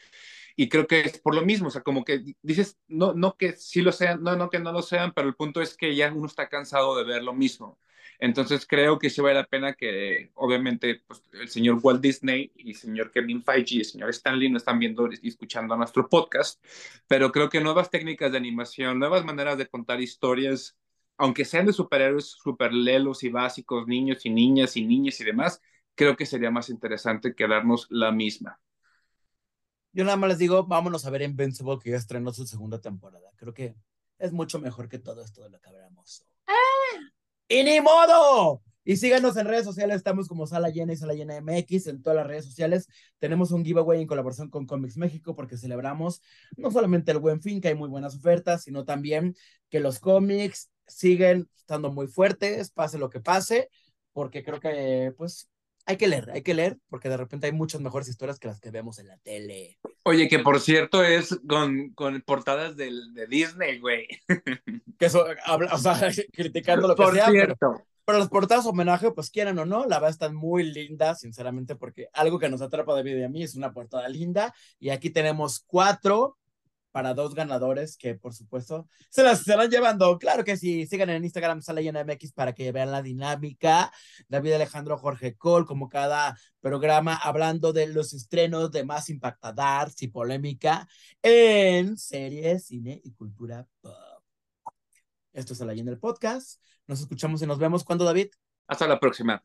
Y 0.60 0.68
creo 0.68 0.88
que 0.88 1.02
es 1.02 1.20
por 1.20 1.36
lo 1.36 1.42
mismo, 1.42 1.68
o 1.68 1.70
sea, 1.70 1.82
como 1.82 2.04
que 2.04 2.34
dices, 2.42 2.80
no, 2.88 3.14
no 3.14 3.36
que 3.36 3.52
sí 3.52 3.80
lo 3.80 3.92
sean, 3.92 4.24
no, 4.24 4.34
no 4.34 4.50
que 4.50 4.58
no 4.58 4.72
lo 4.72 4.82
sean, 4.82 5.12
pero 5.14 5.28
el 5.28 5.36
punto 5.36 5.62
es 5.62 5.76
que 5.76 5.94
ya 5.94 6.12
uno 6.12 6.26
está 6.26 6.48
cansado 6.48 6.96
de 6.96 7.04
ver 7.04 7.22
lo 7.22 7.32
mismo. 7.32 7.78
Entonces 8.18 8.66
creo 8.66 8.98
que 8.98 9.08
sí 9.08 9.20
vale 9.20 9.36
la 9.36 9.44
pena 9.46 9.74
que, 9.74 10.32
obviamente, 10.34 11.04
pues, 11.06 11.22
el 11.32 11.48
señor 11.48 11.78
Walt 11.80 12.00
Disney 12.00 12.50
y 12.56 12.70
el 12.70 12.76
señor 12.76 13.12
Kevin 13.12 13.44
Feige 13.44 13.76
y 13.76 13.78
el 13.78 13.84
señor 13.84 14.10
Stanley 14.10 14.50
no 14.50 14.56
están 14.58 14.80
viendo 14.80 15.08
y 15.22 15.28
escuchando 15.28 15.76
nuestro 15.76 16.08
podcast, 16.08 16.60
pero 17.06 17.30
creo 17.30 17.48
que 17.48 17.60
nuevas 17.60 17.88
técnicas 17.90 18.32
de 18.32 18.38
animación, 18.38 18.98
nuevas 18.98 19.24
maneras 19.24 19.58
de 19.58 19.68
contar 19.68 20.00
historias, 20.00 20.76
aunque 21.18 21.44
sean 21.44 21.66
de 21.66 21.72
superhéroes 21.72 22.26
super 22.26 22.72
lelos 22.74 23.22
y 23.22 23.28
básicos, 23.28 23.86
niños 23.86 24.26
y 24.26 24.30
niñas 24.30 24.76
y 24.76 24.84
niñas 24.84 25.20
y 25.20 25.24
demás, 25.24 25.62
creo 25.94 26.16
que 26.16 26.26
sería 26.26 26.50
más 26.50 26.68
interesante 26.68 27.32
que 27.36 27.46
darnos 27.46 27.86
la 27.90 28.10
misma. 28.10 28.58
Yo 29.98 30.04
nada 30.04 30.16
más 30.16 30.28
les 30.28 30.38
digo, 30.38 30.64
vámonos 30.64 31.04
a 31.04 31.10
ver 31.10 31.22
Invincible, 31.22 31.76
que 31.82 31.90
ya 31.90 31.96
estrenó 31.96 32.32
su 32.32 32.46
segunda 32.46 32.80
temporada. 32.80 33.32
Creo 33.34 33.52
que 33.52 33.74
es 34.20 34.30
mucho 34.30 34.60
mejor 34.60 34.88
que 34.88 35.00
todo 35.00 35.20
esto 35.22 35.42
de 35.42 35.50
lo 35.50 35.60
que 35.60 35.70
hablamos. 35.70 36.24
¡Y 37.48 37.64
ni 37.64 37.80
modo! 37.80 38.62
Y 38.84 38.96
síganos 38.96 39.36
en 39.36 39.48
redes 39.48 39.64
sociales, 39.64 39.96
estamos 39.96 40.28
como 40.28 40.46
Sala 40.46 40.70
Llena 40.70 40.92
y 40.92 40.96
Sala 40.96 41.14
Llena 41.14 41.40
MX 41.40 41.88
en 41.88 42.00
todas 42.00 42.16
las 42.16 42.28
redes 42.28 42.44
sociales. 42.44 42.86
Tenemos 43.18 43.50
un 43.50 43.64
giveaway 43.64 44.00
en 44.00 44.06
colaboración 44.06 44.50
con 44.50 44.66
Comics 44.66 44.96
México 44.98 45.34
porque 45.34 45.56
celebramos 45.56 46.22
no 46.56 46.70
solamente 46.70 47.10
el 47.10 47.18
buen 47.18 47.42
fin, 47.42 47.60
que 47.60 47.66
hay 47.66 47.74
muy 47.74 47.88
buenas 47.88 48.14
ofertas, 48.14 48.62
sino 48.62 48.84
también 48.84 49.34
que 49.68 49.80
los 49.80 49.98
cómics 49.98 50.70
siguen 50.86 51.50
estando 51.56 51.90
muy 51.90 52.06
fuertes, 52.06 52.70
pase 52.70 52.98
lo 52.98 53.10
que 53.10 53.18
pase, 53.18 53.68
porque 54.12 54.44
creo 54.44 54.60
que 54.60 55.12
pues 55.16 55.48
hay 55.88 55.96
que 55.96 56.06
leer, 56.06 56.30
hay 56.30 56.42
que 56.42 56.52
leer, 56.52 56.76
porque 56.90 57.08
de 57.08 57.16
repente 57.16 57.46
hay 57.46 57.52
muchas 57.52 57.80
mejores 57.80 58.08
historias 58.08 58.38
que 58.38 58.46
las 58.46 58.60
que 58.60 58.70
vemos 58.70 58.98
en 58.98 59.08
la 59.08 59.16
tele. 59.16 59.78
Oye, 60.04 60.28
que 60.28 60.38
por 60.38 60.60
cierto 60.60 61.02
es 61.02 61.40
con, 61.48 61.90
con 61.94 62.20
portadas 62.20 62.76
de 62.76 63.26
Disney, 63.28 63.78
güey. 63.78 64.06
Que 64.98 65.06
eso, 65.06 65.24
habla, 65.44 65.72
o 65.72 65.78
sea, 65.78 65.94
criticando 66.32 66.88
lo 66.88 66.96
que 66.96 67.02
por 67.02 67.14
sea. 67.14 67.30
Cierto. 67.30 67.86
Pero, 68.04 68.18
las 68.18 68.28
portadas 68.28 68.66
homenaje, 68.66 69.12
pues 69.12 69.30
quieran 69.30 69.58
o 69.60 69.64
no, 69.64 69.86
la 69.86 69.96
verdad 69.96 70.10
están 70.10 70.34
muy 70.34 70.64
lindas, 70.64 71.20
sinceramente, 71.20 71.76
porque 71.76 72.08
algo 72.12 72.38
que 72.38 72.48
nos 72.48 72.60
atrapa 72.62 72.94
David 72.94 73.18
y 73.18 73.22
a 73.22 73.28
mí 73.28 73.42
es 73.42 73.54
una 73.54 73.72
portada 73.72 74.08
linda. 74.08 74.52
Y 74.80 74.88
aquí 74.88 75.10
tenemos 75.10 75.60
cuatro 75.66 76.36
para 76.98 77.14
dos 77.14 77.32
ganadores 77.32 77.96
que, 77.96 78.16
por 78.16 78.34
supuesto, 78.34 78.88
se 79.08 79.22
las 79.22 79.38
estarán 79.38 79.70
llevando. 79.70 80.18
Claro 80.18 80.42
que 80.42 80.56
sí, 80.56 80.84
sigan 80.84 81.10
en 81.10 81.22
Instagram, 81.22 81.62
sale 81.62 81.86
en 81.86 81.94
MX 81.94 82.32
para 82.32 82.52
que 82.52 82.72
vean 82.72 82.90
la 82.90 83.02
dinámica. 83.02 83.92
David 84.26 84.54
Alejandro 84.54 84.98
Jorge 84.98 85.36
Cole, 85.36 85.64
como 85.64 85.88
cada 85.88 86.36
programa, 86.58 87.14
hablando 87.14 87.72
de 87.72 87.86
los 87.86 88.14
estrenos 88.14 88.72
de 88.72 88.84
más 88.84 89.10
impactadars 89.10 90.02
y 90.02 90.08
polémica 90.08 90.88
en 91.22 91.96
series, 91.96 92.66
cine 92.66 93.00
y 93.04 93.12
cultura 93.12 93.64
pop. 93.80 94.24
Esto 95.32 95.52
es 95.52 95.60
la 95.60 95.72
en 95.74 95.86
el 95.86 96.00
podcast. 96.00 96.60
Nos 96.88 96.98
escuchamos 96.98 97.40
y 97.42 97.46
nos 97.46 97.60
vemos 97.60 97.84
cuando, 97.84 98.04
David. 98.04 98.30
Hasta 98.66 98.88
la 98.88 98.98
próxima. 98.98 99.40